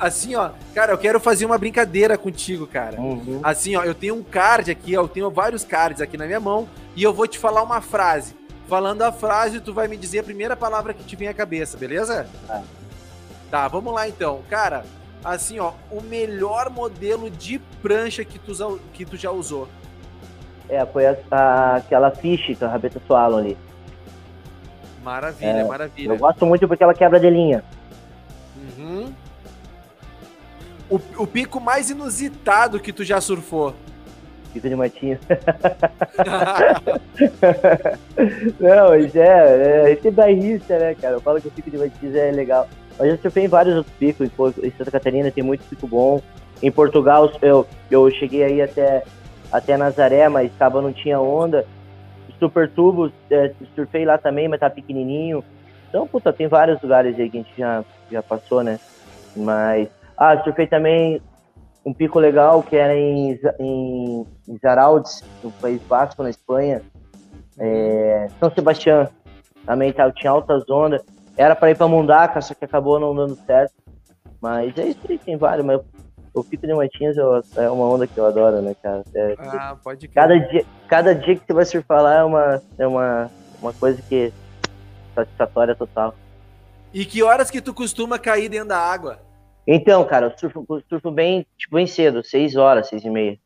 Assim, 0.00 0.34
ó, 0.34 0.50
cara, 0.74 0.92
eu 0.92 0.98
quero 0.98 1.20
fazer 1.20 1.46
uma 1.46 1.56
brincadeira 1.56 2.18
contigo, 2.18 2.66
cara. 2.66 3.00
Uhum. 3.00 3.40
Assim, 3.42 3.76
ó, 3.76 3.84
eu 3.84 3.94
tenho 3.94 4.16
um 4.16 4.22
card 4.22 4.70
aqui, 4.70 4.96
ó, 4.96 5.02
eu 5.02 5.08
tenho 5.08 5.30
vários 5.30 5.64
cards 5.64 6.00
aqui 6.00 6.16
na 6.16 6.26
minha 6.26 6.40
mão 6.40 6.68
e 6.96 7.02
eu 7.02 7.14
vou 7.14 7.26
te 7.26 7.38
falar 7.38 7.62
uma 7.62 7.80
frase. 7.80 8.34
Falando 8.66 9.02
a 9.02 9.12
frase, 9.12 9.60
tu 9.60 9.72
vai 9.72 9.86
me 9.86 9.96
dizer 9.96 10.18
a 10.18 10.24
primeira 10.24 10.56
palavra 10.56 10.92
que 10.92 11.04
te 11.04 11.14
vem 11.14 11.28
à 11.28 11.34
cabeça, 11.34 11.78
beleza? 11.78 12.26
Tá. 12.48 12.62
Tá, 13.50 13.68
vamos 13.68 13.94
lá 13.94 14.08
então. 14.08 14.40
Cara, 14.50 14.84
assim, 15.24 15.60
ó, 15.60 15.72
o 15.88 16.00
melhor 16.00 16.68
modelo 16.68 17.30
de 17.30 17.60
prancha 17.80 18.24
que 18.24 18.40
tu, 18.40 18.80
que 18.92 19.04
tu 19.04 19.16
já 19.16 19.30
usou? 19.30 19.68
É, 20.68 20.84
foi 20.84 21.06
a, 21.06 21.16
a, 21.30 21.76
aquela 21.76 22.10
Fish, 22.10 22.56
que 22.58 22.64
a 22.64 22.68
Rabeta 22.68 23.00
Swallow 23.06 23.38
ali. 23.38 23.56
Maravilha, 25.04 25.48
é, 25.48 25.64
maravilha. 25.64 26.12
Eu 26.12 26.18
gosto 26.18 26.44
muito 26.44 26.66
porque 26.66 26.82
ela 26.82 26.92
quebra 26.92 27.20
de 27.20 27.30
linha. 27.30 27.62
Uhum. 28.86 29.12
O, 30.88 31.00
o 31.22 31.26
pico 31.26 31.60
mais 31.60 31.90
inusitado 31.90 32.78
que 32.78 32.92
tu 32.92 33.02
já 33.02 33.20
surfou? 33.20 33.74
Pico 34.52 34.68
de 34.68 34.76
Matinho. 34.76 35.18
Não, 38.60 38.90
mas 38.90 39.16
é, 39.16 39.88
é, 39.88 39.92
esse 39.92 40.08
bairrista, 40.10 40.78
né, 40.78 40.94
cara? 40.94 41.14
Eu 41.16 41.20
falo 41.20 41.40
que 41.40 41.48
o 41.48 41.50
pico 41.50 41.68
de 41.70 41.76
Matinho 41.76 42.16
é 42.16 42.30
legal. 42.30 42.68
Eu 42.98 43.10
já 43.10 43.18
surfei 43.18 43.44
em 43.44 43.48
vários 43.48 43.76
outros 43.76 43.94
picos. 43.96 44.30
Em 44.62 44.70
Santa 44.70 44.92
Catarina 44.92 45.30
tem 45.30 45.42
muito 45.42 45.68
pico 45.68 45.88
bom. 45.88 46.22
Em 46.62 46.70
Portugal 46.70 47.30
eu, 47.42 47.66
eu 47.90 48.10
cheguei 48.12 48.44
aí 48.44 48.62
até, 48.62 49.02
até 49.52 49.76
Nazaré, 49.76 50.28
mas 50.28 50.50
estava 50.50 50.80
não 50.80 50.92
tinha 50.92 51.20
onda. 51.20 51.66
Super 52.38 52.70
tubos, 52.70 53.10
é, 53.30 53.52
surfei 53.74 54.04
lá 54.04 54.16
também, 54.18 54.46
mas 54.46 54.60
tá 54.60 54.70
pequenininho. 54.70 55.42
Então, 55.88 56.06
puta, 56.06 56.32
tem 56.32 56.46
vários 56.46 56.80
lugares 56.80 57.18
aí 57.18 57.28
que 57.28 57.38
a 57.38 57.40
gente 57.40 57.52
já, 57.58 57.84
já 58.10 58.22
passou, 58.22 58.62
né? 58.62 58.78
Mas. 59.36 59.88
Ah, 60.16 60.42
surfei 60.42 60.66
também 60.66 61.20
um 61.84 61.92
pico 61.92 62.18
legal 62.18 62.62
que 62.62 62.74
era 62.74 62.96
em, 62.96 63.38
em, 63.60 64.26
em 64.48 64.58
Zaraldes, 64.58 65.22
no 65.42 65.50
País 65.52 65.80
Basco, 65.82 66.22
na 66.22 66.30
Espanha. 66.30 66.82
É, 67.58 68.28
São 68.40 68.50
Sebastião 68.50 69.08
também 69.64 69.92
tá, 69.92 70.10
tinha 70.10 70.30
altas 70.30 70.68
ondas. 70.70 71.02
Era 71.36 71.54
para 71.54 71.70
ir 71.70 71.76
para 71.76 71.88
Mundaca, 71.88 72.40
só 72.40 72.54
que 72.54 72.64
acabou 72.64 72.98
não 72.98 73.14
dando 73.14 73.36
certo. 73.46 73.74
Mas 74.40 74.76
é 74.78 74.86
isso 74.88 75.00
aí, 75.08 75.18
tem 75.18 75.36
vários, 75.36 75.66
mas 75.66 75.80
o 76.32 76.44
Pico 76.44 76.66
de 76.66 76.74
Martins 76.74 77.16
é 77.56 77.70
uma 77.70 77.86
onda 77.86 78.06
que 78.06 78.18
eu 78.18 78.26
adoro, 78.26 78.60
né, 78.60 78.74
cara? 78.82 79.02
É, 79.14 79.34
ah, 79.38 79.76
pode 79.82 80.06
cada 80.08 80.38
dia, 80.38 80.64
cada 80.88 81.14
dia 81.14 81.36
que 81.36 81.46
você 81.46 81.52
vai 81.52 81.64
surfar 81.64 82.02
lá 82.02 82.14
é 82.16 82.24
uma, 82.24 82.62
é 82.78 82.86
uma, 82.86 83.30
uma 83.60 83.72
coisa 83.72 84.00
que 84.02 84.32
satisfatória 85.14 85.74
total. 85.74 86.14
E 86.96 87.04
que 87.04 87.22
horas 87.22 87.50
que 87.50 87.60
tu 87.60 87.74
costuma 87.74 88.18
cair 88.18 88.48
dentro 88.48 88.68
da 88.68 88.78
água? 88.78 89.18
Então, 89.66 90.02
cara, 90.02 90.28
eu 90.28 90.38
surfo, 90.38 90.64
eu 90.66 90.82
surfo 90.88 91.10
bem, 91.10 91.46
tipo, 91.58 91.76
bem 91.76 91.86
cedo, 91.86 92.24
seis 92.24 92.56
horas, 92.56 92.88
seis 92.88 93.04
e 93.04 93.10
meia. 93.10 93.38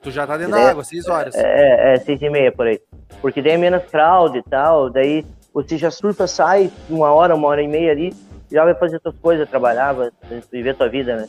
Tu 0.00 0.12
já 0.12 0.24
tá 0.24 0.36
dentro 0.36 0.52
da 0.52 0.70
água, 0.70 0.84
seis 0.84 1.08
horas. 1.08 1.34
É, 1.34 1.94
é, 1.94 1.98
seis 1.98 2.22
e 2.22 2.30
meia 2.30 2.52
por 2.52 2.64
aí. 2.64 2.80
Porque 3.20 3.42
daí 3.42 3.54
é 3.54 3.56
menos 3.56 3.82
fraude 3.90 4.38
e 4.38 4.42
tal, 4.44 4.88
daí 4.88 5.26
você 5.52 5.76
já 5.76 5.90
surfa, 5.90 6.28
sai 6.28 6.70
uma 6.88 7.10
hora, 7.10 7.34
uma 7.34 7.48
hora 7.48 7.60
e 7.60 7.66
meia 7.66 7.90
ali, 7.90 8.14
já 8.48 8.62
vai 8.62 8.74
fazer 8.76 9.00
suas 9.02 9.16
coisas, 9.16 9.50
trabalhar, 9.50 9.94
vai 9.94 10.12
viver 10.52 10.76
sua 10.76 10.88
vida, 10.88 11.16
né? 11.16 11.28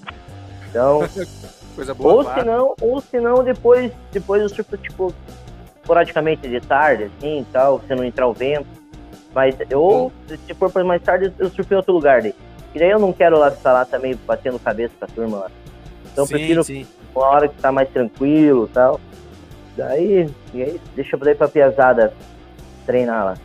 Então. 0.70 1.00
Coisa 1.74 1.96
boa, 1.96 2.14
ou 2.14 2.24
claro. 2.24 2.40
se 2.40 2.46
não, 2.46 2.76
ou 2.82 3.02
se 3.02 3.20
não, 3.20 3.44
depois, 3.44 3.92
depois 4.12 4.44
eu 4.44 4.50
surfo, 4.50 4.78
tipo, 4.78 5.12
esporadicamente 5.78 6.48
de 6.48 6.62
tarde, 6.62 7.06
assim 7.06 7.40
e 7.40 7.46
tal, 7.46 7.82
se 7.88 7.96
não 7.96 8.04
entrar 8.04 8.28
o 8.28 8.34
vento. 8.34 8.83
Mas 9.34 9.56
eu, 9.70 10.12
se 10.28 10.54
for 10.54 10.72
para 10.72 10.84
mais 10.84 11.02
tarde, 11.02 11.34
eu 11.40 11.50
surfo 11.50 11.74
em 11.74 11.78
outro 11.78 11.94
lugar 11.94 12.22
daí. 12.22 12.36
E 12.74 12.80
daí 12.80 12.90
eu 12.90 13.00
não 13.00 13.14
quero 13.14 13.38
lá 13.38 13.52
ficar 13.52 13.74
lá 13.74 13.86
também 13.86 14.18
batendo 14.28 14.60
cabeça 14.60 14.94
com 15.00 15.06
a 15.06 15.08
turma 15.08 15.38
lá. 15.38 15.52
Então 16.12 16.24
eu 16.24 16.28
sim, 16.28 16.34
prefiro 16.34 16.64
sim. 16.64 16.88
uma 17.16 17.26
hora 17.26 17.48
que 17.48 17.60
tá 17.60 17.72
mais 17.72 17.90
tranquilo 17.90 18.68
e 18.70 18.74
tal. 18.74 19.00
Daí, 19.76 20.30
e 20.54 20.64
aí, 20.64 20.82
deixa 20.96 21.16
eu 21.16 21.20
daí 21.20 21.34
pra 21.34 21.48
piazada 21.48 22.14
treinar 22.86 23.26
lá. 23.26 23.38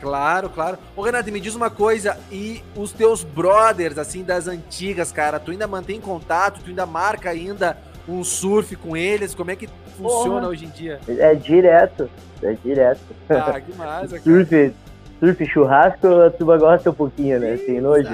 Claro, 0.00 0.50
claro. 0.50 0.78
Ô, 0.94 1.02
Renato, 1.02 1.30
me 1.32 1.40
diz 1.40 1.54
uma 1.54 1.70
coisa, 1.70 2.18
e 2.30 2.62
os 2.76 2.92
teus 2.92 3.24
brothers, 3.24 3.98
assim, 3.98 4.22
das 4.22 4.46
antigas, 4.46 5.10
cara, 5.10 5.38
tu 5.38 5.52
ainda 5.52 5.66
mantém 5.66 6.00
contato, 6.00 6.60
tu 6.62 6.68
ainda 6.68 6.84
marca 6.84 7.30
ainda 7.30 7.78
um 8.08 8.22
surf 8.22 8.76
com 8.76 8.96
eles? 8.96 9.34
Como 9.34 9.50
é 9.50 9.56
que 9.56 9.68
funciona 9.96 10.40
Porra. 10.40 10.48
hoje 10.48 10.66
em 10.66 10.68
dia? 10.68 11.00
É 11.08 11.34
direto, 11.34 12.10
é 12.42 12.52
direto. 12.52 13.00
Ah, 13.28 13.60
que 13.60 13.74
massa, 13.74 14.18
cara. 14.18 14.22
Surf, 14.22 14.74
surf 15.20 15.46
churrasco, 15.46 16.06
a 16.22 16.30
turma 16.30 16.56
gosta 16.58 16.90
um 16.90 16.94
pouquinho, 16.94 17.40
né? 17.40 17.56
Tem 17.56 17.80
nojo. 17.80 18.08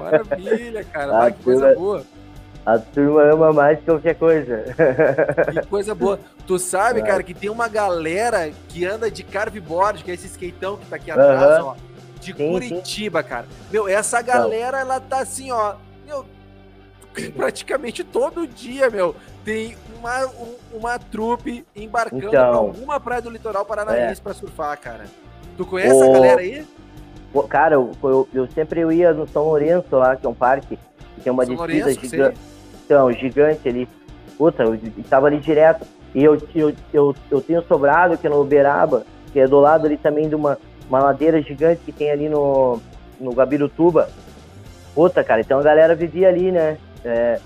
Maravilha, 0.00 0.84
cara. 0.84 1.12
Ah, 1.26 1.30
que 1.30 1.42
coisa 1.42 1.74
boa. 1.74 2.02
A 2.66 2.78
turma 2.78 3.22
ama 3.22 3.52
mais 3.52 3.78
que 3.78 3.84
qualquer 3.86 4.14
coisa. 4.16 4.64
Que 5.52 5.66
coisa 5.66 5.94
boa. 5.94 6.20
Tu 6.46 6.58
sabe, 6.58 7.00
É. 7.00 7.02
cara, 7.06 7.22
que 7.22 7.32
tem 7.34 7.48
uma 7.50 7.68
galera 7.68 8.50
que 8.68 8.84
anda 8.84 9.10
de 9.10 9.22
carveboard, 9.24 10.04
que 10.04 10.10
é 10.10 10.14
esse 10.14 10.26
skateão 10.26 10.76
que 10.76 10.86
tá 10.86 10.96
aqui 10.96 11.10
atrás, 11.10 11.40
Aham. 11.42 11.64
ó. 11.64 11.74
De 12.20 12.34
Sim, 12.36 12.50
Curitiba, 12.52 13.22
cara. 13.22 13.46
Meu, 13.72 13.88
essa 13.88 14.20
galera, 14.20 14.78
ela 14.80 15.00
tá 15.00 15.20
assim, 15.20 15.50
ó. 15.50 15.74
Meu, 16.06 16.26
praticamente 17.34 18.04
todo 18.04 18.46
dia, 18.46 18.90
meu, 18.90 19.16
tem 19.42 19.74
uma, 19.98 20.26
um- 20.26 20.56
uma 20.74 20.98
trupe 20.98 21.64
embarcando 21.74 22.26
Então. 22.26 22.30
pra 22.30 22.56
alguma 22.58 23.00
praia 23.00 23.22
do 23.22 23.30
litoral 23.30 23.64
paranaense 23.64 24.20
pra 24.20 24.34
surfar, 24.34 24.78
cara. 24.78 25.06
Tu 25.60 25.66
conhece 25.66 25.92
Ô, 25.92 26.04
a 26.04 26.12
galera 26.14 26.40
aí? 26.40 26.66
Cara, 27.50 27.74
eu, 27.74 27.90
eu, 28.02 28.28
eu 28.32 28.46
sempre 28.46 28.80
eu 28.80 28.90
ia 28.90 29.12
no 29.12 29.28
São 29.28 29.44
Lourenço 29.44 29.94
lá, 29.94 30.16
que 30.16 30.24
é 30.24 30.28
um 30.28 30.34
parque, 30.34 30.78
que 31.14 31.20
tem 31.20 31.30
uma 31.30 31.44
São 31.44 31.54
descida 31.54 31.84
Lourenço, 31.84 32.00
gigante. 32.00 32.38
Então, 32.82 33.12
gigante 33.12 33.68
ali. 33.68 33.88
Puta, 34.38 34.62
eu 34.62 34.74
eu 34.74 35.04
tava 35.10 35.26
ali 35.26 35.36
direto. 35.36 35.86
E 36.14 36.24
eu, 36.24 36.38
eu, 36.54 36.72
eu, 36.94 37.14
eu 37.30 37.40
tenho 37.42 37.62
sobrado, 37.64 38.16
que 38.16 38.26
é 38.26 38.30
no 38.30 38.40
Uberaba, 38.40 39.04
que 39.34 39.38
é 39.38 39.46
do 39.46 39.60
lado 39.60 39.84
ali 39.84 39.98
também 39.98 40.30
de 40.30 40.34
uma, 40.34 40.56
uma 40.88 40.98
ladeira 40.98 41.42
gigante 41.42 41.82
que 41.84 41.92
tem 41.92 42.10
ali 42.10 42.30
no, 42.30 42.80
no 43.20 43.34
Gabirutuba. 43.34 44.08
Puta, 44.94 45.22
cara, 45.22 45.42
então 45.42 45.58
a 45.58 45.62
galera 45.62 45.94
vivia 45.94 46.30
ali, 46.30 46.50
né? 46.50 46.78
É, 47.04 47.38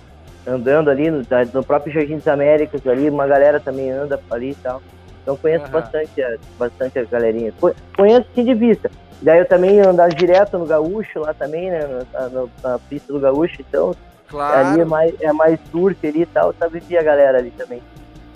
andando 0.46 0.88
ali 0.88 1.10
no, 1.10 1.22
no 1.52 1.64
próprio 1.64 1.92
Jardim 1.92 2.14
das 2.14 2.28
Américas 2.28 2.86
ali, 2.86 3.10
uma 3.10 3.26
galera 3.26 3.58
também 3.58 3.90
anda 3.90 4.20
ali 4.30 4.52
e 4.52 4.54
tal. 4.54 4.80
Então 5.25 5.37
conheço 5.39 5.64
Aham. 5.64 5.72
bastante, 5.72 6.22
a- 6.22 6.37
bastante 6.59 6.99
a 6.99 7.05
galerinha. 7.05 7.51
Co- 7.59 7.75
Conheço 7.97 8.27
sim 8.35 8.45
de 8.45 8.53
vista. 8.55 8.91
Daí 9.22 9.39
eu 9.39 9.49
também 9.49 9.81
andar 9.81 10.11
direto 10.11 10.59
no 10.59 10.66
Gaúcho 10.66 11.20
lá 11.20 11.33
também, 11.33 11.70
né? 11.70 11.81
Na, 12.12 12.29
na- 12.29 12.47
na 12.62 12.79
pista 12.79 13.11
do 13.11 13.18
Gaúcho, 13.18 13.57
então 13.61 13.95
Claro. 14.29 14.68
ali 14.68 14.81
é 14.81 14.85
mais, 14.85 15.14
é 15.22 15.33
mais 15.33 15.59
surf 15.72 16.07
ali 16.07 16.22
e 16.22 16.27
tal, 16.27 16.55
sabe? 16.59 16.79
Vi 16.81 16.99
a 16.99 17.03
galera 17.03 17.39
ali 17.39 17.51
também. 17.53 17.81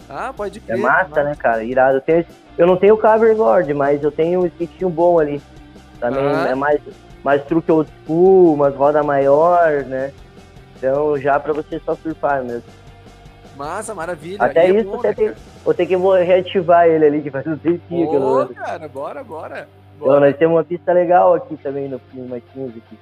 Ah, 0.08 0.32
pode 0.34 0.58
É 0.60 0.62
crer. 0.62 0.78
massa, 0.78 1.08
massa. 1.10 1.24
né, 1.24 1.34
cara? 1.38 1.62
Irado. 1.62 1.98
Eu, 1.98 2.00
tenho, 2.00 2.24
eu 2.56 2.66
não 2.66 2.76
tenho 2.78 2.96
coverboard, 2.96 3.74
mas 3.74 4.02
eu 4.02 4.10
tenho 4.10 4.40
um 4.40 4.46
skatinho 4.46 4.88
bom 4.88 5.18
ali. 5.18 5.42
Também 6.00 6.24
Ah. 6.24 6.48
é 6.48 6.54
mais, 6.54 6.80
mais 7.22 7.44
truque 7.44 7.70
old 7.70 7.90
school, 8.06 8.54
umas 8.54 8.74
roda 8.74 9.02
maior, 9.02 9.82
né? 9.84 10.10
Então 10.76 11.18
já 11.18 11.38
pra 11.38 11.52
você 11.52 11.78
só 11.84 11.94
surfar 11.96 12.42
mesmo. 12.42 12.62
Massa, 13.58 13.94
maravilha. 13.94 14.38
Até 14.42 14.66
é 14.66 14.70
isso 14.70 14.88
bom, 14.88 14.98
até 15.00 15.08
né, 15.08 15.14
tem- 15.14 15.26
cara? 15.28 15.38
Vou 15.64 15.74
ter 15.74 15.86
que 15.86 15.96
reativar 15.96 16.86
ele 16.86 17.04
ali, 17.04 17.22
que 17.22 17.30
faz 17.30 17.46
um 17.46 17.56
tempinho 17.58 18.08
que 18.08 18.14
eu 18.16 18.20
não 18.20 18.46
cara, 18.54 18.88
bora, 18.88 19.24
bora. 19.24 19.68
Então, 19.96 20.06
bora. 20.08 20.20
nós 20.20 20.36
temos 20.36 20.56
uma 20.56 20.64
pista 20.64 20.92
legal 20.92 21.34
aqui 21.34 21.56
também 21.56 21.88
no 21.88 22.00
no 22.14 22.28
Martins 22.28 22.70
aqui. 22.70 22.98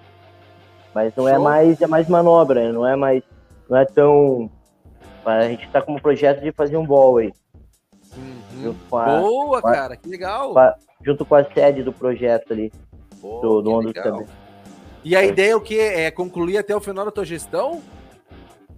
Mas 0.94 1.14
não 1.14 1.28
é 1.28 1.34
Show. 1.34 1.42
mais, 1.44 1.80
é 1.82 1.86
mais 1.86 2.08
manobra, 2.08 2.64
né? 2.64 2.72
não 2.72 2.86
é 2.86 2.96
mais, 2.96 3.22
não 3.68 3.76
é 3.76 3.84
tão. 3.84 4.50
A 5.26 5.42
gente 5.42 5.68
tá 5.68 5.82
com 5.82 5.92
um 5.94 5.98
projeto 5.98 6.40
de 6.40 6.50
fazer 6.52 6.76
um 6.78 6.86
ball 6.86 7.18
aí, 7.18 7.32
Uhum. 8.16 8.74
a, 8.92 9.20
Boa, 9.20 9.58
a- 9.58 9.62
cara, 9.62 9.96
que 9.96 10.08
legal. 10.08 10.54
junto 11.04 11.24
com 11.26 11.34
a 11.34 11.44
sede 11.44 11.82
do 11.82 11.92
projeto 11.92 12.52
ali, 12.52 12.72
Pô, 13.20 13.40
do, 13.40 13.60
do 13.62 13.70
Ondas 13.72 13.92
também. 13.92 14.26
E 15.04 15.14
a 15.14 15.22
ideia 15.24 15.52
é 15.52 15.56
o 15.56 15.60
quê? 15.60 15.78
É 15.78 16.10
concluir 16.10 16.56
até 16.58 16.74
o 16.74 16.80
final 16.80 17.04
da 17.04 17.10
tua 17.10 17.24
gestão? 17.26 17.82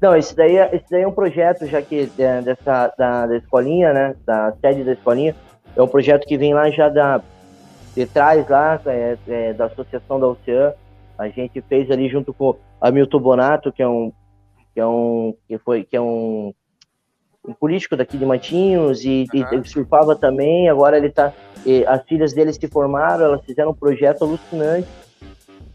Não, 0.01 0.17
esse 0.17 0.35
daí, 0.35 0.57
é- 0.57 0.75
esse 0.75 0.85
daí 0.91 1.03
é 1.03 1.09
um 1.09 1.13
projeto 1.13 1.67
já 1.67 1.83
que 1.83 2.11
é, 2.19 2.41
dessa 2.41 2.93
da, 2.97 3.27
da 3.27 3.37
escolinha, 3.37 3.93
né? 3.93 4.15
Da 4.25 4.53
sede 4.61 4.85
da 4.85 4.93
escolinha. 4.93 5.35
É 5.77 5.83
um 5.83 5.89
projeto 5.89 6.27
que 6.27 6.37
vem 6.37 6.55
lá 6.55 6.71
já 6.71 6.89
da 6.89 7.21
de 7.95 8.07
trás 8.07 8.49
lá, 8.49 8.81
é, 8.87 9.17
é, 9.27 9.53
da 9.53 9.67
Associação 9.67 10.21
da 10.21 10.29
Oceã. 10.29 10.73
A 11.19 11.29
gente 11.29 11.61
fez 11.63 11.91
ali 11.91 12.09
junto 12.09 12.33
com 12.33 12.55
Hamilton 12.81 13.19
Bonato, 13.19 13.73
que 13.73 13.83
é 13.83 13.89
um 13.89 14.13
que 14.73 14.81
é 14.81 14.87
um 14.87 15.35
que 15.49 15.59
foi 15.59 15.83
que 15.83 15.97
é 15.97 16.01
um, 16.01 16.55
um 17.47 17.53
político 17.53 17.97
daqui 17.97 18.17
de 18.17 18.25
Matinhos 18.25 19.05
e, 19.05 19.27
e 19.35 19.43
Aham. 19.43 19.49
ele 19.55 19.69
surfava 19.69 20.15
também. 20.15 20.69
Agora 20.69 20.97
ele 20.97 21.11
tá 21.11 21.33
e 21.67 21.85
as 21.87 22.03
filhas 22.05 22.33
dele 22.33 22.53
se 22.53 22.69
formaram, 22.69 23.25
elas 23.25 23.45
fizeram 23.45 23.71
um 23.71 23.75
projeto 23.75 24.23
alucinante. 24.23 24.89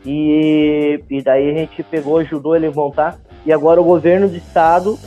E, 0.05 1.01
e 1.09 1.21
daí 1.21 1.49
a 1.49 1.53
gente 1.53 1.83
pegou, 1.83 2.17
ajudou 2.19 2.55
ele 2.55 2.67
a 2.67 2.71
montar. 2.71 3.19
E 3.45 3.51
agora 3.51 3.81
o 3.81 3.83
governo 3.83 4.27
do 4.29 4.35
estado, 4.37 4.97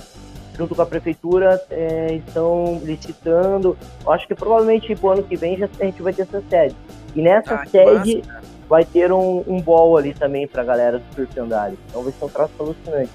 junto 0.56 0.74
com 0.74 0.82
a 0.82 0.86
prefeitura, 0.86 1.60
é, 1.70 2.14
estão 2.26 2.80
licitando. 2.84 3.76
Acho 4.08 4.26
que 4.26 4.34
provavelmente 4.34 4.94
pro 4.94 5.10
ano 5.10 5.22
que 5.22 5.36
vem 5.36 5.56
já 5.56 5.68
a 5.80 5.84
gente 5.84 6.02
vai 6.02 6.12
ter 6.12 6.22
essa 6.22 6.42
sede. 6.48 6.76
E 7.14 7.22
nessa 7.22 7.54
Ah, 7.54 7.66
sede 7.66 8.22
massa, 8.26 8.42
vai 8.68 8.84
ter 8.84 9.10
um, 9.10 9.42
um 9.46 9.96
ali 9.96 10.12
também 10.12 10.46
pra 10.46 10.62
galera 10.62 10.98
do 10.98 11.14
surf 11.14 11.38
andarem. 11.40 11.78
Então 11.88 12.02
vai 12.02 12.12
ser 12.12 12.24
um 12.24 12.28
traço 12.28 12.52
alucinante. 12.58 13.10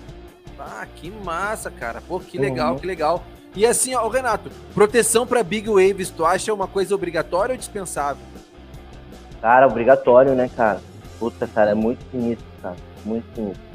Ah, 0.58 0.86
que 0.96 1.10
massa, 1.12 1.70
cara. 1.72 2.02
Pô, 2.08 2.20
que 2.20 2.38
Uhum. 2.38 2.44
legal, 2.44 2.76
que 2.76 2.86
legal. 2.88 3.24
E 3.56 3.66
assim, 3.66 3.94
ó, 3.94 4.08
Renato, 4.08 4.50
proteção 4.74 5.28
pra 5.28 5.44
Big 5.44 5.68
Waves, 5.70 6.10
tu 6.10 6.26
acha 6.26 6.54
uma 6.54 6.68
coisa 6.68 6.96
obrigatória 6.96 7.54
ou 7.54 7.58
dispensável? 7.58 8.24
Cara, 9.42 9.68
obrigatório, 9.68 10.34
né, 10.34 10.50
cara? 10.56 10.80
Puta, 11.20 11.48
cara, 11.48 11.72
é 11.72 11.74
muito 11.76 12.00
sinistro, 12.12 12.46
cara. 12.62 12.76
Muito 13.04 13.26
sinistro. 13.36 13.71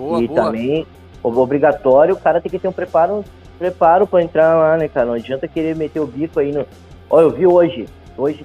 Boa, 0.00 0.22
e 0.22 0.26
boa. 0.26 0.44
também, 0.44 0.86
obrigatório, 1.22 2.14
o 2.14 2.18
cara 2.20 2.40
tem 2.40 2.50
que 2.50 2.58
ter 2.58 2.68
um 2.68 2.72
preparo, 2.72 3.22
preparo 3.58 4.06
pra 4.06 4.22
entrar 4.22 4.56
lá, 4.56 4.76
né, 4.78 4.88
cara? 4.88 5.06
Não 5.06 5.12
adianta 5.14 5.46
querer 5.46 5.76
meter 5.76 6.00
o 6.00 6.06
bico 6.06 6.40
aí 6.40 6.52
no. 6.52 6.64
Ó, 7.10 7.20
eu 7.20 7.30
vi 7.30 7.46
hoje. 7.46 7.86
Hoje 8.16 8.44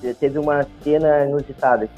te- 0.00 0.14
teve 0.14 0.38
uma 0.38 0.64
cena 0.82 1.24
inusitada. 1.26 1.88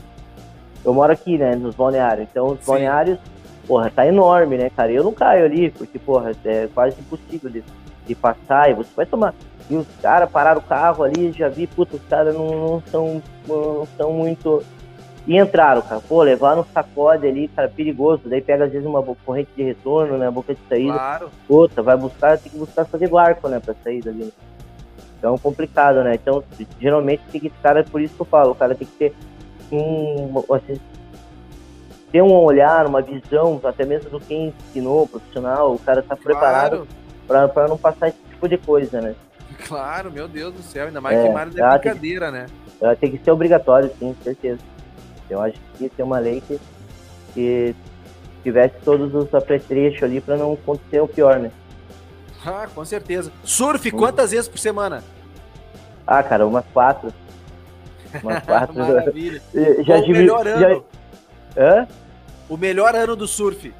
Eu 0.84 0.92
moro 0.94 1.12
aqui, 1.12 1.36
né, 1.38 1.54
nos 1.54 1.74
balneários. 1.74 2.26
Então, 2.30 2.46
os 2.48 2.60
Sim. 2.60 2.66
balneários, 2.66 3.18
porra, 3.66 3.90
tá 3.94 4.06
enorme, 4.06 4.56
né, 4.56 4.70
cara? 4.70 4.90
Eu 4.90 5.04
não 5.04 5.12
caio 5.12 5.44
ali, 5.44 5.70
porque, 5.70 5.98
porra, 5.98 6.32
é 6.44 6.68
quase 6.74 6.98
impossível 7.00 7.50
de, 7.50 7.62
de 8.06 8.14
passar. 8.14 8.70
E 8.70 8.74
você 8.74 8.90
vai 8.96 9.06
tomar. 9.06 9.34
E 9.70 9.76
os 9.76 9.86
caras 10.02 10.30
pararam 10.30 10.60
o 10.60 10.64
carro 10.64 11.02
ali, 11.04 11.32
já 11.32 11.48
vi, 11.48 11.66
puta, 11.66 11.96
os 11.96 12.02
caras 12.04 12.34
não, 12.34 12.46
não 12.48 12.82
são 12.90 13.22
não 13.48 13.86
são 13.96 14.12
muito. 14.12 14.62
E 15.26 15.38
entraram, 15.38 15.80
cara. 15.80 16.00
Pô, 16.06 16.22
levaram 16.22 16.60
um 16.60 16.64
sacode 16.72 17.26
ali, 17.26 17.48
cara, 17.48 17.68
perigoso. 17.68 18.22
Daí 18.26 18.42
pega 18.42 18.64
às 18.66 18.72
vezes 18.72 18.86
uma 18.86 19.02
corrente 19.24 19.48
de 19.56 19.62
retorno, 19.62 20.18
né? 20.18 20.30
Boca 20.30 20.54
de 20.54 20.60
saída. 20.68 20.92
Claro. 20.92 21.30
Puta, 21.48 21.82
vai 21.82 21.96
buscar, 21.96 22.36
tem 22.38 22.52
que 22.52 22.58
buscar 22.58 22.84
fazer 22.84 23.08
barco, 23.08 23.48
né? 23.48 23.58
Pra 23.58 23.74
sair 23.82 24.02
dali. 24.02 24.32
Então, 25.18 25.38
complicado, 25.38 26.02
né? 26.04 26.14
Então, 26.16 26.44
geralmente 26.78 27.22
tem 27.32 27.40
que 27.40 27.46
esse 27.46 27.56
cara, 27.62 27.82
por 27.84 28.02
isso 28.02 28.14
que 28.14 28.20
eu 28.20 28.26
falo, 28.26 28.50
o 28.52 28.54
cara 28.54 28.74
tem 28.74 28.86
que 28.86 28.92
ter 28.98 29.14
um. 29.72 30.44
Assim, 30.52 30.78
ter 32.12 32.22
um 32.22 32.32
olhar, 32.34 32.86
uma 32.86 33.00
visão, 33.00 33.58
até 33.64 33.86
mesmo 33.86 34.10
do 34.10 34.20
quem 34.20 34.48
ensinou, 34.68 35.06
profissional, 35.08 35.72
o 35.74 35.78
cara 35.78 36.02
tá 36.02 36.14
preparado 36.14 36.86
Claro, 36.86 36.88
pra, 37.26 37.48
pra 37.48 37.66
não 37.68 37.78
passar 37.78 38.08
esse 38.08 38.18
tipo 38.30 38.46
de 38.48 38.58
coisa, 38.58 39.00
né? 39.00 39.14
claro, 39.66 40.10
meu 40.12 40.28
Deus 40.28 40.52
do 40.52 40.62
céu. 40.62 40.86
Ainda 40.88 41.00
mais 41.00 41.18
É, 41.18 41.26
que 41.26 41.32
mar 41.32 41.46
não 41.46 41.52
é 41.52 41.56
tá, 41.56 41.70
tem 41.70 41.78
que- 41.80 41.88
brincadeira, 41.88 42.30
né? 42.30 42.46
Ela 42.80 42.94
tem 42.94 43.10
que 43.10 43.24
ser 43.24 43.30
obrigatório, 43.30 43.90
sim, 43.98 44.14
certeza. 44.22 44.58
Eu 45.28 45.40
acho 45.40 45.54
que 45.78 45.88
que 45.88 45.96
ter 45.96 46.02
uma 46.02 46.18
lei 46.18 46.40
que, 46.40 46.60
que 47.32 47.74
tivesse 48.42 48.74
todos 48.84 49.14
os 49.14 49.34
apetrechos 49.34 50.02
ali 50.02 50.20
pra 50.20 50.36
não 50.36 50.52
acontecer 50.52 51.00
o 51.00 51.08
pior, 51.08 51.38
né? 51.38 51.50
Ah, 52.44 52.68
com 52.74 52.84
certeza. 52.84 53.32
Surf, 53.42 53.90
quantas 53.90 54.30
vezes 54.32 54.48
por 54.48 54.58
semana? 54.58 55.02
Ah, 56.06 56.22
cara, 56.22 56.46
umas 56.46 56.64
quatro. 56.72 57.12
Umas 58.22 58.42
quatro. 58.44 58.74
Maravilha. 58.78 59.40
já 59.82 59.94
Qual 59.96 60.04
o 60.04 60.08
melhor 60.10 60.44
já- 60.46 60.68
ano? 60.68 60.84
Hã? 61.56 61.88
O 62.48 62.56
melhor 62.58 62.94
ano 62.94 63.16
do 63.16 63.26
surf. 63.26 63.72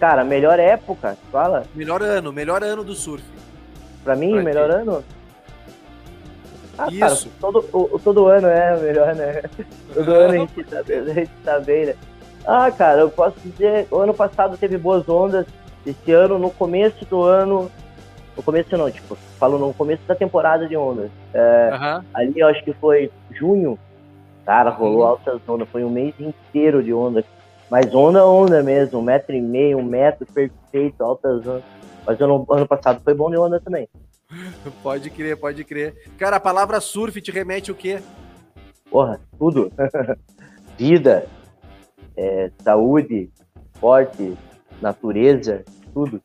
Cara, 0.00 0.24
melhor 0.24 0.58
época, 0.58 1.16
fala. 1.30 1.64
Melhor 1.74 2.02
ano, 2.02 2.32
melhor 2.32 2.62
ano 2.62 2.82
do 2.82 2.94
surf. 2.94 3.22
Pra 4.02 4.16
mim, 4.16 4.32
Pra 4.32 4.42
melhor 4.42 4.68
ti. 4.70 4.74
ano. 4.76 5.04
Ah, 6.78 6.88
Isso. 6.90 7.28
Cara, 7.28 7.36
todo, 7.40 7.64
o, 7.72 7.98
todo 7.98 8.26
ano 8.26 8.48
é 8.48 8.76
melhor, 8.76 9.14
né? 9.14 9.42
Todo 9.94 10.12
ano 10.12 10.34
a 10.34 10.36
gente, 10.36 10.64
tá, 10.64 10.80
a 10.80 11.14
gente 11.14 11.30
tá 11.42 11.58
bem, 11.60 11.86
né? 11.86 11.94
Ah, 12.46 12.70
cara, 12.70 13.00
eu 13.00 13.10
posso 13.10 13.36
dizer, 13.40 13.88
o 13.90 13.96
ano 13.98 14.14
passado 14.14 14.56
teve 14.56 14.76
boas 14.76 15.08
ondas, 15.08 15.46
esse 15.86 16.12
ano, 16.12 16.38
no 16.38 16.50
começo 16.50 17.04
do 17.06 17.22
ano, 17.22 17.70
no 18.36 18.42
começo 18.42 18.76
não, 18.76 18.90
tipo, 18.90 19.16
falo 19.38 19.58
no 19.58 19.72
começo 19.72 20.02
da 20.06 20.14
temporada 20.14 20.68
de 20.68 20.76
ondas. 20.76 21.10
É, 21.32 21.70
uhum. 21.72 22.04
Ali 22.12 22.34
eu 22.36 22.46
acho 22.48 22.62
que 22.62 22.72
foi 22.74 23.10
junho, 23.30 23.78
cara, 24.44 24.70
rolou 24.70 25.00
uhum. 25.00 25.06
altas 25.06 25.40
ondas, 25.48 25.68
foi 25.70 25.82
um 25.82 25.90
mês 25.90 26.14
inteiro 26.20 26.82
de 26.82 26.92
onda. 26.92 27.24
Mas 27.70 27.92
onda, 27.94 28.24
onda 28.24 28.62
mesmo, 28.62 29.00
um 29.00 29.02
metro 29.02 29.34
e 29.34 29.40
meio, 29.40 29.78
um 29.78 29.82
metro 29.82 30.26
perfeito, 30.26 31.02
altas 31.02 31.46
ondas. 31.46 31.64
Mas 32.06 32.20
ano, 32.20 32.46
ano 32.48 32.66
passado 32.68 33.00
foi 33.02 33.14
bom 33.14 33.30
de 33.30 33.36
onda 33.36 33.58
também. 33.58 33.88
Pode 34.82 35.10
crer, 35.10 35.36
pode 35.36 35.64
crer. 35.64 35.94
Cara, 36.18 36.36
a 36.36 36.40
palavra 36.40 36.80
surf 36.80 37.20
te 37.20 37.30
remete 37.30 37.70
o 37.70 37.74
quê? 37.74 38.00
Porra, 38.90 39.20
tudo. 39.38 39.72
Vida, 40.78 41.26
é, 42.16 42.50
saúde, 42.62 43.30
esporte, 43.72 44.36
natureza, 44.80 45.64
tudo. 45.92 46.20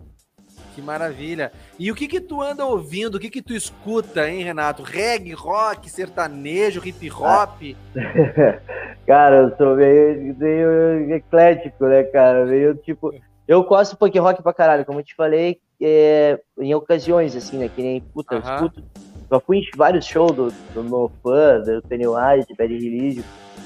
Que 0.76 0.82
maravilha. 0.82 1.52
E 1.78 1.92
o 1.92 1.96
que 1.96 2.08
que 2.08 2.22
tu 2.22 2.42
anda 2.42 2.66
ouvindo? 2.66 3.16
O 3.16 3.20
que 3.20 3.30
que 3.30 3.42
tu 3.42 3.54
escuta, 3.54 4.30
hein, 4.30 4.44
Renato? 4.44 4.84
Reggae, 4.84 5.34
rock, 5.34 5.90
sertanejo, 5.90 6.86
hip 6.86 7.12
hop? 7.12 7.76
cara, 9.06 9.36
eu 9.36 9.58
sou 9.58 9.76
meio, 9.76 10.36
meio 10.38 11.14
eclético, 11.14 11.86
né, 11.88 12.04
cara? 12.04 12.46
Meio 12.46 12.76
tipo. 12.76 13.14
Eu 13.48 13.64
gosto 13.64 13.92
de 13.92 13.98
punk 13.98 14.18
rock 14.18 14.42
pra 14.42 14.54
caralho, 14.54 14.86
como 14.86 15.00
eu 15.00 15.04
te 15.04 15.14
falei, 15.14 15.60
é, 15.82 16.40
em 16.60 16.74
ocasiões, 16.74 17.36
assim, 17.36 17.58
né? 17.58 17.70
Que 17.74 17.82
nem, 17.82 18.02
puta, 18.02 18.38
uh 18.38 18.42
-huh. 18.42 18.50
eu 18.50 18.56
escuto. 18.56 18.84
Já 19.32 19.40
fui 19.40 19.60
em 19.60 19.64
vários 19.78 20.06
shows 20.06 20.32
do, 20.34 20.52
do 20.74 20.84
No 20.84 21.10
Fun, 21.24 21.64
do 21.66 21.82
Pennywise, 21.88 22.48
Bad 22.58 22.74
Religion. 22.74 23.24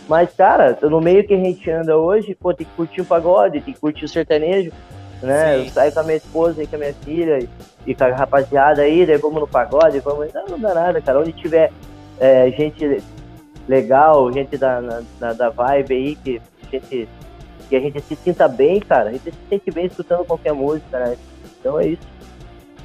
Mas, 0.07 0.32
cara, 0.34 0.78
no 0.84 1.01
meio 1.01 1.26
que 1.26 1.34
a 1.34 1.38
gente 1.38 1.70
anda 1.72 1.97
hoje, 1.97 2.36
pô, 2.36 2.53
tem 2.53 2.68
que 2.68 2.74
curtir 2.74 3.01
o 3.01 3.05
pagode, 3.05 3.61
tem 3.61 3.74
que 3.74 3.80
curtir 3.80 4.05
o 4.05 4.07
sertanejo, 4.07 4.72
né? 5.22 5.57
Sim. 5.57 5.63
Eu 5.63 5.70
saio 5.72 5.91
com 5.91 5.99
a 5.99 6.03
minha 6.03 6.18
esposa 6.18 6.61
e 6.61 6.68
com 6.68 6.76
a 6.76 6.80
minha 6.80 6.93
filha 6.93 7.39
e, 7.39 7.49
e 7.88 7.95
com 7.95 8.03
a 8.03 8.13
rapaziada 8.13 8.84
aí, 8.84 9.05
daí 9.05 9.18
vamos 9.18 9.41
no 9.41 9.47
pagode, 9.47 9.99
vamos. 9.99 10.32
Não, 10.32 10.45
não 10.45 10.59
dá 10.59 10.76
nada, 10.76 11.01
cara. 11.01 11.20
Onde 11.20 11.32
tiver 11.34 11.72
é, 12.20 12.51
gente 12.51 13.01
legal, 13.68 14.32
gente 14.32 14.57
da, 14.57 14.80
na, 15.20 15.34
da 15.34 15.49
vibe 15.49 15.95
aí, 15.95 16.16
que 16.16 16.41
gente, 16.72 17.09
que 17.68 17.76
a 17.76 17.80
gente 17.80 17.99
se 18.01 18.16
sinta 18.16 18.47
bem, 18.47 18.80
cara, 18.80 19.09
a 19.09 19.11
gente 19.13 19.32
se 19.32 19.38
sente 19.49 19.72
bem 19.72 19.86
escutando 19.86 20.26
qualquer 20.26 20.53
música, 20.53 20.99
né? 20.99 21.18
Então 21.66 21.80
é 21.80 21.88
isso. 21.88 22.07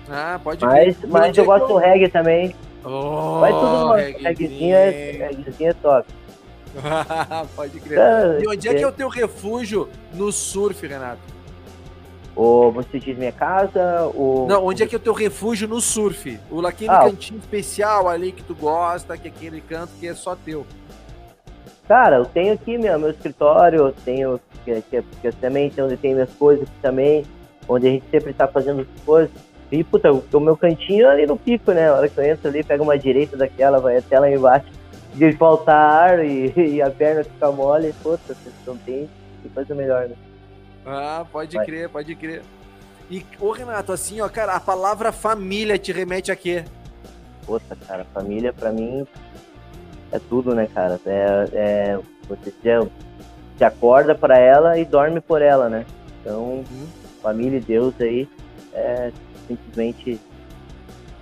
Ah, 0.09 0.41
pode 0.43 0.64
Mas, 0.64 0.97
mas 1.07 1.37
eu 1.37 1.45
gosto 1.45 1.68
do 1.68 1.76
reggae 1.76 2.09
também. 2.09 2.57
Oh, 2.83 3.39
Vai 3.41 3.53
tudo, 3.53 3.87
mano. 3.89 4.18
Reggaezinho 4.18 4.74
é, 4.74 4.91
reggaezinho 4.91 5.70
é 5.70 5.72
top. 5.74 6.09
Pode 7.55 7.78
crer. 7.81 7.99
É, 7.99 8.41
e 8.43 8.49
onde 8.49 8.68
é 8.68 8.74
que 8.74 8.83
é 8.83 8.87
o 8.87 8.93
teu 8.93 9.09
refúgio 9.09 9.87
no 10.14 10.33
surf, 10.33 10.87
Renato? 10.87 11.20
Ou 12.35 12.72
você 12.72 12.99
diz 12.99 13.18
minha 13.18 13.33
casa, 13.33 14.11
ou... 14.14 14.49
Não, 14.49 14.64
onde 14.64 14.83
é 14.83 14.87
que 14.87 14.95
é 14.95 14.99
o 14.99 15.01
teu 15.01 15.12
refúgio 15.12 15.68
no 15.68 15.81
surf? 15.81 16.41
O 16.51 16.64
aquele 16.66 16.91
ah, 16.91 17.01
cantinho 17.01 17.39
especial 17.39 18.09
ali 18.09 18.33
que 18.33 18.43
tu 18.43 18.55
gosta, 18.55 19.18
que 19.18 19.28
é 19.28 19.31
aquele 19.31 19.61
canto 19.61 19.93
que 20.01 20.09
é 20.09 20.14
só 20.14 20.35
teu. 20.35 20.64
Cara, 21.87 22.16
eu 22.16 22.24
tenho 22.24 22.55
aqui 22.55 22.78
meu, 22.78 22.99
meu 22.99 23.11
escritório, 23.11 23.81
eu 23.81 23.93
tenho 23.93 24.41
que, 24.64 24.81
que, 24.83 25.03
que 25.03 25.33
também 25.33 25.70
onde 25.78 25.99
tem 25.99 26.14
minhas 26.14 26.33
coisas 26.33 26.66
também, 26.81 27.26
onde 27.71 27.87
a 27.87 27.91
gente 27.91 28.05
sempre 28.11 28.33
tá 28.33 28.49
fazendo 28.49 28.87
coisas. 29.07 29.31
E, 29.71 29.85
puta, 29.85 30.12
o, 30.12 30.41
meu 30.41 30.57
cantinho 30.57 31.07
é 31.07 31.11
ali 31.11 31.27
no 31.27 31.37
pico, 31.37 31.71
né? 31.71 31.89
A 31.89 31.95
hora 31.95 32.09
que 32.09 32.18
eu 32.18 32.25
entro 32.25 32.49
ali, 32.49 32.64
pego 32.64 32.83
uma 32.83 32.99
direita 32.99 33.37
daquela, 33.37 33.79
vai 33.79 33.99
até 33.99 34.18
lá 34.18 34.29
embaixo 34.29 34.66
de 35.14 35.33
faltar 35.35 35.77
ar 35.77 36.25
e, 36.25 36.53
e, 36.59 36.83
a 36.83 36.91
perna 36.91 37.23
ficar 37.23 37.53
mole, 37.53 37.95
puta, 38.03 38.35
vocês 38.35 38.55
não 38.66 38.77
tem 38.77 39.09
que 39.43 39.49
coisa 39.49 39.75
melhor, 39.75 40.09
né? 40.09 40.16
Ah, 40.85 41.25
pode 41.31 41.57
Vai. 41.57 41.64
crer, 41.64 41.89
pode 41.89 42.14
crer. 42.16 42.43
E, 43.09 43.25
ô 43.39 43.53
Renato, 43.53 43.93
assim, 43.93 44.21
ó, 44.21 44.29
cara, 44.29 44.55
a 44.55 44.61
palavra 44.61 45.12
família 45.12 45.79
te 45.79 45.93
remete 45.93 46.33
a 46.33 46.37
quê? 46.37 46.64
Puta, 47.47 47.77
cara, 47.87 48.05
família 48.12 48.53
pra 48.53 48.73
mim 48.73 49.07
é 50.11 50.18
tudo, 50.18 50.55
né, 50.55 50.68
cara? 50.73 50.99
É, 51.07 51.49
é 51.53 51.99
você 52.29 52.53
já, 52.62 52.87
se 53.57 53.64
acorda 53.64 54.14
para 54.14 54.39
ela 54.39 54.79
e 54.79 54.85
dorme 54.85 55.21
por 55.21 55.43
ela, 55.43 55.68
né? 55.68 55.87
Então, 56.21 56.43
uhum. 56.43 56.87
Família 57.21 57.59
e 57.59 57.61
Deus 57.61 57.95
aí 58.01 58.29
é 58.73 59.12
simplesmente 59.47 60.21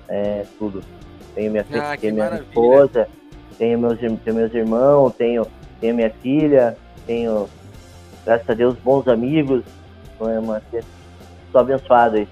é 0.09 0.45
tudo. 0.59 0.83
Tenho 1.35 1.51
minha, 1.51 1.65
ah, 1.73 1.97
tenho 1.97 2.15
minha 2.15 2.35
esposa, 2.37 3.09
tenho 3.59 3.79
meus, 3.79 3.99
tenho 3.99 4.37
meus 4.37 4.55
irmãos, 4.55 5.15
tenho, 5.17 5.47
tenho 5.81 5.95
minha 5.95 6.11
filha, 6.23 6.77
tenho, 7.07 7.49
graças 8.25 8.49
a 8.49 8.55
Deus, 8.55 8.77
bons 8.79 9.07
amigos. 9.07 9.63
É 10.21 10.39
uma, 10.39 10.61
sou 11.53 11.61
abençoado 11.61 12.17
aí. 12.17 12.29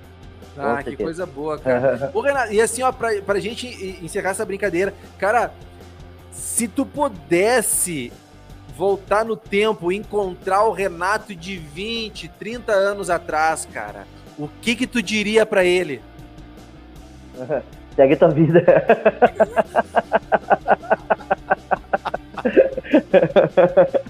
Ah, 0.58 0.82
que 0.82 0.96
coisa 0.96 1.26
boa, 1.26 1.58
cara. 1.58 2.10
Ô, 2.14 2.20
Renato, 2.20 2.52
e 2.52 2.60
assim, 2.60 2.82
ó, 2.82 2.90
pra, 2.90 3.10
pra 3.22 3.38
gente 3.38 3.66
encerrar 4.02 4.30
essa 4.30 4.44
brincadeira, 4.44 4.92
cara, 5.18 5.52
se 6.32 6.66
tu 6.66 6.84
pudesse 6.84 8.12
voltar 8.76 9.24
no 9.24 9.36
tempo 9.36 9.90
e 9.90 9.96
encontrar 9.96 10.64
o 10.64 10.72
Renato 10.72 11.34
de 11.34 11.56
20, 11.56 12.28
30 12.28 12.72
anos 12.72 13.08
atrás, 13.08 13.66
cara, 13.72 14.06
o 14.38 14.48
que 14.60 14.76
que 14.76 14.86
tu 14.86 15.02
diria 15.02 15.46
para 15.46 15.64
ele? 15.64 16.02
Segue 17.96 18.16
tua 18.16 18.28
vida. 18.28 18.62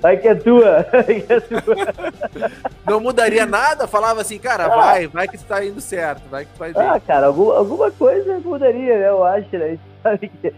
Vai 0.00 0.16
que 0.16 0.28
é 0.28 0.34
tua. 0.34 0.86
Vai 0.92 1.20
que 1.20 1.32
é 1.32 1.40
tua. 1.40 2.50
Não 2.86 3.00
mudaria 3.00 3.46
nada? 3.46 3.86
Falava 3.86 4.20
assim, 4.20 4.38
cara, 4.38 4.66
ah. 4.66 4.76
vai, 4.76 5.06
vai 5.06 5.28
que 5.28 5.36
está 5.36 5.64
indo 5.64 5.80
certo, 5.80 6.28
vai 6.28 6.44
que 6.44 6.58
vai 6.58 6.72
bem. 6.72 6.82
Ah, 6.82 7.00
cara, 7.00 7.26
algum, 7.26 7.50
alguma 7.50 7.90
coisa 7.90 8.38
mudaria, 8.40 8.98
né? 8.98 9.08
Eu 9.08 9.24
acho, 9.24 9.56
né? 9.56 9.78
Sabe 10.04 10.28
que 10.28 10.54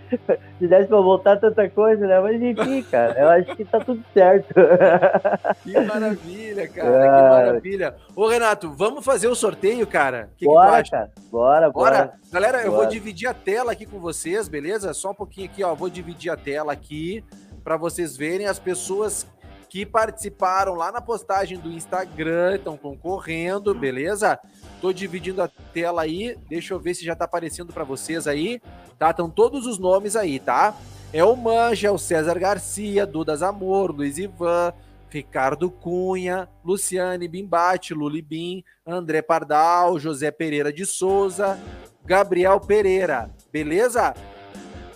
se 0.59 0.67
desse 0.67 0.89
pra 0.89 1.01
voltar 1.01 1.37
tanta 1.37 1.71
coisa, 1.71 2.05
né? 2.05 2.19
Mas 2.19 2.43
enfim, 2.43 2.83
cara, 2.83 3.17
eu 3.17 3.29
acho 3.29 3.55
que 3.55 3.65
tá 3.65 3.79
tudo 3.79 4.05
certo. 4.13 4.53
Que 5.63 5.79
maravilha, 5.81 6.69
cara, 6.69 6.89
ah. 6.89 7.03
que 7.03 7.29
maravilha. 7.29 7.95
Ô, 8.15 8.27
Renato, 8.27 8.73
vamos 8.73 9.05
fazer 9.05 9.29
o 9.29 9.35
sorteio, 9.35 9.87
cara? 9.87 10.31
Que 10.37 10.47
bora, 10.47 10.83
que 10.83 10.91
cara, 10.91 11.11
bora, 11.31 11.71
bora. 11.71 11.71
Bora. 11.71 12.13
Galera, 12.33 12.59
bora. 12.59 12.67
eu 12.67 12.73
vou 12.73 12.87
dividir 12.87 13.29
a 13.29 13.35
tela 13.35 13.73
aqui 13.73 13.87
com 13.87 14.01
vocês, 14.01 14.49
beleza? 14.49 14.93
Só 14.93 15.11
um 15.11 15.15
pouquinho 15.15 15.47
aqui, 15.47 15.63
ó, 15.63 15.75
vou 15.75 15.89
dividir 15.89 16.31
a 16.31 16.37
tela 16.37 16.73
aqui 16.73 17.25
para 17.67 17.77
vocês 17.77 18.17
verem 18.17 18.47
as 18.47 18.61
pessoas 18.61 19.27
que 19.69 19.85
participaram 19.85 20.77
lá 20.77 20.93
na 20.93 21.01
postagem 21.01 21.59
do 21.59 21.69
Instagram, 21.69 22.55
estão 22.55 22.77
concorrendo, 22.77 23.75
beleza? 23.75 24.39
Tô 24.81 24.93
dividindo 24.93 25.43
a 25.43 25.49
tela 25.75 26.03
aí, 26.03 26.39
deixa 26.49 26.75
eu 26.75 26.79
ver 26.79 26.95
se 26.95 27.05
já 27.05 27.17
tá 27.17 27.25
aparecendo 27.25 27.73
para 27.73 27.83
vocês 27.83 28.29
aí, 28.29 28.63
tá? 28.97 29.11
Estão 29.11 29.29
todos 29.29 29.67
os 29.67 29.81
nomes 29.81 30.15
aí, 30.15 30.39
tá? 30.39 30.77
É 31.13 31.25
o 31.25 31.35
Manja, 31.35 31.91
o 31.91 31.99
César 31.99 32.39
Garcia, 32.39 33.05
Dudas 33.05 33.43
Amor, 33.43 33.91
Luiz 33.91 34.17
Ivan, 34.17 34.73
Ricardo 35.11 35.69
Cunha, 35.69 36.49
Luciane 36.65 37.27
Bimbate, 37.27 37.95
Luli 37.95 38.23
Bim, 38.23 38.63
André 38.87 39.23
Pardal, 39.23 39.99
José 39.99 40.31
Pereira 40.31 40.73
de 40.73 40.87
Souza, 40.87 41.59
Gabriel 42.05 42.61
Pereira, 42.61 43.29
beleza? 43.53 44.15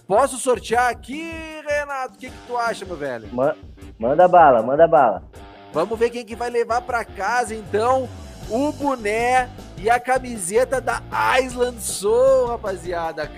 Posso 0.06 0.38
sortear 0.38 0.88
aqui, 0.88 1.59
Renato? 1.90 2.14
O 2.14 2.18
que, 2.18 2.30
que 2.30 2.36
tu 2.46 2.56
acha, 2.56 2.84
meu 2.84 2.96
velho? 2.96 3.28
Manda 3.98 4.28
bala, 4.28 4.62
manda 4.62 4.86
bala. 4.86 5.22
Vamos 5.72 5.98
ver 5.98 6.10
quem 6.10 6.24
que 6.24 6.36
vai 6.36 6.48
levar 6.48 6.80
para 6.82 7.04
casa, 7.04 7.54
então, 7.54 8.08
o 8.48 8.72
boné 8.72 9.48
e 9.76 9.90
a 9.90 9.98
camiseta 9.98 10.80
da 10.80 11.02
Island 11.42 11.80
Soul, 11.80 12.46
rapaziada. 12.46 13.28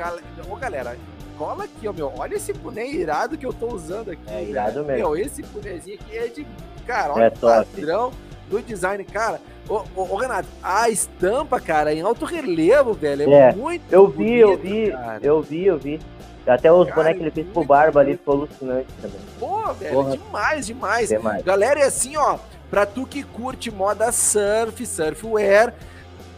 Ô, 0.51 0.57
galera, 0.57 0.97
cola 1.37 1.65
aqui, 1.65 1.89
ó, 1.89 1.93
meu. 1.93 2.13
Olha 2.17 2.37
esse 2.37 2.53
boné 2.53 2.87
irado 2.87 3.37
que 3.37 3.47
eu 3.47 3.53
tô 3.53 3.75
usando 3.75 4.11
aqui. 4.11 4.23
É 4.29 4.45
irado 4.45 4.85
mesmo. 4.85 5.11
Meu, 5.11 5.17
esse 5.17 5.43
bonézinho 5.43 5.99
aqui 6.01 6.17
é 6.17 6.27
de... 6.29 6.47
Cara, 6.87 7.15
olha 7.15 7.25
é 7.25 7.29
o 7.29 7.31
padrão 7.33 8.13
do 8.49 8.61
design, 8.61 9.05
cara. 9.05 9.41
Ô, 9.69 9.83
ô, 9.95 10.03
ô, 10.03 10.17
Renato, 10.17 10.49
a 10.63 10.91
estampa, 10.91 11.61
cara, 11.61 11.95
em 11.95 12.01
alto 12.01 12.25
relevo, 12.25 12.93
velho, 12.93 13.33
é, 13.33 13.51
é 13.51 13.53
muito 13.53 13.85
Eu 13.91 14.09
vi, 14.09 14.17
bonito, 14.17 14.41
eu 14.41 14.59
vi, 14.59 14.91
cara. 14.91 15.21
eu 15.23 15.43
vi, 15.43 15.67
eu 15.67 15.79
vi. 15.79 16.01
Até 16.47 16.73
os 16.73 16.91
bonecos 16.91 17.19
que 17.19 17.25
ele 17.25 17.31
fez 17.31 17.47
pro 17.49 17.65
Barba 17.65 18.01
ali 18.01 18.17
ficou 18.17 18.35
alucinante 18.35 18.89
também. 19.01 19.21
Pô, 19.39 19.73
velho, 19.75 19.95
Porra. 19.95 20.17
demais, 20.17 20.67
demais, 20.67 21.09
demais. 21.09 21.43
Galera, 21.45 21.81
é 21.81 21.85
assim, 21.85 22.17
ó, 22.17 22.39
pra 22.69 22.85
tu 22.85 23.07
que 23.07 23.23
curte 23.23 23.71
moda 23.71 24.11
surf, 24.11 24.85
surfwear, 24.85 25.73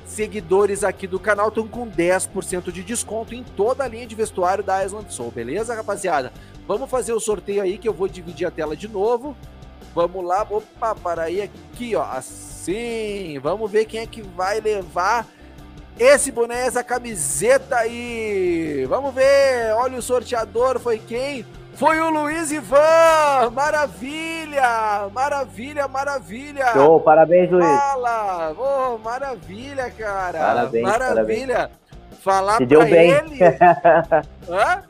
seguidores 0.04 0.84
aqui 0.84 1.06
do 1.06 1.18
canal 1.18 1.48
estão 1.48 1.66
com 1.66 1.88
10% 1.88 2.70
de 2.70 2.82
desconto 2.82 3.34
em 3.34 3.42
toda 3.42 3.84
a 3.84 3.88
linha 3.88 4.06
de 4.06 4.14
vestuário 4.14 4.62
da 4.62 4.84
Island 4.84 5.12
Soul, 5.12 5.30
beleza, 5.30 5.74
rapaziada? 5.74 6.32
Vamos 6.68 6.90
fazer 6.90 7.12
o 7.12 7.20
sorteio 7.20 7.62
aí 7.62 7.78
que 7.78 7.88
eu 7.88 7.92
vou 7.92 8.08
dividir 8.08 8.46
a 8.46 8.50
tela 8.50 8.76
de 8.76 8.88
novo. 8.88 9.36
Vamos 9.94 10.24
lá, 10.24 10.46
opa, 10.48 10.94
para 10.94 11.22
aí 11.22 11.40
aqui, 11.40 11.94
ó, 11.94 12.02
assim. 12.02 13.38
Vamos 13.38 13.70
ver 13.70 13.84
quem 13.84 14.00
é 14.00 14.06
que 14.06 14.22
vai 14.22 14.60
levar 14.60 15.26
esse 15.98 16.30
boné, 16.32 16.66
essa 16.66 16.82
camiseta 16.82 17.76
aí. 17.76 18.84
Vamos 18.88 19.14
ver, 19.14 19.72
olha 19.76 19.98
o 19.98 20.02
sorteador, 20.02 20.78
foi 20.80 20.98
quem? 20.98 21.44
Foi 21.74 22.00
o 22.00 22.08
Luiz 22.08 22.52
Ivan! 22.52 23.50
Maravilha! 23.52 25.08
Maravilha, 25.12 25.88
maravilha! 25.88 26.72
Show, 26.72 27.00
parabéns, 27.00 27.50
Luiz! 27.50 27.66
Fala! 27.66 28.54
Oh, 28.56 28.98
maravilha, 28.98 29.90
cara! 29.90 30.38
Parabéns, 30.38 30.82
maravilha! 30.84 31.54
Parabéns. 31.54 31.84
Falar 32.20 32.56
se 32.56 32.66
deu 32.66 32.80
pra 32.80 32.88
bem. 32.88 33.10
ele. 33.10 33.38
Hã? 34.48 34.82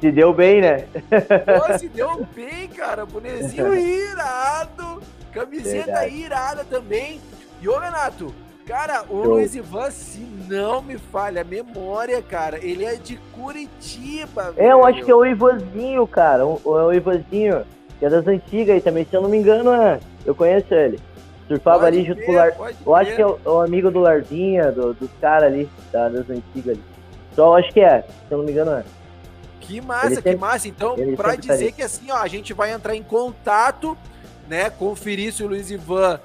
Se 0.00 0.12
deu 0.12 0.32
bem, 0.34 0.60
né? 0.60 0.84
Pô, 1.08 1.78
se 1.78 1.88
deu 1.88 2.26
bem, 2.34 2.68
cara. 2.68 3.06
Bonezinho 3.06 3.74
irado. 3.74 5.02
Camiseta 5.32 5.86
Verdade. 5.86 6.14
irada 6.14 6.64
também. 6.64 7.20
E 7.62 7.68
ô, 7.68 7.78
Renato, 7.78 8.34
cara, 8.68 9.02
o 9.08 9.22
Show. 9.24 9.24
Luiz 9.34 9.54
Ivan, 9.54 9.90
se 9.90 10.20
não 10.48 10.82
me 10.82 10.98
falha 10.98 11.40
a 11.40 11.44
memória, 11.44 12.20
cara, 12.22 12.58
ele 12.64 12.84
é 12.84 12.94
de 12.96 13.16
Curitiba, 13.32 14.54
É, 14.56 14.70
eu 14.72 14.84
acho 14.84 14.96
que 14.98 15.10
é 15.10 15.14
velho. 15.14 15.18
o 15.18 15.26
Ivanzinho, 15.26 16.06
cara. 16.06 16.46
O, 16.46 16.60
o, 16.64 16.70
o 16.70 16.92
Ivanzinho, 16.94 17.64
que 17.98 18.04
é 18.04 18.10
das 18.10 18.26
antigas 18.26 18.74
aí 18.76 18.80
também, 18.80 19.04
se 19.08 19.14
eu 19.16 19.22
não 19.22 19.28
me 19.28 19.38
engano, 19.38 19.72
é. 19.72 19.98
Eu 20.24 20.34
conheço 20.34 20.72
ele. 20.74 21.00
Surfava 21.48 21.84
Pode 21.84 21.96
ali 21.96 22.06
junto 22.06 22.16
crer, 22.22 22.26
com 22.26 22.32
o 22.32 22.34
Lar. 22.36 22.72
Eu 22.86 22.94
acho 22.94 23.16
que 23.16 23.22
é 23.22 23.26
o, 23.26 23.38
é 23.44 23.48
o 23.48 23.60
amigo 23.62 23.90
do 23.90 24.00
Larzinha, 24.00 24.70
do, 24.70 24.92
dos 24.92 25.08
caras 25.18 25.44
ali, 25.50 25.68
da- 25.90 26.10
das 26.10 26.28
antigas 26.28 26.76
ali. 26.76 26.84
Só 27.34 27.46
eu 27.46 27.54
acho 27.54 27.72
que 27.72 27.80
é, 27.80 28.02
se 28.02 28.06
eu 28.32 28.38
não 28.38 28.44
me 28.44 28.52
engano, 28.52 28.72
é. 28.72 28.84
Que 29.60 29.80
massa, 29.80 30.06
Ele 30.06 30.16
que 30.16 30.22
sempre- 30.22 30.36
massa. 30.36 30.68
Então, 30.68 30.94
ele 30.98 31.16
pra 31.16 31.30
tá 31.30 31.36
dizer 31.36 31.52
ali. 31.64 31.72
que 31.72 31.82
assim, 31.82 32.10
ó, 32.10 32.16
a 32.16 32.28
gente 32.28 32.52
vai 32.52 32.70
entrar 32.72 32.94
em 32.94 33.02
contato, 33.02 33.96
né? 34.46 34.68
Conferir 34.70 35.32
se 35.32 35.42
o 35.42 35.48
Luiz 35.48 35.70
Ivan, 35.70 36.20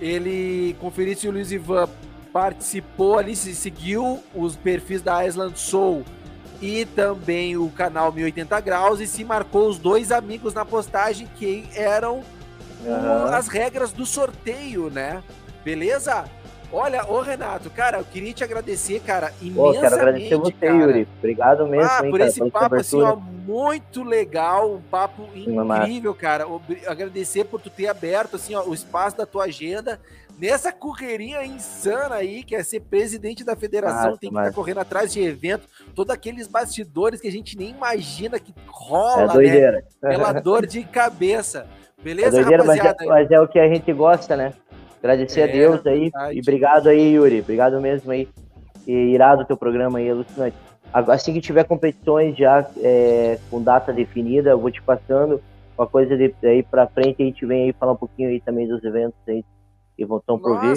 ele 0.00 0.76
conferir 0.80 1.16
se 1.16 1.28
o 1.28 1.32
Luiz 1.32 1.50
Ivan 1.50 1.88
participou 2.32 3.18
ali, 3.18 3.34
se 3.34 3.54
seguiu 3.54 4.22
os 4.34 4.56
perfis 4.56 5.00
da 5.00 5.26
Island 5.26 5.58
Soul 5.58 6.04
e 6.60 6.84
também 6.84 7.56
o 7.56 7.68
canal 7.70 8.12
1080 8.12 8.60
graus 8.60 9.00
e 9.00 9.06
se 9.06 9.24
marcou 9.24 9.68
os 9.68 9.78
dois 9.78 10.10
amigos 10.12 10.54
na 10.54 10.64
postagem 10.64 11.28
que 11.36 11.68
eram 11.74 12.22
Aham. 12.86 13.34
as 13.34 13.48
regras 13.48 13.92
do 13.92 14.06
sorteio, 14.06 14.90
né? 14.90 15.22
Beleza? 15.64 16.24
Olha, 16.72 17.06
ô 17.06 17.20
Renato, 17.20 17.70
cara, 17.70 17.98
eu 17.98 18.04
queria 18.04 18.32
te 18.32 18.42
agradecer, 18.42 19.00
cara, 19.00 19.28
Pô, 19.38 19.44
imensamente, 19.44 19.80
quero 19.80 19.94
agradecer 19.94 20.36
você, 20.36 20.52
cara. 20.52 20.74
Yuri. 20.74 21.08
Obrigado 21.18 21.66
mesmo, 21.66 21.90
Ah, 21.90 22.00
hein, 22.04 22.10
por 22.10 22.18
cara, 22.18 22.30
esse 22.30 22.50
papo 22.50 22.74
assim, 22.74 23.02
ó, 23.02 23.16
muito 23.16 24.02
legal, 24.02 24.74
um 24.74 24.80
papo 24.80 25.28
incrível, 25.34 26.14
cara. 26.14 26.44
Agradecer 26.86 27.44
por 27.44 27.60
tu 27.60 27.70
ter 27.70 27.86
aberto 27.86 28.36
assim, 28.36 28.54
ó, 28.54 28.64
o 28.64 28.74
espaço 28.74 29.16
da 29.16 29.24
tua 29.24 29.44
agenda 29.44 30.00
nessa 30.38 30.70
correria 30.70 31.46
insana 31.46 32.16
aí, 32.16 32.42
que 32.42 32.54
é 32.54 32.62
ser 32.62 32.80
presidente 32.80 33.42
da 33.44 33.56
federação, 33.56 34.10
tem 34.18 34.28
que 34.28 34.34
estar 34.34 34.40
massa. 34.42 34.52
correndo 34.52 34.80
atrás 34.80 35.12
de 35.12 35.22
evento, 35.22 35.66
todos 35.94 36.12
aqueles 36.12 36.46
bastidores 36.46 37.20
que 37.20 37.28
a 37.28 37.32
gente 37.32 37.56
nem 37.56 37.70
imagina 37.70 38.38
que 38.38 38.52
rola, 38.66 39.42
É 39.42 39.72
né? 39.72 39.82
Pela 40.00 40.32
dor 40.40 40.66
de 40.66 40.82
cabeça. 40.84 41.66
É 41.98 42.02
Beleza, 42.02 42.30
doideira, 42.32 42.64
mas 42.64 42.76
é, 42.78 42.82
rapaziada? 42.82 43.06
mas 43.06 43.30
é 43.30 43.40
o 43.40 43.48
que 43.48 43.58
a 43.58 43.66
gente 43.68 43.90
gosta, 43.92 44.36
né? 44.36 44.52
Agradecer 45.06 45.40
É, 45.40 45.44
a 45.44 45.46
Deus 45.46 45.86
aí. 45.86 46.00
verdade. 46.10 46.36
E 46.36 46.40
obrigado 46.40 46.88
aí, 46.88 47.14
Yuri. 47.14 47.40
Obrigado 47.40 47.80
mesmo 47.80 48.10
aí. 48.10 48.28
E 48.86 48.92
irado 48.92 49.42
o 49.42 49.44
teu 49.44 49.56
programa 49.56 49.98
aí, 49.98 50.10
alucinante. 50.10 50.56
Assim 50.92 51.32
que 51.32 51.40
tiver 51.40 51.64
competições 51.64 52.36
já 52.36 52.64
é, 52.78 53.38
com 53.50 53.62
data 53.62 53.92
definida, 53.92 54.50
eu 54.50 54.58
vou 54.58 54.70
te 54.70 54.80
passando 54.80 55.40
uma 55.76 55.86
coisa 55.86 56.16
de, 56.16 56.34
aí 56.44 56.62
pra 56.62 56.86
frente, 56.86 57.22
a 57.22 57.26
gente 57.26 57.44
vem 57.44 57.64
aí 57.64 57.72
falar 57.72 57.92
um 57.92 57.96
pouquinho 57.96 58.30
aí 58.30 58.40
também 58.40 58.66
dos 58.66 58.82
eventos 58.82 59.18
aí 59.28 59.44
que 59.96 60.04
vão 60.06 60.18
estão 60.18 60.38
por 60.38 60.60
vir. 60.60 60.74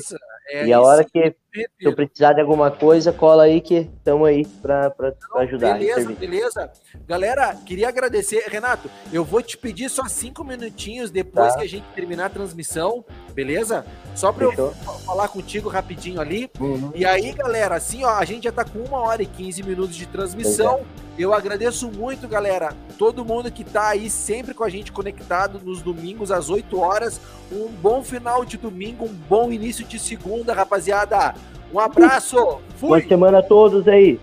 É 0.52 0.66
E 0.66 0.74
a 0.74 0.82
hora 0.82 1.04
que 1.06 1.36
se 1.54 1.68
eu 1.82 1.96
precisar 1.96 2.34
de 2.34 2.42
alguma 2.42 2.70
coisa, 2.72 3.12
cola 3.12 3.44
aí 3.44 3.60
que 3.62 3.90
estamos 3.98 4.28
aí 4.28 4.46
pra 4.46 4.94
ajudar. 5.38 5.74
Beleza, 5.78 6.12
beleza. 6.12 6.72
Galera, 7.08 7.56
queria 7.66 7.88
agradecer. 7.90 8.44
Renato, 8.48 8.90
eu 9.12 9.24
vou 9.24 9.42
te 9.42 9.58
pedir 9.58 9.90
só 9.90 10.08
cinco 10.08 10.44
minutinhos 10.44 11.10
depois 11.10 11.54
Tá. 11.54 11.60
que 11.60 11.66
a 11.66 11.70
gente 11.70 11.86
terminar 11.96 12.26
a 12.26 12.30
transmissão, 12.30 13.04
beleza? 13.34 13.86
Só 14.16 14.32
para 14.32 14.46
eu 14.46 14.72
falar 15.06 15.28
contigo 15.30 15.70
rapidinho 15.70 16.22
ali. 16.22 16.50
Uhum. 16.60 16.92
E 16.94 17.06
aí, 17.06 17.32
galera, 17.32 17.76
assim, 17.76 18.04
ó, 18.04 18.10
a 18.18 18.26
gente 18.26 18.44
já 18.44 18.52
tá 18.52 18.64
com 18.64 18.80
uma 18.80 19.00
hora 19.00 19.24
e 19.24 19.26
15 19.26 19.64
minutos 19.64 19.96
de 19.96 20.06
transmissão. 20.06 20.82
Eu 21.18 21.34
agradeço 21.34 21.92
muito, 21.92 22.30
galera, 22.30 22.74
todo 22.98 23.26
mundo 23.26 23.52
que 23.52 23.66
tá 23.66 23.90
aí 23.90 24.10
sempre 24.10 24.54
com 24.54 24.64
a 24.64 24.70
gente 24.70 24.90
conectado 24.90 25.60
nos 25.62 25.82
domingos 25.82 26.32
às 26.32 26.50
8 26.50 26.80
horas. 26.80 27.20
Um 27.52 27.68
bom 27.68 28.02
final 28.02 28.46
de 28.46 28.58
domingo, 28.58 29.04
um 29.04 29.14
bom 29.14 29.52
início 29.52 29.84
de 29.84 30.00
segunda, 30.00 30.54
rapaziada. 30.54 31.36
Um 31.74 31.80
abraço. 31.80 32.60
Fui. 32.76 32.90
Boa 32.90 33.02
semana 33.02 33.40
a 33.40 33.44
todos 33.44 33.88
aí. 33.88 34.20